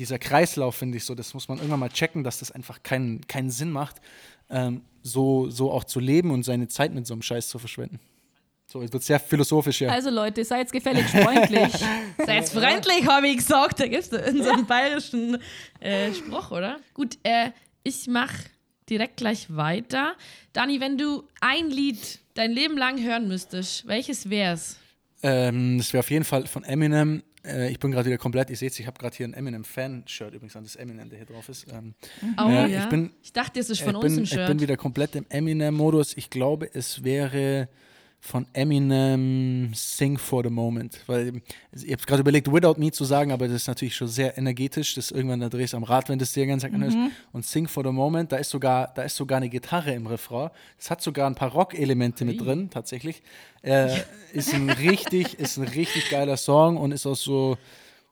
dieser 0.00 0.18
Kreislauf, 0.18 0.74
finde 0.74 0.96
ich 0.96 1.04
so, 1.04 1.14
das 1.14 1.34
muss 1.34 1.46
man 1.46 1.58
irgendwann 1.58 1.80
mal 1.80 1.90
checken, 1.90 2.24
dass 2.24 2.38
das 2.38 2.50
einfach 2.50 2.82
keinen, 2.82 3.26
keinen 3.28 3.50
Sinn 3.50 3.70
macht, 3.70 3.96
ähm, 4.48 4.80
so, 5.02 5.48
so 5.50 5.70
auch 5.70 5.84
zu 5.84 6.00
leben 6.00 6.30
und 6.30 6.42
seine 6.42 6.68
Zeit 6.68 6.92
mit 6.92 7.06
so 7.06 7.14
einem 7.14 7.22
Scheiß 7.22 7.48
zu 7.48 7.58
verschwenden. 7.58 8.00
So, 8.66 8.80
jetzt 8.82 8.92
wird 8.92 9.02
sehr 9.02 9.20
philosophisch 9.20 9.78
hier. 9.78 9.92
Also 9.92 10.10
Leute, 10.10 10.44
seid 10.44 10.70
gefälligst 10.72 11.10
freundlich. 11.10 11.72
Seid 12.24 12.48
freundlich, 12.48 13.06
habe 13.06 13.26
ich 13.26 13.38
gesagt. 13.38 13.80
Da 13.80 13.88
gibt 13.88 14.04
es 14.04 14.10
so 14.10 14.16
einen 14.50 14.64
bayerischen 14.64 15.38
äh, 15.80 16.12
Spruch, 16.14 16.52
oder? 16.52 16.78
Gut, 16.94 17.18
äh, 17.24 17.50
ich 17.82 18.06
mache 18.06 18.36
direkt 18.88 19.16
gleich 19.16 19.54
weiter. 19.54 20.14
Dani, 20.52 20.80
wenn 20.80 20.96
du 20.96 21.24
ein 21.40 21.68
Lied 21.68 22.20
dein 22.34 22.52
Leben 22.52 22.78
lang 22.78 23.02
hören 23.02 23.26
müsstest, 23.26 23.88
welches 23.88 24.30
wär's? 24.30 24.76
Ähm, 25.22 25.78
das 25.78 25.92
wäre 25.92 26.00
auf 26.00 26.10
jeden 26.10 26.24
Fall 26.24 26.46
von 26.46 26.62
Eminem. 26.62 27.24
Äh, 27.44 27.70
ich 27.70 27.78
bin 27.78 27.90
gerade 27.90 28.06
wieder 28.06 28.18
komplett, 28.18 28.50
ihr 28.50 28.56
seht 28.56 28.78
ich 28.78 28.86
habe 28.86 28.98
gerade 28.98 29.16
hier 29.16 29.26
ein 29.26 29.32
Eminem-Fan-Shirt 29.34 30.34
übrigens 30.34 30.56
an, 30.56 30.64
das 30.64 30.76
Eminem, 30.76 31.08
der 31.08 31.18
hier 31.18 31.26
drauf 31.26 31.48
ist. 31.48 31.66
Ähm, 31.72 31.94
Oh, 32.38 32.48
Ja, 32.50 32.66
ja. 32.66 32.82
ich 32.84 32.88
bin- 32.90 33.10
ich 33.22 33.32
dachte, 33.32 33.58
es 33.60 33.70
ist 33.70 33.80
von 33.80 33.90
ich, 33.90 33.96
uns 33.96 34.04
bin, 34.04 34.18
ein 34.20 34.24
ich 34.24 34.30
bin 34.30 34.46
Shirt. 34.46 34.60
wieder 34.60 34.76
komplett 34.76 35.16
im 35.16 35.24
Eminem-Modus. 35.28 36.16
Ich 36.16 36.28
glaube, 36.30 36.68
es 36.74 37.02
wäre 37.04 37.68
von 38.20 38.46
Eminem 38.52 39.72
Sing 39.74 40.18
for 40.18 40.44
the 40.44 40.50
Moment. 40.50 41.00
Weil 41.06 41.40
ich 41.72 41.90
habe 41.90 42.02
gerade 42.02 42.20
überlegt, 42.20 42.52
Without 42.52 42.78
Me 42.78 42.92
zu 42.92 43.04
sagen, 43.04 43.32
aber 43.32 43.46
das 43.46 43.56
ist 43.56 43.66
natürlich 43.66 43.96
schon 43.96 44.08
sehr 44.08 44.36
energetisch. 44.36 44.94
Das 44.94 45.06
ist 45.06 45.10
irgendwann, 45.10 45.40
da 45.40 45.48
drehst 45.48 45.72
du 45.72 45.78
am 45.78 45.84
Rad, 45.84 46.08
wenn 46.08 46.18
das 46.18 46.32
dir 46.32 46.46
ganz 46.46 46.64
anhörst. 46.64 46.96
Und 47.32 47.46
Sing 47.46 47.66
for 47.66 47.82
the 47.82 47.90
Moment, 47.90 48.30
da 48.30 48.36
ist 48.36 48.50
sogar, 48.50 48.92
da 48.94 49.02
ist 49.02 49.16
sogar 49.16 49.38
eine 49.38 49.48
Gitarre 49.48 49.92
im 49.94 50.06
Refrain. 50.06 50.50
Es 50.78 50.90
hat 50.90 51.00
sogar 51.00 51.28
ein 51.28 51.34
paar 51.34 51.50
Rock-Elemente 51.50 52.24
mit 52.24 52.40
drin, 52.40 52.68
tatsächlich. 52.70 53.22
Äh, 53.62 54.00
ist 54.32 54.52
ein 54.52 54.68
richtig, 54.68 55.38
ist 55.38 55.56
ein 55.56 55.64
richtig 55.64 56.10
geiler 56.10 56.36
Song 56.36 56.76
und 56.76 56.92
ist 56.92 57.06
auch 57.06 57.16
so, 57.16 57.56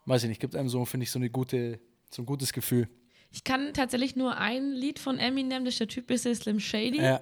weiß 0.07 0.23
ich 0.25 0.31
nicht, 0.31 0.41
gibt 0.41 0.57
einem 0.57 0.71
so, 0.71 0.85
finde 0.87 1.05
ich, 1.05 1.11
so 1.11 1.19
eine 1.19 1.29
gute, 1.29 1.81
so 2.11 2.23
ein 2.23 2.27
gutes 2.27 2.53
Gefühl. 2.53 2.89
Ich 3.31 3.45
kann 3.45 3.75
tatsächlich 3.75 4.17
nur 4.17 4.39
ein 4.39 4.73
Lied 4.73 4.99
von 4.99 5.19
Eminem, 5.19 5.67
das 5.67 5.75
ist 5.75 5.81
der 5.81 5.89
typische 5.89 6.35
Slim 6.35 6.61
Shady. 6.61 7.01
Ja. 7.01 7.21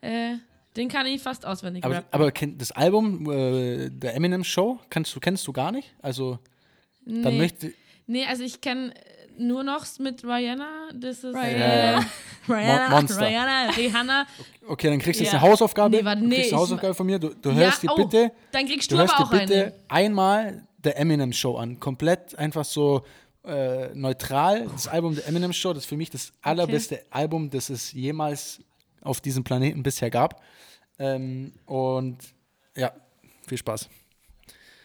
Äh, 0.00 0.36
Den 0.76 0.88
kann 0.88 1.06
ich 1.06 1.20
fast 1.22 1.44
auswendig 1.46 1.84
Aber, 1.84 2.04
aber 2.10 2.30
kennt 2.30 2.60
das 2.60 2.70
Album 2.72 3.30
äh, 3.30 3.88
der 3.90 4.14
Eminem 4.14 4.44
Show 4.44 4.78
kennst 4.88 5.14
du 5.14 5.20
kennst 5.20 5.46
du 5.46 5.52
gar 5.52 5.72
nicht? 5.72 5.94
Also 6.00 6.38
dann 7.04 7.32
Nee. 7.32 7.38
möchte 7.38 7.72
Nee, 8.06 8.24
also 8.26 8.42
ich 8.42 8.60
kenne 8.60 8.92
nur 9.38 9.62
noch 9.64 9.86
mit 10.00 10.24
Rihanna. 10.24 10.90
Das 10.94 11.18
ist 11.18 11.34
Rihanna. 11.34 12.00
Äh, 12.00 12.02
Rihanna, 12.48 12.88
Mon- 12.90 12.98
Monster. 13.00 13.26
Rihanna, 13.28 13.70
Rihanna. 13.70 14.26
Okay, 14.68 14.88
dann 14.90 14.98
kriegst 14.98 15.20
du 15.20 15.24
jetzt 15.24 15.32
Ja. 15.32 15.40
eine 15.40 15.48
Hausaufgabe. 15.48 15.96
Nee, 15.96 16.04
warte, 16.04 16.20
du 16.20 16.26
nee, 16.28 16.34
kriegst 16.36 16.48
ich 16.48 16.52
eine 16.54 16.60
Hausaufgabe 16.62 16.94
von 16.94 17.06
mir. 17.06 17.18
Du, 17.20 17.28
du 17.34 17.50
Ja, 17.50 17.54
hörst 17.56 17.82
dir 17.84 17.90
oh, 17.92 17.96
bitte, 17.96 18.32
Dann 18.52 18.66
kriegst 18.66 18.90
du 18.90 18.96
du, 18.96 19.00
hörst 19.00 19.14
aber 19.14 19.24
auch 19.26 19.30
bitte 19.30 19.54
eine. 19.66 19.74
einmal 19.88 20.62
der 20.78 20.98
Eminem 20.98 21.32
Show 21.32 21.56
an. 21.56 21.78
Komplett 21.80 22.34
einfach 22.36 22.64
so 22.64 23.02
äh, 23.44 23.94
neutral. 23.94 24.66
Das 24.72 24.88
Album 24.88 25.14
der 25.14 25.26
Eminem 25.28 25.52
Show, 25.52 25.72
das 25.72 25.84
ist 25.84 25.88
für 25.88 25.96
mich 25.96 26.10
das 26.10 26.32
allerbeste 26.42 27.00
Album, 27.10 27.48
das 27.48 27.70
es 27.70 27.92
jemals 27.92 28.60
auf 29.02 29.20
diesem 29.20 29.44
Planeten 29.44 29.82
bisher 29.82 30.10
gab. 30.10 30.42
Ähm, 30.98 31.52
und 31.66 32.18
ja, 32.76 32.92
viel 33.46 33.58
Spaß. 33.58 33.88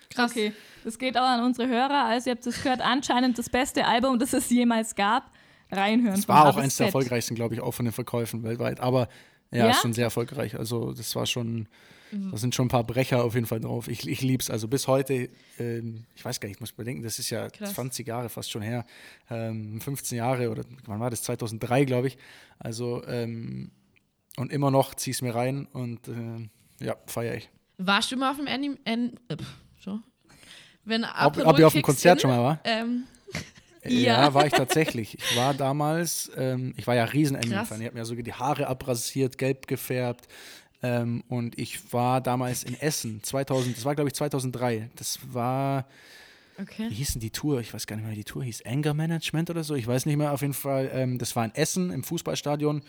Krass. 0.09 0.31
Okay, 0.31 0.53
das 0.83 0.97
geht 0.97 1.17
auch 1.17 1.23
an 1.23 1.43
unsere 1.43 1.67
Hörer. 1.67 2.05
Also 2.05 2.29
ihr 2.29 2.35
habt 2.35 2.45
es 2.47 2.61
gehört, 2.63 2.81
anscheinend 2.81 3.37
das 3.37 3.49
beste 3.49 3.85
Album, 3.85 4.17
das 4.19 4.33
es 4.33 4.49
jemals 4.49 4.95
gab. 4.95 5.31
Reinhören. 5.71 6.17
Es 6.17 6.27
war 6.29 6.47
auch 6.47 6.57
eins 6.57 6.77
der 6.77 6.85
erfolgreichsten, 6.87 7.35
glaube 7.35 7.55
ich, 7.55 7.61
auch 7.61 7.71
von 7.73 7.85
den 7.85 7.91
Verkäufen 7.91 8.43
weltweit. 8.43 8.79
Aber 8.79 9.09
ja, 9.51 9.65
Ja? 9.65 9.71
ist 9.71 9.81
schon 9.81 9.93
sehr 9.93 10.05
erfolgreich. 10.05 10.57
Also 10.57 10.93
das 10.93 11.15
war 11.15 11.25
schon, 11.25 11.67
Mhm. 12.11 12.31
da 12.31 12.37
sind 12.37 12.53
schon 12.53 12.67
ein 12.67 12.69
paar 12.69 12.83
Brecher 12.83 13.23
auf 13.23 13.33
jeden 13.33 13.47
Fall 13.47 13.59
drauf. 13.59 13.87
Ich, 13.87 14.07
ich 14.07 14.21
liebe 14.21 14.41
es. 14.41 14.49
Also 14.51 14.67
bis 14.67 14.87
heute, 14.87 15.27
ähm, 15.57 16.05
ich 16.15 16.23
weiß 16.23 16.39
gar 16.39 16.47
nicht, 16.47 16.57
ich 16.57 16.61
muss 16.61 16.71
bedenken, 16.71 17.01
das 17.03 17.17
ist 17.17 17.31
ja 17.31 17.49
Krass. 17.49 17.73
20 17.73 18.07
Jahre 18.07 18.29
fast 18.29 18.51
schon 18.51 18.61
her. 18.61 18.85
Ähm, 19.29 19.81
15 19.81 20.17
Jahre 20.19 20.51
oder 20.51 20.63
wann 20.85 20.99
war 20.99 21.09
das? 21.09 21.23
2003, 21.23 21.83
glaube 21.85 22.07
ich. 22.07 22.17
Also 22.59 23.03
ähm, 23.07 23.71
und 24.37 24.51
immer 24.51 24.71
noch 24.71 24.95
ziehe 24.95 25.11
ich 25.11 25.17
es 25.17 25.21
mir 25.21 25.35
rein 25.35 25.67
und 25.71 26.07
äh, 26.07 26.49
ja, 26.85 26.95
feiere 27.05 27.35
ich. 27.35 27.49
Warst 27.77 28.11
du 28.11 28.17
mal 28.17 28.31
auf 28.31 28.37
dem 28.37 28.47
Anim... 28.47 28.77
An, 28.85 29.19
äh, 29.27 29.37
so. 29.79 29.99
Wenn 30.83 31.03
Ob, 31.03 31.37
ob 31.37 31.59
ihr 31.59 31.67
auf 31.67 31.73
dem 31.73 31.81
Konzert 31.81 32.17
in, 32.17 32.21
schon 32.21 32.29
mal 32.31 32.43
war? 32.43 32.59
Ähm, 32.63 33.05
Ja. 33.33 33.41
Ja. 33.87 34.33
war 34.33 34.47
ich 34.47 34.53
tatsächlich. 34.53 35.15
Ich 35.19 35.37
war 35.37 35.53
damals, 35.53 36.31
ähm, 36.35 36.73
ich 36.75 36.87
war 36.87 36.95
ja 36.95 37.03
riesen. 37.03 37.35
Eminem-Fan. 37.35 37.79
Ich 37.81 37.85
habe 37.85 37.95
mir 37.95 38.05
sogar 38.05 38.23
die 38.23 38.33
Haare 38.33 38.65
abrasiert, 38.65 39.37
gelb 39.37 39.67
gefärbt. 39.67 40.27
Ähm, 40.81 41.23
und 41.27 41.57
ich 41.57 41.93
war 41.93 42.21
damals 42.21 42.63
in 42.63 42.79
Essen, 42.79 43.21
2000, 43.23 43.77
das 43.77 43.85
war 43.85 43.95
glaube 43.95 44.09
ich 44.09 44.15
2003. 44.15 44.89
Das 44.95 45.19
war, 45.31 45.87
okay. 46.59 46.89
wie 46.89 46.95
hieß 46.95 47.13
denn 47.13 47.21
die 47.21 47.31
Tour? 47.31 47.59
Ich 47.61 47.73
weiß 47.73 47.87
gar 47.87 47.95
nicht 47.95 48.05
mehr, 48.05 48.11
wie 48.11 48.17
die 48.17 48.23
Tour 48.23 48.43
hieß. 48.43 48.65
Anger 48.65 48.93
Management 48.93 49.49
oder 49.49 49.63
so? 49.63 49.75
Ich 49.75 49.87
weiß 49.87 50.05
nicht 50.05 50.17
mehr. 50.17 50.31
Auf 50.31 50.41
jeden 50.41 50.53
Fall, 50.53 50.89
ähm, 50.93 51.17
das 51.17 51.35
war 51.35 51.45
in 51.45 51.53
Essen 51.55 51.91
im 51.91 52.03
Fußballstadion. 52.03 52.81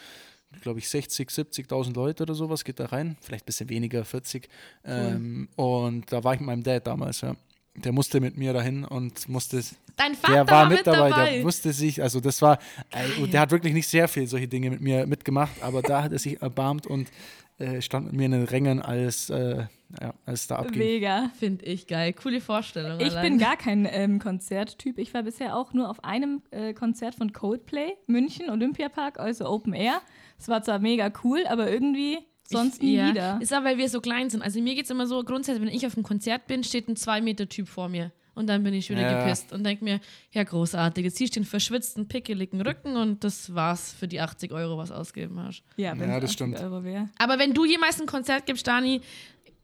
Glaube 0.63 0.79
ich 0.79 0.89
60, 0.89 1.29
70.000 1.29 1.95
Leute 1.95 2.23
oder 2.23 2.35
sowas 2.35 2.65
geht 2.65 2.81
da 2.81 2.87
rein. 2.87 3.17
Vielleicht 3.21 3.45
ein 3.45 3.47
bisschen 3.47 3.69
weniger, 3.69 4.05
40. 4.05 4.49
Ähm, 4.85 5.49
und 5.57 6.11
da 6.11 6.25
war 6.25 6.35
ich 6.35 6.41
mit 6.41 6.47
meinem 6.47 6.63
Dad 6.63 6.87
damals, 6.87 7.21
ja. 7.21 7.37
Der 7.75 7.93
musste 7.93 8.21
mit 8.21 8.39
mir 8.39 8.55
dahin 8.55 8.85
und 8.85 9.29
musste 9.29 9.63
Dein 9.97 10.15
Vater 10.15 10.33
der 10.33 10.47
war 10.49 10.63
war 10.63 10.69
mit 10.71 10.87
dabei, 10.87 11.11
dabei. 11.11 11.33
der 11.35 11.45
wusste 11.45 11.73
sich, 11.73 12.03
also 12.03 12.21
das 12.21 12.41
war, 12.41 12.59
äh, 12.91 13.27
der 13.29 13.41
hat 13.41 13.51
wirklich 13.51 13.75
nicht 13.75 13.89
sehr 13.89 14.09
viel 14.09 14.27
solche 14.27 14.49
Dinge 14.49 14.71
mit 14.71 14.81
mir 14.81 15.07
mitgemacht, 15.07 15.63
aber 15.63 15.83
da 15.83 16.03
hat 16.03 16.13
er 16.13 16.19
sich 16.19 16.41
erbarmt 16.41 16.87
und 16.87 17.11
äh, 17.59 17.81
stand 17.81 18.07
mit 18.07 18.15
mir 18.15 18.27
in 18.27 18.33
den 18.33 18.45
Rängen, 18.45 18.83
als, 18.83 19.31
äh, 19.31 19.65
ja, 20.01 20.15
als 20.27 20.43
es 20.43 20.47
da 20.47 20.57
abging. 20.57 20.79
Mega. 20.79 21.31
Finde 21.39 21.65
ich 21.65 21.87
geil. 21.87 22.13
Coole 22.13 22.41
Vorstellung. 22.41 23.01
Ich 23.01 23.13
allein. 23.13 23.31
bin 23.31 23.39
gar 23.39 23.57
kein 23.57 23.89
ähm, 23.91 24.19
Konzerttyp. 24.19 24.99
Ich 24.99 25.15
war 25.15 25.23
bisher 25.23 25.57
auch 25.57 25.73
nur 25.73 25.89
auf 25.89 26.05
einem 26.05 26.43
äh, 26.51 26.75
Konzert 26.75 27.15
von 27.15 27.33
Coldplay, 27.33 27.95
München, 28.07 28.51
Olympiapark, 28.51 29.19
also 29.19 29.49
Open 29.49 29.73
Air. 29.73 30.03
Es 30.39 30.49
war 30.49 30.63
zwar 30.63 30.79
mega 30.79 31.11
cool, 31.25 31.45
aber 31.49 31.71
irgendwie 31.71 32.19
sonst 32.49 32.83
nie 32.83 32.95
ja. 32.97 33.11
wieder. 33.11 33.39
Ist 33.41 33.53
aber, 33.53 33.67
weil 33.67 33.79
wir 33.79 33.89
so 33.89 34.01
klein 34.01 34.31
sind. 34.31 34.43
Also 34.43 34.61
mir 34.61 34.75
geht 34.75 34.85
es 34.85 34.91
immer 34.91 35.07
so, 35.07 35.23
grundsätzlich, 35.25 35.67
wenn 35.67 35.75
ich 35.75 35.87
auf 35.87 35.97
einem 35.97 36.05
Konzert 36.05 36.47
bin, 36.47 36.63
steht 36.65 36.89
ein 36.89 36.95
2-Meter-Typ 36.97 37.69
vor 37.69 37.89
mir. 37.89 38.13
Und 38.35 38.49
dann 38.49 38.63
bin 38.63 38.75
ich 38.75 38.91
wieder 38.91 39.01
Ja. 39.01 39.23
gepisst 39.25 39.53
und 39.55 39.65
denke 39.65 39.83
mir, 39.83 39.99
ja, 40.31 40.45
großartig. 40.45 41.05
Jetzt 41.07 41.17
siehst 41.17 41.35
du 41.35 41.41
den 41.41 41.47
verschwitzten, 41.47 42.07
pickeligen 42.07 42.61
Rücken 42.61 42.97
und 42.99 43.25
das 43.25 43.55
war's 43.55 43.95
für 43.95 44.07
die 44.07 44.21
80 44.21 44.53
Euro, 44.53 44.77
was 44.77 44.91
ausgeben 44.93 45.41
hast. 45.41 45.63
Ja, 45.77 45.93
wenn 45.99 46.11
Ja, 46.11 46.21
das 46.21 46.31
80 46.31 46.33
stimmt. 46.33 46.61
Euro 46.61 46.85
wäre. 46.85 47.09
Aber 47.19 47.39
wenn 47.39 47.55
du 47.55 47.65
jemals 47.65 47.99
ein 47.99 48.07
Konzert 48.07 48.45
gibst, 48.45 48.67
Dani, 48.67 49.01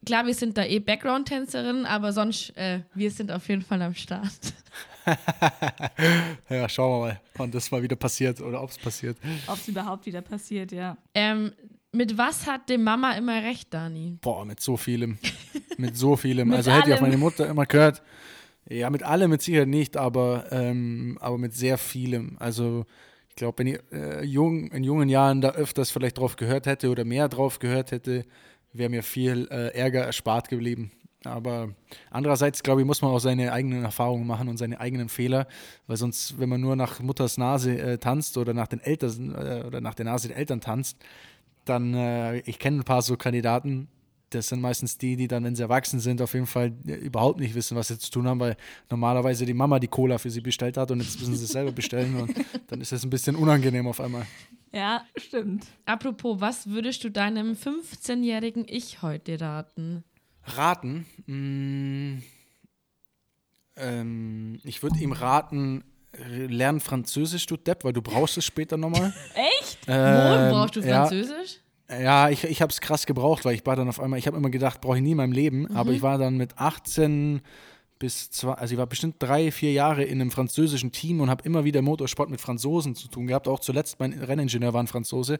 klar, 0.07 0.25
wir 0.25 0.33
sind 0.33 0.57
da 0.57 0.65
eh 0.65 0.79
Background-Tänzerinnen, 0.79 1.85
aber 1.85 2.13
sonst, 2.13 2.57
äh, 2.57 2.79
wir 2.95 3.11
sind 3.11 3.31
auf 3.31 3.47
jeden 3.47 3.61
Fall 3.61 3.81
am 3.83 3.93
Start. 3.93 4.23
Ja, 6.49 6.69
schauen 6.69 6.91
wir 6.91 7.07
mal, 7.07 7.21
wann 7.35 7.51
das 7.51 7.71
mal 7.71 7.81
wieder 7.81 7.95
passiert 7.95 8.41
oder 8.41 8.61
ob 8.61 8.69
es 8.69 8.77
passiert. 8.77 9.17
Ob 9.47 9.55
es 9.55 9.67
überhaupt 9.67 10.05
wieder 10.05 10.21
passiert, 10.21 10.71
ja. 10.71 10.97
Ähm, 11.13 11.51
mit 11.91 12.17
was 12.17 12.47
hat 12.47 12.69
die 12.69 12.77
Mama 12.77 13.13
immer 13.13 13.43
recht, 13.43 13.73
Dani? 13.73 14.17
Boah, 14.21 14.45
mit 14.45 14.59
so 14.59 14.77
vielem. 14.77 15.17
mit 15.77 15.95
so 15.97 16.15
vielem. 16.15 16.49
Mit 16.49 16.57
also 16.57 16.71
hätte 16.71 16.89
ich 16.89 16.93
auf 16.95 17.01
meine 17.01 17.17
Mutter 17.17 17.47
immer 17.47 17.65
gehört. 17.65 18.01
Ja, 18.69 18.89
mit 18.89 19.03
allem 19.03 19.29
mit 19.29 19.41
Sicherheit 19.41 19.67
nicht, 19.67 19.97
aber, 19.97 20.45
ähm, 20.51 21.17
aber 21.19 21.37
mit 21.37 21.53
sehr 21.53 21.77
vielem. 21.77 22.37
Also 22.39 22.85
ich 23.29 23.35
glaube, 23.35 23.59
wenn 23.59 23.67
ich 23.67 23.79
äh, 23.91 24.23
jung, 24.23 24.71
in 24.71 24.83
jungen 24.83 25.09
Jahren 25.09 25.41
da 25.41 25.51
öfters 25.51 25.91
vielleicht 25.91 26.17
drauf 26.17 26.35
gehört 26.35 26.65
hätte 26.65 26.89
oder 26.89 27.03
mehr 27.03 27.29
drauf 27.29 27.59
gehört 27.59 27.91
hätte, 27.91 28.25
wäre 28.71 28.89
mir 28.89 29.03
viel 29.03 29.47
äh, 29.51 29.75
Ärger 29.75 30.01
erspart 30.01 30.49
geblieben. 30.49 30.91
Aber 31.25 31.69
andererseits, 32.09 32.63
glaube 32.63 32.81
ich, 32.81 32.87
muss 32.87 33.01
man 33.01 33.11
auch 33.11 33.19
seine 33.19 33.51
eigenen 33.51 33.83
Erfahrungen 33.83 34.27
machen 34.27 34.47
und 34.47 34.57
seine 34.57 34.79
eigenen 34.79 35.09
Fehler, 35.09 35.47
weil 35.87 35.97
sonst, 35.97 36.39
wenn 36.39 36.49
man 36.49 36.61
nur 36.61 36.75
nach 36.75 36.99
Mutters 36.99 37.37
Nase 37.37 37.77
äh, 37.77 37.97
tanzt 37.97 38.37
oder 38.37 38.53
nach 38.53 38.67
den 38.67 38.79
Eltern 38.79 39.33
äh, 39.35 39.63
oder 39.65 39.81
nach 39.81 39.95
der 39.95 40.05
Nase 40.05 40.27
der 40.27 40.37
Eltern 40.37 40.61
tanzt, 40.61 40.97
dann, 41.65 41.93
äh, 41.93 42.39
ich 42.39 42.59
kenne 42.59 42.77
ein 42.77 42.83
paar 42.83 43.01
so 43.01 43.15
Kandidaten, 43.15 43.87
das 44.33 44.47
sind 44.47 44.61
meistens 44.61 44.97
die, 44.97 45.15
die 45.15 45.27
dann, 45.27 45.43
wenn 45.43 45.55
sie 45.55 45.61
erwachsen 45.61 45.99
sind, 45.99 46.21
auf 46.21 46.33
jeden 46.33 46.47
Fall 46.47 46.73
äh, 46.87 46.93
überhaupt 46.93 47.39
nicht 47.39 47.55
wissen, 47.55 47.77
was 47.77 47.87
sie 47.87 47.99
zu 47.99 48.11
tun 48.11 48.27
haben, 48.27 48.39
weil 48.39 48.57
normalerweise 48.89 49.45
die 49.45 49.53
Mama 49.53 49.79
die 49.79 49.87
Cola 49.87 50.17
für 50.17 50.29
sie 50.29 50.41
bestellt 50.41 50.77
hat 50.77 50.91
und 50.91 51.01
jetzt 51.01 51.19
müssen 51.19 51.35
sie 51.35 51.45
es 51.45 51.51
selber 51.51 51.71
bestellen 51.71 52.15
und 52.19 52.33
dann 52.67 52.81
ist 52.81 52.91
es 52.91 53.03
ein 53.03 53.09
bisschen 53.09 53.35
unangenehm 53.35 53.87
auf 53.87 53.99
einmal. 53.99 54.25
Ja, 54.71 55.03
stimmt. 55.15 55.65
Apropos, 55.85 56.41
was 56.41 56.67
würdest 56.67 57.03
du 57.03 57.11
deinem 57.11 57.53
15-jährigen 57.53 58.65
Ich 58.67 59.03
heute 59.03 59.39
raten? 59.39 60.03
Raten? 60.43 61.05
Mm, 61.25 62.23
ähm, 63.75 64.59
ich 64.63 64.83
würde 64.83 64.99
ihm 64.99 65.11
raten, 65.11 65.83
lern 66.27 66.79
Französisch, 66.79 67.45
du 67.47 67.57
Depp, 67.57 67.83
weil 67.83 67.93
du 67.93 68.01
brauchst 68.01 68.37
es 68.37 68.45
später 68.45 68.77
nochmal. 68.77 69.13
Echt? 69.59 69.87
Wo 69.87 69.91
Ähm, 69.91 70.51
brauchst 70.51 70.75
du 70.75 70.81
ja, 70.81 71.05
Französisch? 71.05 71.59
Ja, 71.89 72.29
ich, 72.29 72.43
ich 72.43 72.61
habe 72.61 72.71
es 72.71 72.81
krass 72.81 73.05
gebraucht, 73.05 73.45
weil 73.45 73.55
ich 73.55 73.65
war 73.65 73.75
dann 73.75 73.89
auf 73.89 73.99
einmal, 73.99 74.17
ich 74.19 74.27
habe 74.27 74.37
immer 74.37 74.49
gedacht, 74.49 74.81
brauche 74.81 74.97
ich 74.97 75.03
nie 75.03 75.11
in 75.11 75.17
meinem 75.17 75.31
Leben, 75.31 75.75
aber 75.75 75.91
ich 75.91 76.01
war 76.01 76.17
dann 76.17 76.37
mit 76.37 76.57
18 76.57 77.41
bis 78.03 78.29
zwei, 78.31 78.51
also 78.55 78.73
ich 78.73 78.77
war 78.77 78.85
bestimmt 78.85 79.15
drei, 79.19 79.49
vier 79.49 79.71
Jahre 79.71 80.03
in 80.03 80.19
einem 80.19 80.29
französischen 80.29 80.91
Team 80.91 81.21
und 81.21 81.29
habe 81.29 81.45
immer 81.45 81.63
wieder 81.63 81.81
Motorsport 81.81 82.29
mit 82.29 82.41
Franzosen 82.41 82.95
zu 82.95 83.07
tun 83.07 83.27
gehabt. 83.27 83.47
Auch 83.47 83.61
zuletzt 83.61 83.97
mein 84.01 84.11
Renningenieur 84.11 84.73
war 84.73 84.83
ein 84.83 84.87
Franzose. 84.87 85.39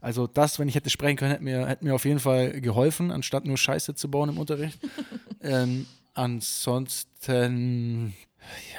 Also 0.00 0.26
das, 0.26 0.58
wenn 0.58 0.66
ich 0.66 0.74
hätte 0.74 0.90
sprechen 0.90 1.16
können, 1.16 1.30
hätte 1.30 1.44
mir, 1.44 1.68
hätte 1.68 1.84
mir 1.84 1.94
auf 1.94 2.04
jeden 2.04 2.18
Fall 2.18 2.60
geholfen, 2.60 3.12
anstatt 3.12 3.44
nur 3.44 3.56
Scheiße 3.56 3.94
zu 3.94 4.10
bauen 4.10 4.28
im 4.28 4.38
Unterricht. 4.38 4.80
ähm, 5.40 5.86
ansonsten, 6.14 8.12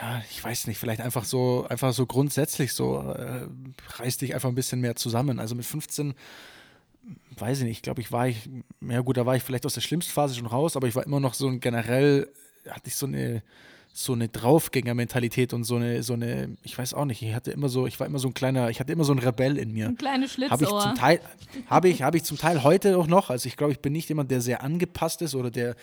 ja, 0.01 0.21
ich 0.29 0.43
weiß 0.43 0.67
nicht, 0.67 0.77
vielleicht 0.77 0.99
einfach 0.99 1.23
so, 1.23 1.65
einfach 1.69 1.93
so 1.93 2.05
grundsätzlich 2.05 2.73
so, 2.73 2.97
äh, 2.99 3.47
reiß 3.95 4.17
dich 4.17 4.35
einfach 4.35 4.49
ein 4.49 4.55
bisschen 4.55 4.81
mehr 4.81 4.97
zusammen. 4.97 5.39
Also 5.39 5.55
mit 5.55 5.63
15 5.63 6.15
weiß 7.37 7.59
ich 7.59 7.63
nicht, 7.63 7.77
ich 7.77 7.81
glaube, 7.81 8.01
ich 8.01 8.11
war 8.11 8.27
ich, 8.27 8.49
ja 8.81 8.99
gut, 8.99 9.15
da 9.15 9.25
war 9.25 9.37
ich 9.37 9.43
vielleicht 9.43 9.65
aus 9.65 9.73
der 9.73 9.81
schlimmsten 9.81 10.11
Phase 10.11 10.35
schon 10.35 10.47
raus, 10.47 10.75
aber 10.75 10.89
ich 10.89 10.95
war 10.95 11.05
immer 11.05 11.21
noch 11.21 11.33
so 11.33 11.47
ein 11.47 11.61
generell, 11.61 12.29
hatte 12.69 12.87
ich 12.87 12.95
so 12.95 13.05
eine, 13.05 13.43
so 13.93 14.13
eine 14.13 14.29
Draufgänger-Mentalität 14.29 15.53
und 15.53 15.63
so 15.65 15.75
eine, 15.75 16.01
so 16.03 16.13
eine, 16.13 16.55
ich 16.63 16.77
weiß 16.77 16.93
auch 16.93 17.05
nicht, 17.05 17.21
ich 17.21 17.33
hatte 17.33 17.51
immer 17.51 17.67
so, 17.69 17.87
ich 17.87 17.99
war 17.99 18.07
immer 18.07 18.19
so 18.19 18.27
ein 18.29 18.33
kleiner, 18.33 18.69
ich 18.69 18.79
hatte 18.79 18.93
immer 18.93 19.03
so 19.03 19.13
ein 19.13 19.19
Rebell 19.19 19.57
in 19.57 19.73
mir. 19.73 19.87
Ein 19.87 19.97
kleines 19.97 20.37
Habe 20.37 20.63
ich 20.63 20.69
zum 20.69 20.79
Schlitzohr. 20.79 20.93
Teil, 20.95 21.19
habe 21.67 21.89
ich, 21.89 22.01
habe 22.01 22.17
ich 22.17 22.23
zum 22.23 22.37
Teil 22.37 22.63
heute 22.63 22.97
auch 22.97 23.07
noch. 23.07 23.29
Also 23.29 23.47
ich 23.47 23.57
glaube, 23.57 23.73
ich 23.73 23.79
bin 23.79 23.93
nicht 23.93 24.07
jemand, 24.09 24.31
der 24.31 24.41
sehr 24.41 24.63
angepasst 24.63 25.21
ist 25.21 25.35
oder 25.35 25.51
der, 25.51 25.75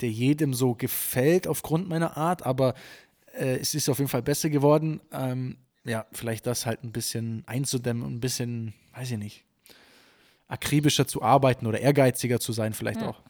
der 0.00 0.10
jedem 0.10 0.52
so 0.54 0.74
gefällt 0.74 1.46
aufgrund 1.46 1.88
meiner 1.88 2.16
Art, 2.16 2.44
aber 2.44 2.74
äh, 3.38 3.56
es 3.56 3.74
ist 3.74 3.88
auf 3.88 3.98
jeden 3.98 4.10
Fall 4.10 4.22
besser 4.22 4.50
geworden. 4.50 5.00
Ähm, 5.12 5.56
ja, 5.84 6.06
vielleicht 6.12 6.46
das 6.46 6.66
halt 6.66 6.82
ein 6.84 6.92
bisschen 6.92 7.44
einzudämmen 7.46 8.02
und 8.02 8.14
ein 8.14 8.20
bisschen, 8.20 8.74
weiß 8.94 9.10
ich 9.12 9.18
nicht, 9.18 9.44
akribischer 10.48 11.06
zu 11.06 11.22
arbeiten 11.22 11.66
oder 11.66 11.80
ehrgeiziger 11.80 12.40
zu 12.40 12.52
sein, 12.52 12.74
vielleicht 12.74 13.00
Ja. 13.00 13.08
auch. 13.08 13.22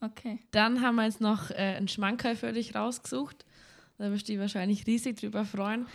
Okay. 0.00 0.38
Dann 0.50 0.80
haben 0.80 0.96
wir 0.96 1.04
jetzt 1.04 1.20
noch 1.20 1.50
äh, 1.50 1.54
einen 1.76 1.88
Schmankerl 1.88 2.36
für 2.36 2.52
dich 2.52 2.74
rausgesucht. 2.74 3.44
Da 3.98 4.10
wirst 4.10 4.28
du 4.28 4.32
dich 4.32 4.40
wahrscheinlich 4.40 4.86
riesig 4.86 5.18
drüber 5.20 5.44
freuen. 5.44 5.86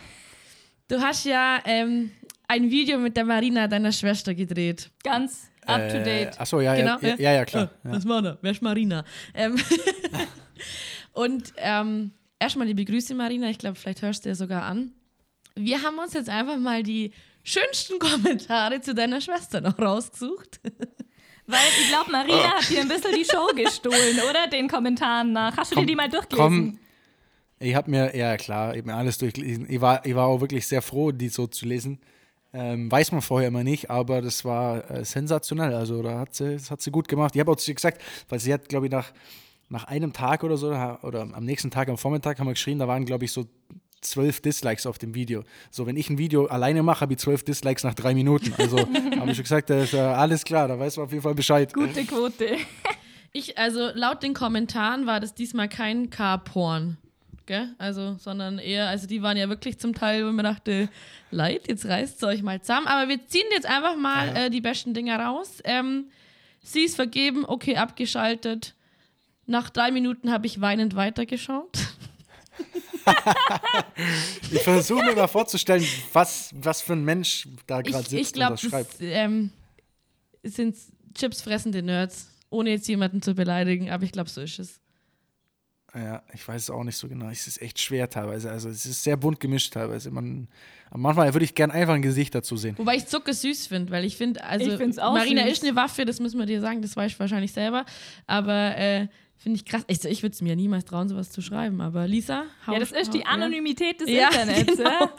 Du 0.88 1.00
hast 1.00 1.24
ja 1.24 1.58
ähm, 1.64 2.12
ein 2.46 2.70
Video 2.70 2.98
mit 2.98 3.16
der 3.16 3.24
Marina, 3.24 3.66
deiner 3.66 3.90
Schwester, 3.90 4.34
gedreht. 4.34 4.90
Ganz 5.02 5.50
up 5.66 5.88
to 5.88 5.98
date. 5.98 6.36
Äh, 6.36 6.38
achso, 6.38 6.60
ja, 6.60 6.74
ja, 6.76 6.96
Genau, 6.96 7.08
ja, 7.08 7.16
ja, 7.18 7.32
ja, 7.32 7.44
klar. 7.44 7.64
Äh, 7.84 7.88
Ja. 7.88 7.94
Was 7.96 8.06
war 8.06 8.22
da? 8.22 8.38
Wer 8.40 8.52
ist 8.52 8.62
Marina? 8.62 9.04
Ähm 9.34 9.56
und 11.12 11.52
ähm, 11.56 12.12
erstmal 12.38 12.68
liebe 12.68 12.84
Grüße, 12.84 13.14
Marina. 13.14 13.50
Ich 13.50 13.58
glaube, 13.58 13.74
vielleicht 13.74 14.02
hörst 14.02 14.24
du 14.24 14.28
ja 14.28 14.34
sogar 14.36 14.62
an. 14.62 14.92
Wir 15.56 15.82
haben 15.82 15.98
uns 15.98 16.12
jetzt 16.12 16.28
einfach 16.28 16.58
mal 16.58 16.84
die 16.84 17.12
schönsten 17.42 17.98
Kommentare 17.98 18.80
zu 18.80 18.94
deiner 18.94 19.20
Schwester 19.20 19.60
noch 19.60 19.78
rausgesucht. 19.78 20.60
Weil 21.46 21.60
ich 21.80 21.88
glaube, 21.88 22.10
Marina 22.10 22.56
hat 22.56 22.68
dir 22.68 22.80
ein 22.80 22.88
bisschen 22.88 23.14
die 23.14 23.24
Show 23.24 23.46
gestohlen, 23.56 24.18
oder? 24.28 24.48
Den 24.48 24.68
Kommentaren 24.68 25.32
nach. 25.32 25.56
Hast 25.56 25.70
du 25.70 25.76
dir 25.76 25.80
Komm, 25.82 25.86
die 25.86 25.96
mal 25.96 26.08
durchgelesen? 26.08 26.70
Komm, 26.72 26.78
ich 27.58 27.74
habe 27.74 27.90
mir, 27.90 28.16
ja 28.16 28.36
klar, 28.36 28.74
ich 28.74 28.80
hab 28.80 28.86
mir 28.86 28.94
alles 28.94 29.18
durchgelesen. 29.18 29.66
Ich 29.70 29.80
war, 29.80 30.04
ich 30.04 30.14
war 30.14 30.26
auch 30.26 30.40
wirklich 30.40 30.66
sehr 30.66 30.82
froh, 30.82 31.12
die 31.12 31.28
so 31.28 31.46
zu 31.46 31.66
lesen. 31.66 32.00
Ähm, 32.52 32.90
weiß 32.90 33.12
man 33.12 33.22
vorher 33.22 33.48
immer 33.48 33.64
nicht, 33.64 33.90
aber 33.90 34.22
das 34.22 34.44
war 34.44 34.90
äh, 34.90 35.04
sensationell. 35.04 35.74
Also 35.74 36.02
da 36.02 36.18
hat 36.18 36.34
sie, 36.34 36.54
das 36.54 36.70
hat 36.70 36.80
sie 36.80 36.90
gut 36.90 37.06
gemacht. 37.06 37.34
Ich 37.34 37.40
habe 37.40 37.50
auch 37.50 37.56
zu 37.56 37.70
ihr 37.70 37.74
gesagt, 37.74 38.00
weil 38.28 38.40
sie 38.40 38.52
hat, 38.52 38.68
glaube 38.68 38.86
ich, 38.86 38.92
nach, 38.92 39.12
nach 39.68 39.84
einem 39.84 40.12
Tag 40.12 40.42
oder 40.42 40.56
so, 40.56 40.68
oder 40.68 41.28
am 41.32 41.44
nächsten 41.44 41.70
Tag, 41.70 41.88
am 41.88 41.98
Vormittag, 41.98 42.38
haben 42.38 42.46
wir 42.46 42.54
geschrieben, 42.54 42.78
da 42.78 42.88
waren, 42.88 43.04
glaube 43.04 43.24
ich, 43.24 43.32
so 43.32 43.46
zwölf 44.08 44.40
Dislikes 44.40 44.86
auf 44.86 44.98
dem 44.98 45.14
Video. 45.14 45.44
So, 45.70 45.86
wenn 45.86 45.96
ich 45.96 46.08
ein 46.10 46.18
Video 46.18 46.46
alleine 46.46 46.82
mache, 46.82 47.00
habe 47.02 47.12
ich 47.14 47.18
zwölf 47.18 47.42
Dislikes 47.44 47.84
nach 47.84 47.94
drei 47.94 48.14
Minuten. 48.14 48.52
Also 48.58 48.78
habe 49.18 49.30
ich 49.30 49.36
schon 49.36 49.42
gesagt, 49.44 49.70
das 49.70 49.84
ist 49.84 49.94
äh, 49.94 49.98
alles 50.00 50.44
klar, 50.44 50.68
da 50.68 50.78
weiß 50.78 50.96
man 50.96 51.06
auf 51.06 51.12
jeden 51.12 51.22
Fall 51.22 51.34
Bescheid. 51.34 51.72
Gute 51.72 52.04
Quote. 52.04 52.56
Ich, 53.32 53.58
also 53.58 53.90
laut 53.92 54.22
den 54.22 54.32
Kommentaren 54.32 55.04
war 55.04 55.20
das 55.20 55.34
diesmal 55.34 55.68
kein 55.68 56.08
Car-Porn. 56.08 56.96
Gell? 57.44 57.68
Also, 57.76 58.16
sondern 58.18 58.58
eher, 58.58 58.88
also 58.88 59.06
die 59.06 59.20
waren 59.20 59.36
ja 59.36 59.50
wirklich 59.50 59.78
zum 59.78 59.94
Teil, 59.94 60.26
wo 60.26 60.32
man 60.32 60.46
dachte, 60.46 60.88
Leid, 61.30 61.68
jetzt 61.68 61.84
reißt 61.84 62.16
es 62.16 62.22
euch 62.22 62.42
mal 62.42 62.62
zusammen. 62.62 62.86
Aber 62.86 63.10
wir 63.10 63.26
ziehen 63.26 63.44
jetzt 63.52 63.66
einfach 63.66 63.94
mal 63.94 64.28
Ja. 64.28 64.34
äh, 64.46 64.50
die 64.50 64.62
besten 64.62 64.94
Dinger 64.94 65.20
raus. 65.20 65.58
Ähm, 65.64 66.06
sie 66.62 66.84
ist 66.84 66.96
vergeben, 66.96 67.44
okay, 67.46 67.76
abgeschaltet. 67.76 68.74
Nach 69.44 69.68
drei 69.68 69.90
Minuten 69.90 70.32
habe 70.32 70.46
ich 70.46 70.62
weinend 70.62 70.96
weitergeschaut. 70.96 71.76
Ich 74.50 74.62
versuche 74.62 75.04
mir 75.04 75.14
mal 75.14 75.26
vorzustellen, 75.26 75.84
was, 76.12 76.50
was 76.54 76.80
für 76.82 76.92
ein 76.94 77.04
Mensch 77.04 77.48
da 77.66 77.80
gerade 77.82 78.00
Ich, 78.02 78.08
sitzt 78.08 78.12
ich 78.28 78.32
glaube, 78.32 78.52
und 78.52 78.62
das 78.62 78.70
schreibt. 78.70 78.92
das 78.94 79.00
ähm, 79.00 79.50
sind 80.42 80.76
chipsfressende 81.14 81.82
Nerds, 81.82 82.28
ohne 82.50 82.70
jetzt 82.70 82.88
jemanden 82.88 83.22
zu 83.22 83.34
beleidigen, 83.34 83.90
aber 83.90 84.04
ich 84.04 84.12
glaube, 84.12 84.30
so 84.30 84.40
ist 84.40 84.58
es. 84.58 84.80
Ja, 85.94 86.22
ich 86.34 86.46
weiß 86.46 86.64
es 86.64 86.70
auch 86.70 86.84
nicht 86.84 86.96
so 86.96 87.08
genau. 87.08 87.30
Es 87.30 87.46
ist 87.46 87.62
echt 87.62 87.80
schwer 87.80 88.10
teilweise. 88.10 88.50
Also 88.50 88.68
es 88.68 88.84
ist 88.84 89.02
sehr 89.02 89.16
bunt 89.16 89.40
gemischt 89.40 89.72
teilweise. 89.72 90.10
Man, 90.10 90.46
manchmal 90.94 91.32
würde 91.32 91.44
ich 91.44 91.54
gern 91.54 91.70
einfach 91.70 91.94
ein 91.94 92.02
Gesicht 92.02 92.34
dazu 92.34 92.58
sehen. 92.58 92.76
Wobei 92.76 92.96
ich 92.96 93.06
Zucker 93.06 93.32
süß 93.32 93.68
finde, 93.68 93.90
weil 93.92 94.04
ich 94.04 94.16
finde, 94.16 94.44
also 94.44 94.70
Ich 94.70 94.96
Marina 94.96 95.44
süß. 95.44 95.52
ist 95.52 95.64
eine 95.64 95.74
Waffe, 95.74 96.04
das 96.04 96.20
müssen 96.20 96.38
wir 96.38 96.44
dir 96.44 96.60
sagen, 96.60 96.82
das 96.82 96.94
weißt 96.96 97.14
du 97.14 97.20
wahrscheinlich 97.20 97.52
selber. 97.52 97.86
Aber 98.26 98.76
äh, 98.76 99.08
finde 99.38 99.56
ich 99.56 99.64
krass. 99.64 99.84
Ich, 99.86 100.04
ich 100.04 100.22
würde 100.22 100.32
es 100.34 100.42
mir 100.42 100.56
niemals 100.56 100.84
trauen, 100.84 101.08
sowas 101.08 101.30
zu 101.30 101.40
schreiben. 101.42 101.80
Aber 101.80 102.06
Lisa, 102.06 102.44
hau 102.66 102.72
Ja, 102.72 102.78
das 102.78 102.92
ist 102.92 103.14
die 103.14 103.24
Anonymität 103.26 104.00
des 104.00 104.10
Ja, 104.10 104.28
Internets. 104.28 104.76
genau. 104.76 104.90
Ja? 104.90 105.10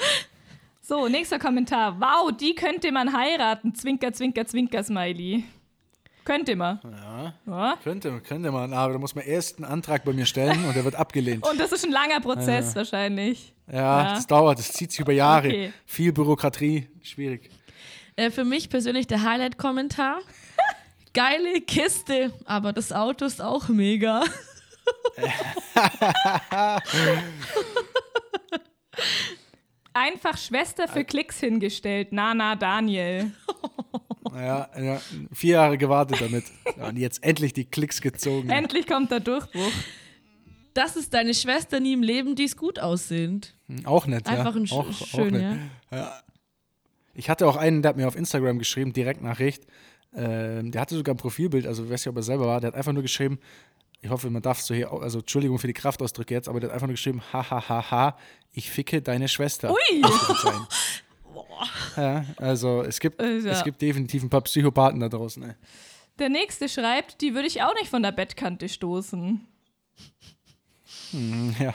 So, 0.82 1.07
nächster 1.09 1.38
Kommentar. 1.39 1.99
Wow, 1.99 2.32
die 2.36 2.55
könnte 2.55 2.91
man 2.91 3.11
heiraten. 3.15 3.76
Zwinker, 3.76 4.13
zwinker, 4.13 4.45
zwinker, 4.45 4.84
Smiley. 4.84 5.43
Könnte 6.24 6.55
man. 6.57 6.80
Ja, 6.84 7.34
Ja. 7.45 7.78
könnte, 7.84 8.20
könnte 8.22 8.51
man. 8.51 8.74
Aber 8.74 8.93
da 8.93 8.99
muss 8.99 9.15
man 9.15 9.26
erst 9.26 9.57
einen 9.57 9.65
Antrag 9.65 10.03
bei 10.05 10.11
mir 10.13 10.26
stellen 10.26 10.65
und 10.65 10.76
der 10.76 10.84
wird 10.86 10.95
abgelehnt. 10.95 11.45
Und 11.49 11.59
das 11.59 11.72
ist 11.72 11.86
ein 11.86 11.91
langer 11.91 12.20
Prozess 12.22 12.76
wahrscheinlich. 12.76 13.53
Ja, 13.72 14.03
Ja. 14.03 14.13
das 14.15 14.28
dauert, 14.28 14.59
das 14.59 14.72
zieht 14.74 14.91
sich 14.91 14.99
über 15.01 15.13
Jahre. 15.13 15.47
Okay. 15.47 15.74
Viel 15.86 16.11
Bürokratie, 16.13 16.88
schwierig. 17.01 17.49
Äh, 18.18 18.30
für 18.32 18.43
mich 18.45 18.70
persönlich 18.70 19.07
der 19.07 19.24
Highlight-Kommentar. 19.24 20.20
Geile 21.18 21.61
Kiste, 21.61 22.32
aber 22.45 22.74
das 22.74 22.91
Auto 22.91 23.26
ist 23.26 23.41
auch 23.41 23.70
mega. 23.70 24.24
Einfach 29.93 30.38
Schwester 30.38 30.88
für 30.88 31.03
Klicks 31.03 31.39
hingestellt. 31.39 32.11
Nana 32.13 32.55
Daniel. 32.55 33.32
Ja, 34.32 34.70
ja, 34.80 35.01
vier 35.32 35.53
Jahre 35.53 35.80
gewartet 35.80 36.22
damit. 36.22 36.43
Ja, 36.78 36.89
und 36.89 36.97
jetzt 36.97 37.24
endlich 37.24 37.51
die 37.51 37.65
Klicks 37.65 37.99
gezogen. 37.99 38.51
Endlich 38.51 38.86
kommt 38.86 39.09
der 39.09 39.22
Durchbruch. 39.22 39.72
Das 40.76 40.95
ist 40.95 41.15
deine 41.15 41.34
Schwester 41.34 41.80
nie 41.80 41.93
im 41.93 42.03
Leben, 42.03 42.36
die 42.36 42.43
ist 42.43 42.57
gut 42.57 42.78
aussehend. 42.78 43.55
Hm, 43.65 43.88
Auch 43.88 44.05
nett, 44.05 44.28
Einfach 44.28 44.53
ja. 44.53 44.61
ein 44.61 44.68
sch 44.68 44.72
auch, 44.74 44.91
schön, 44.93 45.36
auch 45.36 45.39
ja. 45.39 45.55
nett. 45.55 46.11
Ich 47.15 47.32
hatte 47.32 47.47
auch 47.47 47.55
einen, 47.55 47.82
der 47.82 47.89
hat 47.89 47.97
mir 47.97 48.07
auf 48.07 48.15
Instagram 48.15 48.59
geschrieben, 48.59 48.93
Direktnachricht. 48.93 49.65
Ähm, 50.18 50.72
der 50.72 50.82
hatte 50.82 50.95
sogar 50.95 51.13
ein 51.13 51.18
Profilbild, 51.18 51.68
also 51.68 51.84
ich 51.84 51.89
weiß 51.89 52.01
nicht, 52.01 52.09
ob 52.09 52.15
er 52.18 52.24
selber 52.24 52.47
war. 52.47 52.59
Der 52.59 52.70
hat 52.70 52.76
einfach 52.76 52.91
nur 52.93 53.03
geschrieben, 53.03 53.39
ich 54.01 54.09
hoffe, 54.09 54.30
man 54.30 54.41
darf 54.41 54.59
so 54.61 54.74
hier, 54.74 54.91
auch- 54.91 55.01
also 55.01 55.20
Entschuldigung 55.20 55.59
für 55.59 55.68
die 55.68 55.74
Kraftausdrücke 55.74 56.34
jetzt, 56.34 56.47
aber 56.49 56.59
der 56.59 56.70
hat 56.70 56.74
einfach 56.76 56.88
nur 56.88 56.93
geschrieben, 56.95 57.22
ha, 57.34 57.49
ha, 57.49 57.70
ha, 57.70 57.91
ha, 57.91 58.18
ich 58.51 58.70
ficke 58.72 59.01
deine 59.01 59.28
Schwester. 59.28 59.72
Ui! 59.72 60.01
Ja, 61.95 62.24
also 62.38 62.84
es 62.84 62.99
gibt, 62.99 63.20
Äh, 63.20 63.39
ja. 63.39 63.51
es 63.51 63.63
gibt 63.63 63.82
definitiv 63.82 64.22
ein 64.24 64.30
paar 64.30 64.41
Psychopathen 64.41 64.99
da 64.99 65.09
draußen. 65.09 65.41
Ne? 65.41 65.55
Der 66.20 66.30
nächste 66.30 66.70
schreibt, 66.70 67.22
die 67.22 67.34
würde 67.34 67.47
ich 67.47 67.63
auch 67.63 67.74
nicht 67.76 67.89
von 67.89 68.03
der 68.03 68.11
Bettkante 68.11 68.70
stoßen. 68.70 69.41
Hm, 71.11 71.55
Ja, 71.59 71.74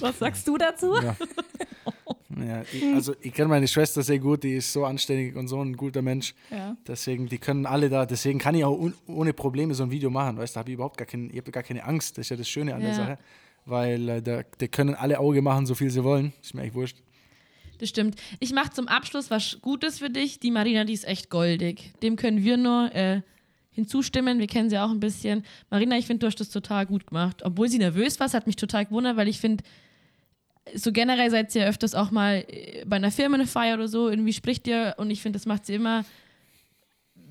Was 0.00 0.18
sagst 0.18 0.46
du 0.48 0.56
dazu? 0.56 0.94
ja. 1.02 1.14
ja 2.46 2.62
ich, 2.72 2.84
also 2.94 3.14
ich 3.20 3.32
kenne 3.32 3.48
meine 3.48 3.66
Schwester 3.68 4.02
sehr 4.02 4.18
gut, 4.18 4.42
die 4.42 4.54
ist 4.54 4.72
so 4.72 4.84
anständig 4.84 5.36
und 5.36 5.48
so 5.48 5.60
ein 5.62 5.76
guter 5.76 6.02
Mensch. 6.02 6.34
Ja. 6.50 6.76
Deswegen, 6.86 7.28
die 7.28 7.38
können 7.38 7.66
alle 7.66 7.88
da, 7.88 8.06
deswegen 8.06 8.38
kann 8.38 8.54
ich 8.54 8.64
auch 8.64 8.78
un, 8.78 8.94
ohne 9.06 9.32
Probleme 9.32 9.74
so 9.74 9.82
ein 9.84 9.90
Video 9.90 10.10
machen, 10.10 10.36
weißt 10.36 10.54
du, 10.54 10.56
da 10.56 10.60
habe 10.60 10.70
ich 10.70 10.74
überhaupt 10.74 10.96
gar, 10.98 11.06
kein, 11.06 11.30
ich 11.30 11.38
hab 11.38 11.52
gar 11.52 11.62
keine 11.62 11.84
Angst. 11.84 12.18
Das 12.18 12.26
ist 12.26 12.30
ja 12.30 12.36
das 12.36 12.48
Schöne 12.48 12.74
an 12.74 12.80
der 12.80 12.90
Ja. 12.90 12.96
Sache. 12.96 13.18
Weil 13.66 14.08
äh, 14.08 14.22
da, 14.22 14.42
die 14.60 14.68
können 14.68 14.94
alle 14.94 15.18
Auge 15.18 15.42
machen, 15.42 15.66
so 15.66 15.74
viel 15.74 15.90
sie 15.90 16.02
wollen. 16.02 16.32
Ist 16.42 16.54
mir 16.54 16.62
echt 16.62 16.74
wurscht. 16.74 16.96
Das 17.78 17.90
stimmt. 17.90 18.16
Ich 18.40 18.52
mache 18.52 18.70
zum 18.70 18.88
Abschluss 18.88 19.30
was 19.30 19.58
Gutes 19.60 19.98
für 19.98 20.10
dich. 20.10 20.40
Die 20.40 20.50
Marina, 20.50 20.84
die 20.84 20.94
ist 20.94 21.06
echt 21.06 21.30
goldig. 21.30 21.92
Dem 22.02 22.16
können 22.16 22.42
wir 22.42 22.56
nur 22.56 22.92
äh, 22.94 23.20
hinzustimmen. 23.72 24.38
Wir 24.40 24.46
kennen 24.48 24.70
sie 24.70 24.78
auch 24.78 24.90
ein 24.90 25.00
bisschen. 25.00 25.44
Marina, 25.70 25.96
ich 25.96 26.06
finde, 26.06 26.20
du 26.20 26.26
hast 26.26 26.40
das 26.40 26.48
total 26.50 26.86
gut 26.86 27.06
gemacht. 27.06 27.42
Obwohl 27.44 27.68
sie 27.68 27.78
nervös 27.78 28.18
war, 28.18 28.26
es 28.26 28.34
hat 28.34 28.46
mich 28.46 28.56
total 28.56 28.86
gewundert, 28.86 29.16
weil 29.16 29.28
ich 29.28 29.38
finde, 29.38 29.62
so 30.74 30.92
generell 30.92 31.30
seid 31.30 31.54
ihr 31.54 31.62
ja 31.62 31.68
öfters 31.68 31.94
auch 31.94 32.10
mal 32.10 32.44
äh, 32.48 32.84
bei 32.86 32.96
einer 32.96 33.10
Firmenfeier 33.10 33.74
oder 33.74 33.88
so, 33.88 34.08
irgendwie 34.08 34.32
spricht 34.32 34.66
ihr 34.66 34.94
und 34.98 35.10
ich 35.10 35.22
finde, 35.22 35.38
das 35.38 35.46
macht 35.46 35.66
sie 35.66 35.74
immer 35.74 36.04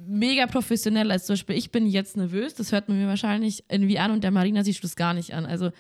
mega 0.06 0.48
professionell. 0.48 1.12
Als 1.12 1.26
zum 1.26 1.34
Beispiel, 1.34 1.58
ich 1.58 1.72
bin 1.72 1.88
jetzt 1.88 2.18
nervös, 2.18 2.56
das 2.56 2.72
hört 2.72 2.90
man 2.90 3.00
mir 3.00 3.08
wahrscheinlich 3.08 3.64
irgendwie 3.70 4.00
an 4.00 4.12
und 4.12 4.24
der 4.24 4.32
Marina 4.32 4.64
siehst 4.64 4.80
du 4.80 4.84
das 4.84 4.96
gar 4.96 5.14
nicht 5.14 5.34
an. 5.34 5.46
Also 5.46 5.72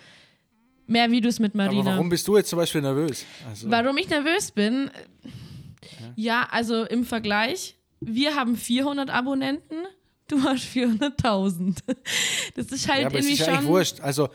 mehr 0.88 1.12
Videos 1.12 1.40
mit 1.40 1.56
Marina. 1.56 1.82
Aber 1.82 1.92
warum 1.92 2.10
bist 2.10 2.28
du 2.28 2.38
jetzt 2.38 2.50
zum 2.50 2.58
Beispiel 2.58 2.82
nervös? 2.82 3.26
Also, 3.48 3.70
Warum 3.70 3.98
ich 3.98 4.10
nervös 4.10 4.52
bin? 4.52 4.90
Ja, 6.16 6.48
also 6.50 6.84
im 6.84 7.04
Vergleich, 7.06 7.78
wir 8.00 8.36
haben 8.36 8.56
400 8.56 9.10
Abonnenten, 9.10 9.76
du 10.28 10.42
hast 10.44 10.64
400.000. 10.64 11.78
Das 12.56 12.68
ist 12.68 12.90
halt 12.90 13.02
ja, 13.02 13.08
aber 13.08 13.20
es 13.20 13.26
irgendwie 13.26 13.34
ist 13.34 13.40
ja 13.40 13.48
eigentlich 13.48 13.60
schon. 13.60 13.68
wurscht. 13.68 14.02
Also, 14.02 14.30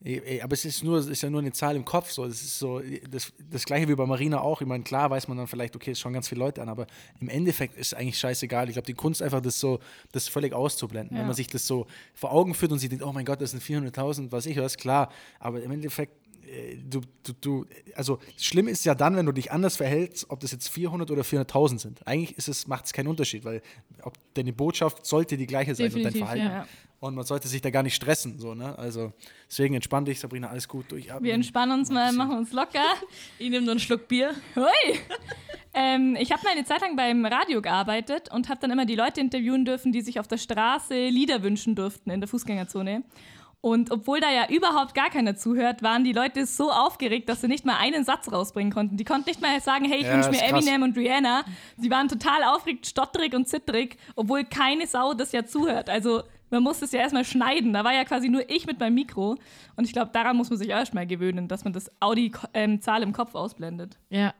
aber 0.00 0.52
es 0.52 0.64
ist 0.64 0.84
nur, 0.84 0.98
es 0.98 1.06
ist 1.06 1.22
ja 1.22 1.30
nur 1.30 1.40
eine 1.40 1.52
Zahl 1.52 1.74
im 1.74 1.84
Kopf. 1.84 2.10
So, 2.10 2.26
das 2.26 2.40
ist 2.40 2.58
so 2.58 2.80
das, 3.10 3.32
das 3.50 3.64
gleiche 3.64 3.88
wie 3.88 3.94
bei 3.96 4.06
Marina 4.06 4.40
auch. 4.40 4.60
Ich 4.60 4.66
meine, 4.66 4.84
klar 4.84 5.10
weiß 5.10 5.26
man 5.26 5.36
dann 5.36 5.48
vielleicht, 5.48 5.74
okay, 5.74 5.90
es 5.90 5.98
schauen 6.00 6.12
ganz 6.12 6.28
viele 6.28 6.38
Leute 6.38 6.62
an, 6.62 6.68
aber 6.68 6.86
im 7.20 7.28
Endeffekt 7.28 7.76
ist 7.76 7.94
eigentlich 7.94 8.18
scheißegal. 8.18 8.68
Ich 8.68 8.74
glaube, 8.74 8.86
die 8.86 8.94
Kunst 8.94 9.22
einfach, 9.22 9.40
das 9.40 9.58
so, 9.58 9.80
das 10.12 10.28
völlig 10.28 10.52
auszublenden. 10.52 11.16
Ja. 11.16 11.22
Wenn 11.22 11.26
man 11.26 11.36
sich 11.36 11.48
das 11.48 11.66
so 11.66 11.86
vor 12.14 12.32
Augen 12.32 12.54
führt 12.54 12.70
und 12.70 12.78
sieht, 12.78 13.02
oh 13.02 13.12
mein 13.12 13.24
Gott, 13.24 13.40
das 13.40 13.50
sind 13.50 13.62
400.000, 13.62 14.30
was 14.30 14.46
ich 14.46 14.56
was, 14.56 14.76
klar. 14.76 15.10
Aber 15.40 15.60
im 15.62 15.70
Endeffekt 15.72 16.12
äh, 16.46 16.76
Du, 16.76 17.00
du, 17.24 17.32
du, 17.40 17.66
also 17.94 18.20
schlimm 18.38 18.68
ist 18.68 18.84
ja 18.84 18.94
dann, 18.94 19.16
wenn 19.16 19.26
du 19.26 19.32
dich 19.32 19.50
anders 19.52 19.76
verhältst, 19.76 20.30
ob 20.30 20.40
das 20.40 20.52
jetzt 20.52 20.68
400 20.68 21.10
oder 21.10 21.22
400.000 21.22 21.78
sind. 21.80 22.06
Eigentlich 22.06 22.38
ist 22.38 22.48
es, 22.48 22.66
macht 22.66 22.86
es 22.86 22.92
keinen 22.92 23.08
Unterschied, 23.08 23.44
weil 23.44 23.62
ob 24.02 24.14
deine 24.34 24.52
Botschaft 24.52 25.04
sollte 25.04 25.36
die 25.36 25.46
gleiche 25.46 25.74
sein 25.74 25.86
und 25.86 25.96
Definitiv, 25.96 26.20
dein 26.20 26.28
Verhalten. 26.28 26.46
ja. 26.46 26.68
Und 27.00 27.14
man 27.14 27.24
sollte 27.24 27.46
sich 27.46 27.60
da 27.60 27.70
gar 27.70 27.84
nicht 27.84 27.94
stressen. 27.94 28.38
So, 28.40 28.54
ne? 28.54 28.76
Also 28.76 29.12
deswegen 29.48 29.74
entspann 29.74 30.04
dich, 30.04 30.18
Sabrina, 30.18 30.48
alles 30.48 30.66
gut 30.66 30.90
durchatmen. 30.90 31.22
Wir 31.22 31.34
entspannen 31.34 31.78
uns 31.78 31.90
mal, 31.90 32.12
machen 32.12 32.36
uns 32.38 32.52
locker. 32.52 32.82
Ich 33.38 33.50
nehme 33.50 33.64
nur 33.64 33.72
einen 33.72 33.80
Schluck 33.80 34.08
Bier. 34.08 34.32
Hui! 34.56 34.98
ähm, 35.74 36.16
ich 36.18 36.32
habe 36.32 36.42
mal 36.42 36.50
eine 36.50 36.64
Zeit 36.64 36.80
lang 36.80 36.96
beim 36.96 37.24
Radio 37.24 37.62
gearbeitet 37.62 38.32
und 38.32 38.48
habe 38.48 38.60
dann 38.60 38.72
immer 38.72 38.84
die 38.84 38.96
Leute 38.96 39.20
interviewen 39.20 39.64
dürfen, 39.64 39.92
die 39.92 40.00
sich 40.00 40.18
auf 40.18 40.26
der 40.26 40.38
Straße 40.38 41.08
Lieder 41.08 41.42
wünschen 41.44 41.76
durften 41.76 42.10
in 42.10 42.20
der 42.20 42.28
Fußgängerzone. 42.28 43.04
Und 43.60 43.90
obwohl 43.90 44.20
da 44.20 44.30
ja 44.30 44.48
überhaupt 44.50 44.94
gar 44.94 45.10
keiner 45.10 45.34
zuhört, 45.34 45.82
waren 45.82 46.04
die 46.04 46.12
Leute 46.12 46.46
so 46.46 46.70
aufgeregt, 46.70 47.28
dass 47.28 47.40
sie 47.40 47.48
nicht 47.48 47.64
mal 47.64 47.76
einen 47.76 48.04
Satz 48.04 48.30
rausbringen 48.30 48.72
konnten. 48.72 48.96
Die 48.96 49.04
konnten 49.04 49.28
nicht 49.28 49.40
mal 49.42 49.60
sagen, 49.60 49.84
hey, 49.84 49.98
ich 49.98 50.06
Ja, 50.06 50.14
wünsche 50.14 50.30
mir. 50.30 50.42
Eminem 50.42 50.82
und 50.82 50.96
Rihanna. 50.96 51.44
Sie 51.76 51.90
waren 51.90 52.06
total 52.08 52.44
aufgeregt, 52.44 52.86
stotterig 52.86 53.34
und 53.34 53.48
zittrig, 53.48 53.96
obwohl 54.14 54.44
keine 54.44 54.86
Sau 54.86 55.12
das 55.12 55.32
ja 55.32 55.44
zuhört. 55.44 55.90
Also 55.90 56.22
man 56.50 56.62
muss 56.62 56.82
es 56.82 56.92
ja 56.92 57.00
erstmal 57.00 57.24
schneiden. 57.24 57.72
Da 57.72 57.84
war 57.84 57.92
ja 57.92 58.04
quasi 58.04 58.28
nur 58.28 58.48
ich 58.50 58.66
mit 58.66 58.78
meinem 58.80 58.94
Mikro. 58.94 59.36
Und 59.76 59.84
ich 59.84 59.92
glaube, 59.92 60.10
daran 60.12 60.36
muss 60.36 60.50
man 60.50 60.58
sich 60.58 60.68
erstmal 60.68 61.06
gewöhnen, 61.06 61.48
dass 61.48 61.64
man 61.64 61.72
das 61.72 61.90
Audi-Zahl 62.00 63.02
im 63.02 63.12
Kopf 63.12 63.34
ausblendet. 63.34 63.98
Ja. 64.10 64.34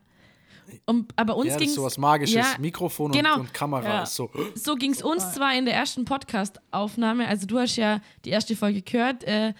Und, 0.84 1.12
aber 1.16 1.36
uns 1.36 1.46
ja, 1.46 1.52
das 1.54 1.60
ging 1.60 1.68
ist 1.70 1.74
sowas 1.76 1.96
Magisches. 1.98 2.34
Ja, 2.34 2.58
Mikrofon 2.58 3.12
genau. 3.12 3.34
und, 3.34 3.40
und 3.40 3.54
Kamera 3.54 3.88
Ja. 3.88 4.02
ist 4.02 4.14
so. 4.14 4.30
so 4.54 4.74
ging 4.74 4.90
es 4.92 5.02
uns 5.02 5.32
zwar 5.32 5.54
in 5.54 5.64
der 5.64 5.74
ersten 5.74 6.04
Podcast-Aufnahme. 6.04 7.26
Also 7.26 7.46
du 7.46 7.58
hast 7.58 7.76
ja 7.76 8.00
die 8.24 8.30
erste 8.30 8.54
Folge 8.56 8.82
gehört. 8.82 9.24
Äh, 9.24 9.54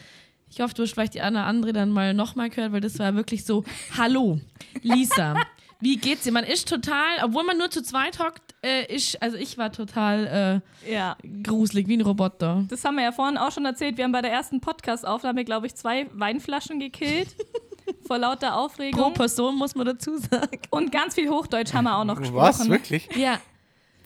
ich 0.51 0.61
hoffe, 0.61 0.75
du 0.75 0.83
hast 0.83 0.93
vielleicht 0.93 1.15
die 1.15 1.21
eine 1.21 1.39
oder 1.39 1.47
andere 1.47 1.73
dann 1.73 1.91
mal 1.91 2.15
nochmal 2.15 2.51
gehört, 2.51 2.73
weil 2.73 2.81
das 2.81 2.99
war 2.99 3.15
wirklich 3.15 3.45
so, 3.45 3.65
hallo, 3.97 4.41
Lisa, 4.83 5.35
Wie 5.81 5.97
geht's 5.97 6.25
dir? 6.25 6.33
Man 6.33 6.45
ist 6.45 6.69
total, 6.69 7.23
obwohl 7.23 7.45
man 7.45 7.57
nur 7.57 7.71
zu 7.71 7.83
zweit 7.83 8.19
hockt, 8.19 8.55
äh, 8.65 8.85
ich, 8.87 9.23
also 9.23 9.37
ich 9.37 9.59
war 9.59 9.71
total 9.73 10.63
Ja. 10.89 11.17
äh, 11.23 11.29
gruselig, 11.43 11.87
wie 11.87 11.97
ein 11.97 12.01
Roboter. 12.01 12.65
Das 12.69 12.85
haben 12.85 12.97
wir 12.97 13.05
ja 13.05 13.13
vorhin 13.13 13.39
auch 13.39 13.53
schon 13.53 13.65
erzählt. 13.65 13.97
Wir 13.97 14.05
haben 14.05 14.13
bei 14.13 14.23
der 14.23 14.33
ersten 14.33 14.61
Podcast-Aufnahme, 14.61 15.45
glaube 15.45 15.67
ich, 15.67 15.75
zwei 15.75 16.09
Weinflaschen 16.13 16.81
gekillt. 16.81 17.29
vor 18.07 18.19
lauter 18.19 18.51
Pro 18.51 18.57
Aufregung. 18.57 19.15
Person 19.15 19.57
muss 19.57 19.75
man 19.75 19.87
dazu 19.87 20.19
sagen. 20.19 20.59
Und 20.71 20.93
ganz 20.93 21.15
viel 21.15 21.29
Hochdeutsch 21.31 21.73
haben 21.73 21.85
wir 21.85 21.97
auch 21.97 22.05
noch 22.05 22.19
gesprochen. 22.19 22.37
Was? 22.41 22.69
Wirklich? 22.69 23.09
Ja, 23.17 23.41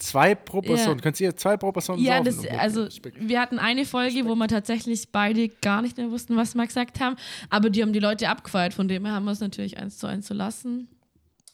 Zwei 0.03 0.35
pro 0.35 0.61
Person. 0.61 0.97
Ja. 0.97 1.01
Könnt 1.01 1.21
ihr 1.21 1.37
zwei 1.37 1.57
pro 1.57 1.71
Person 1.71 1.97
ja 2.01 2.21
das, 2.21 2.45
also 2.59 2.89
wir 3.21 3.41
hatten 3.41 3.61
eine 3.61 3.85
Folge, 3.85 4.25
wo 4.25 4.35
wir 4.35 4.49
tatsächlich 4.49 5.11
beide 5.13 5.49
gar 5.49 5.81
nicht 5.81 5.97
mehr 5.97 6.11
wussten, 6.11 6.37
was 6.37 6.57
wir 6.57 6.67
gesagt 6.67 6.99
haben, 6.99 7.15
aber 7.51 7.71
die 7.71 7.83
haben 7.83 7.93
die 7.93 8.01
Leute 8.01 8.29
abgefeiert, 8.29 8.75
von 8.75 8.89
dem 8.89 9.05
her 9.05 9.15
haben 9.15 9.27
wir 9.27 9.31
es 9.31 9.39
natürlich 9.39 9.79
eins 9.79 9.99
zu 9.99 10.09
eins 10.09 10.27
zu 10.27 10.35
lassen. 10.35 10.89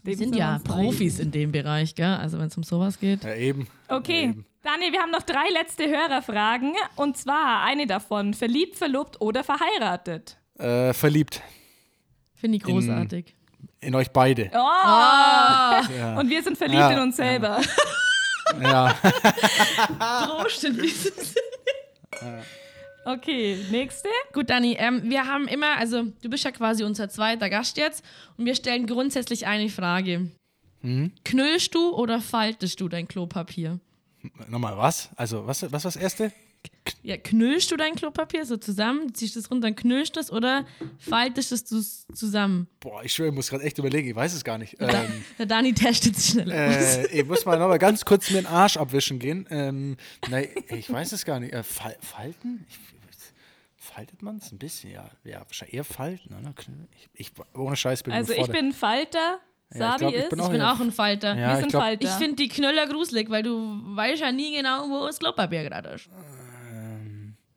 Wir 0.02 0.16
sind 0.16 0.34
ja 0.36 0.60
Profis 0.64 1.18
in 1.18 1.30
dem 1.30 1.52
Bereich, 1.52 1.94
gell? 1.94 2.06
Also 2.14 2.38
wenn 2.38 2.46
es 2.46 2.56
um 2.56 2.62
sowas 2.62 2.98
geht. 2.98 3.24
Ja, 3.24 3.34
eben. 3.34 3.66
Okay, 3.88 4.24
Eben. 4.24 4.46
Daniel, 4.62 4.92
wir 4.92 5.00
haben 5.00 5.10
noch 5.10 5.22
drei 5.22 5.48
letzte 5.52 5.88
Hörerfragen. 5.88 6.72
Und 6.96 7.16
zwar 7.16 7.62
eine 7.64 7.86
davon: 7.86 8.34
Verliebt, 8.34 8.76
verlobt 8.76 9.20
oder 9.20 9.42
verheiratet? 9.44 10.36
Äh, 10.58 10.92
verliebt 10.92 11.42
Finde 12.34 12.56
ich 12.58 12.62
großartig. 12.64 13.34
in 13.80 13.94
euch 13.94 14.10
beide. 14.10 14.50
Oh! 14.52 14.56
Ja. 14.56 16.16
Und 16.18 16.28
wir 16.30 16.42
sind 16.42 16.56
verliebt 16.58 16.80
Ja, 16.80 16.90
in 16.92 16.98
uns 17.00 17.16
selber. 17.16 17.60
ja. 18.60 18.94
Prost 20.26 20.64
in 20.64 20.78
diesem 20.80 21.12
Okay, 23.08 23.64
nächste. 23.70 24.10
Gut, 24.34 24.50
Dani, 24.50 24.76
ähm, 24.78 25.00
wir 25.04 25.26
haben 25.26 25.48
immer, 25.48 25.78
also 25.78 26.04
du 26.20 26.28
bist 26.28 26.44
ja 26.44 26.50
quasi 26.50 26.84
unser 26.84 27.08
zweiter 27.08 27.48
Gast 27.48 27.78
jetzt 27.78 28.04
und 28.36 28.44
wir 28.44 28.54
stellen 28.54 28.86
grundsätzlich 28.86 29.46
eine 29.46 29.70
Frage. 29.70 30.30
Mhm. 30.82 31.12
Knüllst 31.24 31.74
du 31.74 31.94
oder 31.94 32.20
faltest 32.20 32.82
du 32.82 32.88
dein 32.88 33.08
Klopapier? 33.08 33.80
Nochmal, 34.48 34.76
was? 34.76 35.08
Also, 35.16 35.46
was, 35.46 35.62
was 35.62 35.72
war 35.72 35.80
das 35.80 35.96
erste? 35.96 36.32
Ja, 37.02 37.16
knüllst 37.16 37.70
du 37.70 37.76
dein 37.76 37.94
Klopapier 37.94 38.44
so 38.44 38.58
zusammen, 38.58 39.14
ziehst 39.14 39.36
es 39.36 39.50
runter 39.50 39.72
knüllst 39.72 40.18
es 40.18 40.30
oder 40.30 40.66
faltest 40.98 41.52
es 41.52 42.06
zusammen? 42.12 42.66
Boah, 42.80 43.02
ich 43.04 43.14
schwöre, 43.14 43.30
ich 43.30 43.34
muss 43.34 43.48
gerade 43.48 43.64
echt 43.64 43.78
überlegen, 43.78 44.08
ich 44.08 44.16
weiß 44.16 44.34
es 44.34 44.44
gar 44.44 44.58
nicht. 44.58 44.76
Ähm, 44.80 45.24
Der 45.38 45.46
Dani 45.46 45.72
testet 45.72 46.16
es 46.16 46.28
schnell. 46.30 46.50
äh, 46.50 47.06
ich 47.20 47.26
muss 47.26 47.46
mal 47.46 47.58
nochmal 47.58 47.78
ganz 47.78 48.04
kurz 48.04 48.30
mir 48.30 48.42
den 48.42 48.46
Arsch 48.46 48.76
abwischen 48.76 49.18
gehen. 49.18 49.46
Ähm, 49.50 49.96
nein, 50.28 50.48
ich 50.68 50.92
weiß 50.92 51.12
es 51.12 51.24
gar 51.24 51.40
nicht. 51.40 51.54
Äh, 51.54 51.62
Fal 51.62 51.96
Falten? 52.00 52.66
Ich, 52.68 52.97
faltet 53.88 54.22
man 54.22 54.36
es 54.36 54.52
ein 54.52 54.58
bisschen? 54.58 54.90
Ja, 54.92 55.10
ja, 55.24 55.40
wahrscheinlich 55.40 55.74
eher 55.74 55.84
falten, 55.84 56.34
oder? 56.34 56.54
Ich, 56.94 57.08
ich, 57.14 57.32
ohne 57.54 57.76
Scheiß 57.76 58.02
bin 58.02 58.12
Also 58.12 58.32
ich 58.32 58.46
bin 58.48 58.72
Falter, 58.72 59.18
Ja, 59.18 59.38
ich 59.72 59.78
Sabi 59.78 59.98
glaub, 59.98 60.12
ich 60.14 60.18
ist. 60.20 60.28
bin 60.30 60.38
Ich 60.40 60.48
bin 60.48 60.62
auch 60.62 60.80
ein 60.80 60.92
Falter. 60.92 61.36
Ja, 61.36 61.48
wir 61.50 61.56
sind 61.58 61.68
glaub- 61.70 61.82
Falter. 61.82 62.04
Ich 62.04 62.10
finde 62.14 62.36
die 62.36 62.48
Knüller 62.48 62.86
gruselig, 62.86 63.30
weil 63.30 63.42
du 63.42 63.80
weißt 63.96 64.20
ja 64.22 64.32
nie 64.32 64.54
genau, 64.56 64.88
wo 64.88 65.06
das 65.06 65.18
Klopapier 65.18 65.64
gerade 65.64 65.90
ist. 65.90 66.08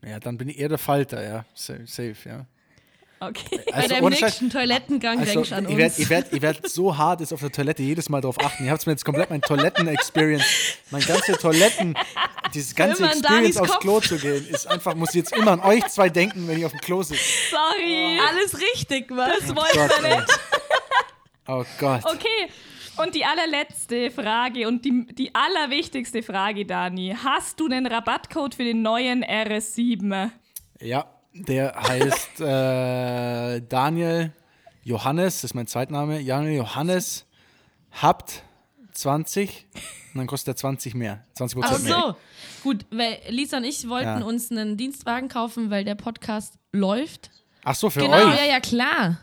Ja, 0.03 0.19
dann 0.19 0.38
bin 0.38 0.49
ich 0.49 0.57
eher 0.57 0.69
der 0.69 0.77
Falter, 0.79 1.23
ja. 1.23 1.45
Safe, 1.53 1.86
safe 1.86 2.15
ja. 2.27 2.45
Okay. 3.22 3.59
Bei 3.67 3.74
Also, 3.74 3.89
deinem 3.89 4.03
ohne 4.05 4.15
Scheiß- 4.15 4.22
nächsten 4.26 4.49
Toilettengang 4.49 5.19
Also, 5.19 5.32
denkst 5.34 5.49
du 5.49 5.55
an 5.55 5.63
ich 5.65 5.69
uns. 5.69 5.78
werde 5.80 5.93
ich 6.01 6.09
werd, 6.09 6.34
ich 6.34 6.41
werd 6.41 6.69
so 6.69 6.97
hart 6.97 7.19
jetzt 7.22 7.34
auf 7.34 7.39
der 7.39 7.51
Toilette 7.51 7.82
jedes 7.84 8.09
Mal 8.09 8.22
drauf 8.22 8.36
achten. 8.43 8.65
Ihr 8.65 8.72
habt 8.72 8.86
mir 8.86 8.93
jetzt 8.93 9.05
komplett 9.05 9.30
mein 9.30 9.41
Toiletten-Experience, 9.41 10.43
mein 10.91 11.01
ganze 11.03 11.34
Toiletten, 11.38 11.95
dieses 12.53 12.76
ganze 12.76 13.05
Experience 13.05 13.57
aufs 13.57 13.72
Kopf. 13.72 13.80
Klo 13.82 13.99
zu 14.01 14.17
gehen, 14.17 14.45
ist 14.49 14.67
einfach, 14.67 14.95
muss 14.95 15.09
ich 15.09 15.15
jetzt 15.15 15.34
immer 15.36 15.51
an 15.51 15.59
euch 15.61 15.86
zwei 15.88 16.09
denken, 16.09 16.47
wenn 16.47 16.57
ich 16.57 16.65
auf 16.65 16.72
dem 16.72 16.82
Klo 16.82 17.01
sitze. 17.03 17.22
Sorry. 17.49 18.19
Alles 18.30 18.59
richtig, 18.59 19.09
was? 19.11 19.39
Das 19.39 19.55
wir 19.55 20.09
ey. 20.09 20.17
nicht. 20.17 20.39
Oh 21.47 21.63
Gott. 21.80 22.01
Okay. 22.05 22.49
Und 22.97 23.15
die 23.15 23.24
allerletzte 23.26 24.11
Frage 24.11 24.67
und 24.67 24.84
die, 24.86 25.05
die 25.13 25.34
allerwichtigste 25.34 26.22
Frage, 26.24 26.65
Dani. 26.65 27.15
Hast 27.24 27.59
du 27.59 27.65
einen 27.65 27.88
Rabattcode 27.88 28.53
für 28.53 28.63
den 28.63 28.82
neuen 28.82 29.24
RS7? 29.24 30.30
Ja, 30.82 31.05
der 31.34 31.73
heißt 31.75 32.41
äh, 32.41 33.61
Daniel 33.67 34.34
Johannes, 34.84 35.36
das 35.36 35.43
ist 35.51 35.53
mein 35.53 35.67
Zweitname. 35.67 36.23
Daniel 36.23 36.57
Johannes 36.57 37.25
habt 37.91 38.43
20 38.93 39.67
und 40.13 40.17
dann 40.17 40.27
kostet 40.27 40.53
er 40.53 40.57
20 40.57 40.95
mehr. 40.95 41.23
20 41.36 41.57
Ach 41.63 41.67
Prozent 41.69 41.86
mehr. 41.89 41.95
so. 41.99 42.15
Gut, 42.63 42.86
weil 42.91 43.17
Lisa 43.29 43.57
und 43.57 43.63
ich 43.63 43.88
wollten 43.88 44.19
Ja. 44.19 44.23
uns 44.25 44.51
einen 44.51 44.77
Dienstwagen 44.77 45.29
kaufen, 45.29 45.69
weil 45.69 45.84
der 45.86 45.95
Podcast 45.95 46.55
läuft. 46.71 47.32
Ach 47.63 47.75
so, 47.75 47.89
für 47.89 48.01
Genau, 48.01 48.17
euch. 48.17 48.38
ja, 48.38 48.45
ja, 48.45 48.59
klar. 48.59 49.19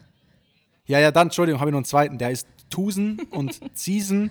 Ja, 0.86 0.98
ja, 1.00 1.11
dann, 1.11 1.26
Entschuldigung, 1.26 1.61
habe 1.61 1.70
ich 1.70 1.72
noch 1.72 1.78
einen 1.78 1.84
zweiten. 1.84 2.18
Der 2.18 2.30
ist 2.30 2.46
Tusen 2.70 3.20
und 3.30 3.61
Season 3.74 4.30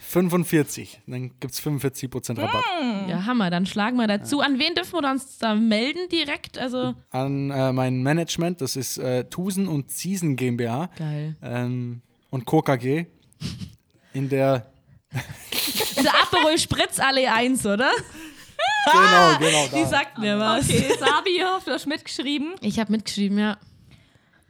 45. 0.00 1.00
Dann 1.06 1.30
gibt 1.40 1.52
es 1.52 1.62
45% 1.62 2.38
Rabatt. 2.38 2.64
Ja, 3.08 3.26
Hammer. 3.26 3.50
Dann 3.50 3.66
schlagen 3.66 3.96
wir 3.96 4.06
dazu. 4.06 4.40
An 4.40 4.58
wen 4.58 4.74
dürfen 4.74 5.00
wir 5.00 5.10
uns 5.10 5.38
da 5.38 5.54
melden 5.54 6.08
direkt? 6.10 6.58
Also, 6.58 6.94
An 7.10 7.50
äh, 7.50 7.72
mein 7.72 8.02
Management, 8.02 8.60
das 8.60 8.76
ist 8.76 8.98
äh, 8.98 9.24
Tusen 9.24 9.68
und 9.68 9.90
Season 9.90 10.36
GmbH 10.36 10.88
geil. 10.96 11.36
ähm, 11.42 12.00
und 12.30 12.46
KKG 12.46 13.06
in 14.14 14.28
der. 14.28 14.66
Der 16.02 16.14
Aperol 16.22 16.56
Spritz 16.56 16.98
alle 16.98 17.32
eins, 17.32 17.64
oder? 17.66 17.90
Genau, 18.92 19.38
genau. 19.38 19.66
Die 19.76 19.82
Da. 19.82 19.86
sagt 19.86 20.18
mir 20.18 20.38
was. 20.38 20.64
Okay, 20.68 20.92
Sabi, 20.98 21.30
ich 21.36 21.44
hoffe, 21.44 21.66
du 21.66 21.72
hast 21.72 21.86
mitgeschrieben. 21.86 22.54
Ich 22.62 22.78
habe 22.80 22.92
mitgeschrieben, 22.92 23.38
ja. 23.38 23.58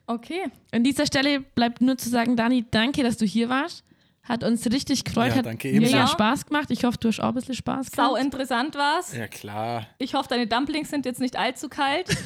Okay. 0.06 0.44
An 0.72 0.84
dieser 0.84 1.04
Stelle 1.06 1.40
bleibt 1.40 1.80
nur 1.80 1.96
zu 1.98 2.08
sagen, 2.08 2.36
Dani, 2.36 2.64
danke, 2.70 3.02
dass 3.02 3.16
du 3.16 3.24
hier 3.26 3.48
warst. 3.48 3.82
Hat 4.22 4.44
uns 4.44 4.64
richtig 4.70 5.04
gefreut, 5.04 5.28
Ja, 5.30 5.36
hat 5.36 5.46
danke 5.46 5.68
mega 5.72 5.86
ebenso. 5.98 6.06
Spaß 6.12 6.46
gemacht. 6.46 6.70
Ich 6.70 6.84
hoffe, 6.84 6.98
du 7.00 7.08
hast 7.08 7.20
auch 7.20 7.28
ein 7.28 7.34
bisschen 7.34 7.54
Spaß 7.54 7.86
Sau 7.94 8.10
gehabt. 8.12 8.24
interessant 8.24 8.74
war's. 8.76 9.14
Ja, 9.16 9.26
klar. 9.28 9.86
Ich 9.98 10.14
hoffe, 10.14 10.28
deine 10.28 10.46
Dumplings 10.46 10.90
sind 10.90 11.04
jetzt 11.06 11.20
nicht 11.20 11.36
allzu 11.36 11.68
kalt. 11.68 12.06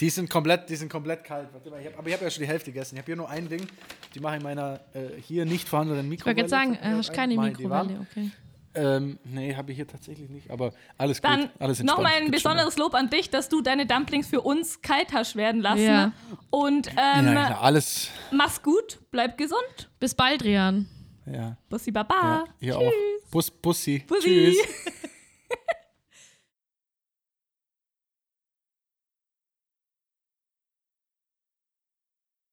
Die 0.00 0.10
sind 0.10 0.28
komplett, 0.28 0.68
die 0.68 0.74
sind 0.74 0.88
komplett 0.90 1.22
kalt. 1.22 1.48
Warte 1.52 1.70
mal, 1.70 1.80
ich 1.80 1.86
hab, 1.86 1.96
aber 1.96 2.08
ich 2.08 2.14
habe 2.14 2.24
ja 2.24 2.30
schon 2.30 2.42
die 2.42 2.48
Hälfte 2.48 2.72
gegessen. 2.72 2.96
Ich 2.96 2.98
habe 2.98 3.06
hier 3.06 3.14
nur 3.14 3.30
ein 3.30 3.48
Ding. 3.48 3.64
Die 4.12 4.18
mache 4.18 4.34
ich 4.34 4.40
in 4.40 4.42
meiner 4.42 4.80
äh, 4.92 5.20
hier 5.22 5.44
nicht 5.44 5.68
vorhandenen 5.68 6.12
Ich 6.12 6.26
wollte 6.26 6.34
Mikrowelle. 6.40 6.48
gerade 6.48 6.74
sagen, 6.74 6.78
Ja, 6.82 6.94
äh, 6.94 6.98
hast 6.98 7.12
keine. 7.12 7.36
Mikrowelle, 7.36 8.00
okay. 8.10 8.30
Ähm, 8.74 9.20
nee, 9.22 9.54
habe 9.54 9.70
ich 9.70 9.76
hier 9.76 9.86
tatsächlich 9.86 10.28
nicht. 10.30 10.50
Aber 10.50 10.72
alles 10.98 11.20
Dann 11.20 11.42
gut. 11.42 11.50
Alles 11.60 11.80
nochmal 11.84 12.10
ein 12.20 12.32
besonderes 12.32 12.76
Lob 12.76 12.94
an 12.94 13.08
dich, 13.08 13.30
dass 13.30 13.48
du 13.48 13.60
deine 13.60 13.86
Dumplings 13.86 14.26
für 14.26 14.40
uns 14.40 14.82
kalt 14.82 15.12
hast 15.12 15.36
werden 15.36 15.60
lassen. 15.60 15.84
Ja. 15.84 16.12
Und 16.50 16.86
Ja, 16.92 17.18
ähm, 17.20 17.32
ja, 17.32 17.60
alles. 17.60 18.08
mach's 18.32 18.60
gut, 18.64 18.98
bleib 19.12 19.38
gesund. 19.38 19.88
Bis 20.00 20.16
bald, 20.16 20.42
Rian. 20.42 20.88
Ja. 21.26 21.56
Bussi 21.68 21.90
Baba. 21.90 22.14
Ja, 22.14 22.44
ihr 22.60 22.74
Tschüss. 22.74 22.82
auch. 23.24 23.30
Bus, 23.30 23.50
Bussi. 23.50 24.04
Bussi. 24.06 24.54
Tschüss. 24.54 24.56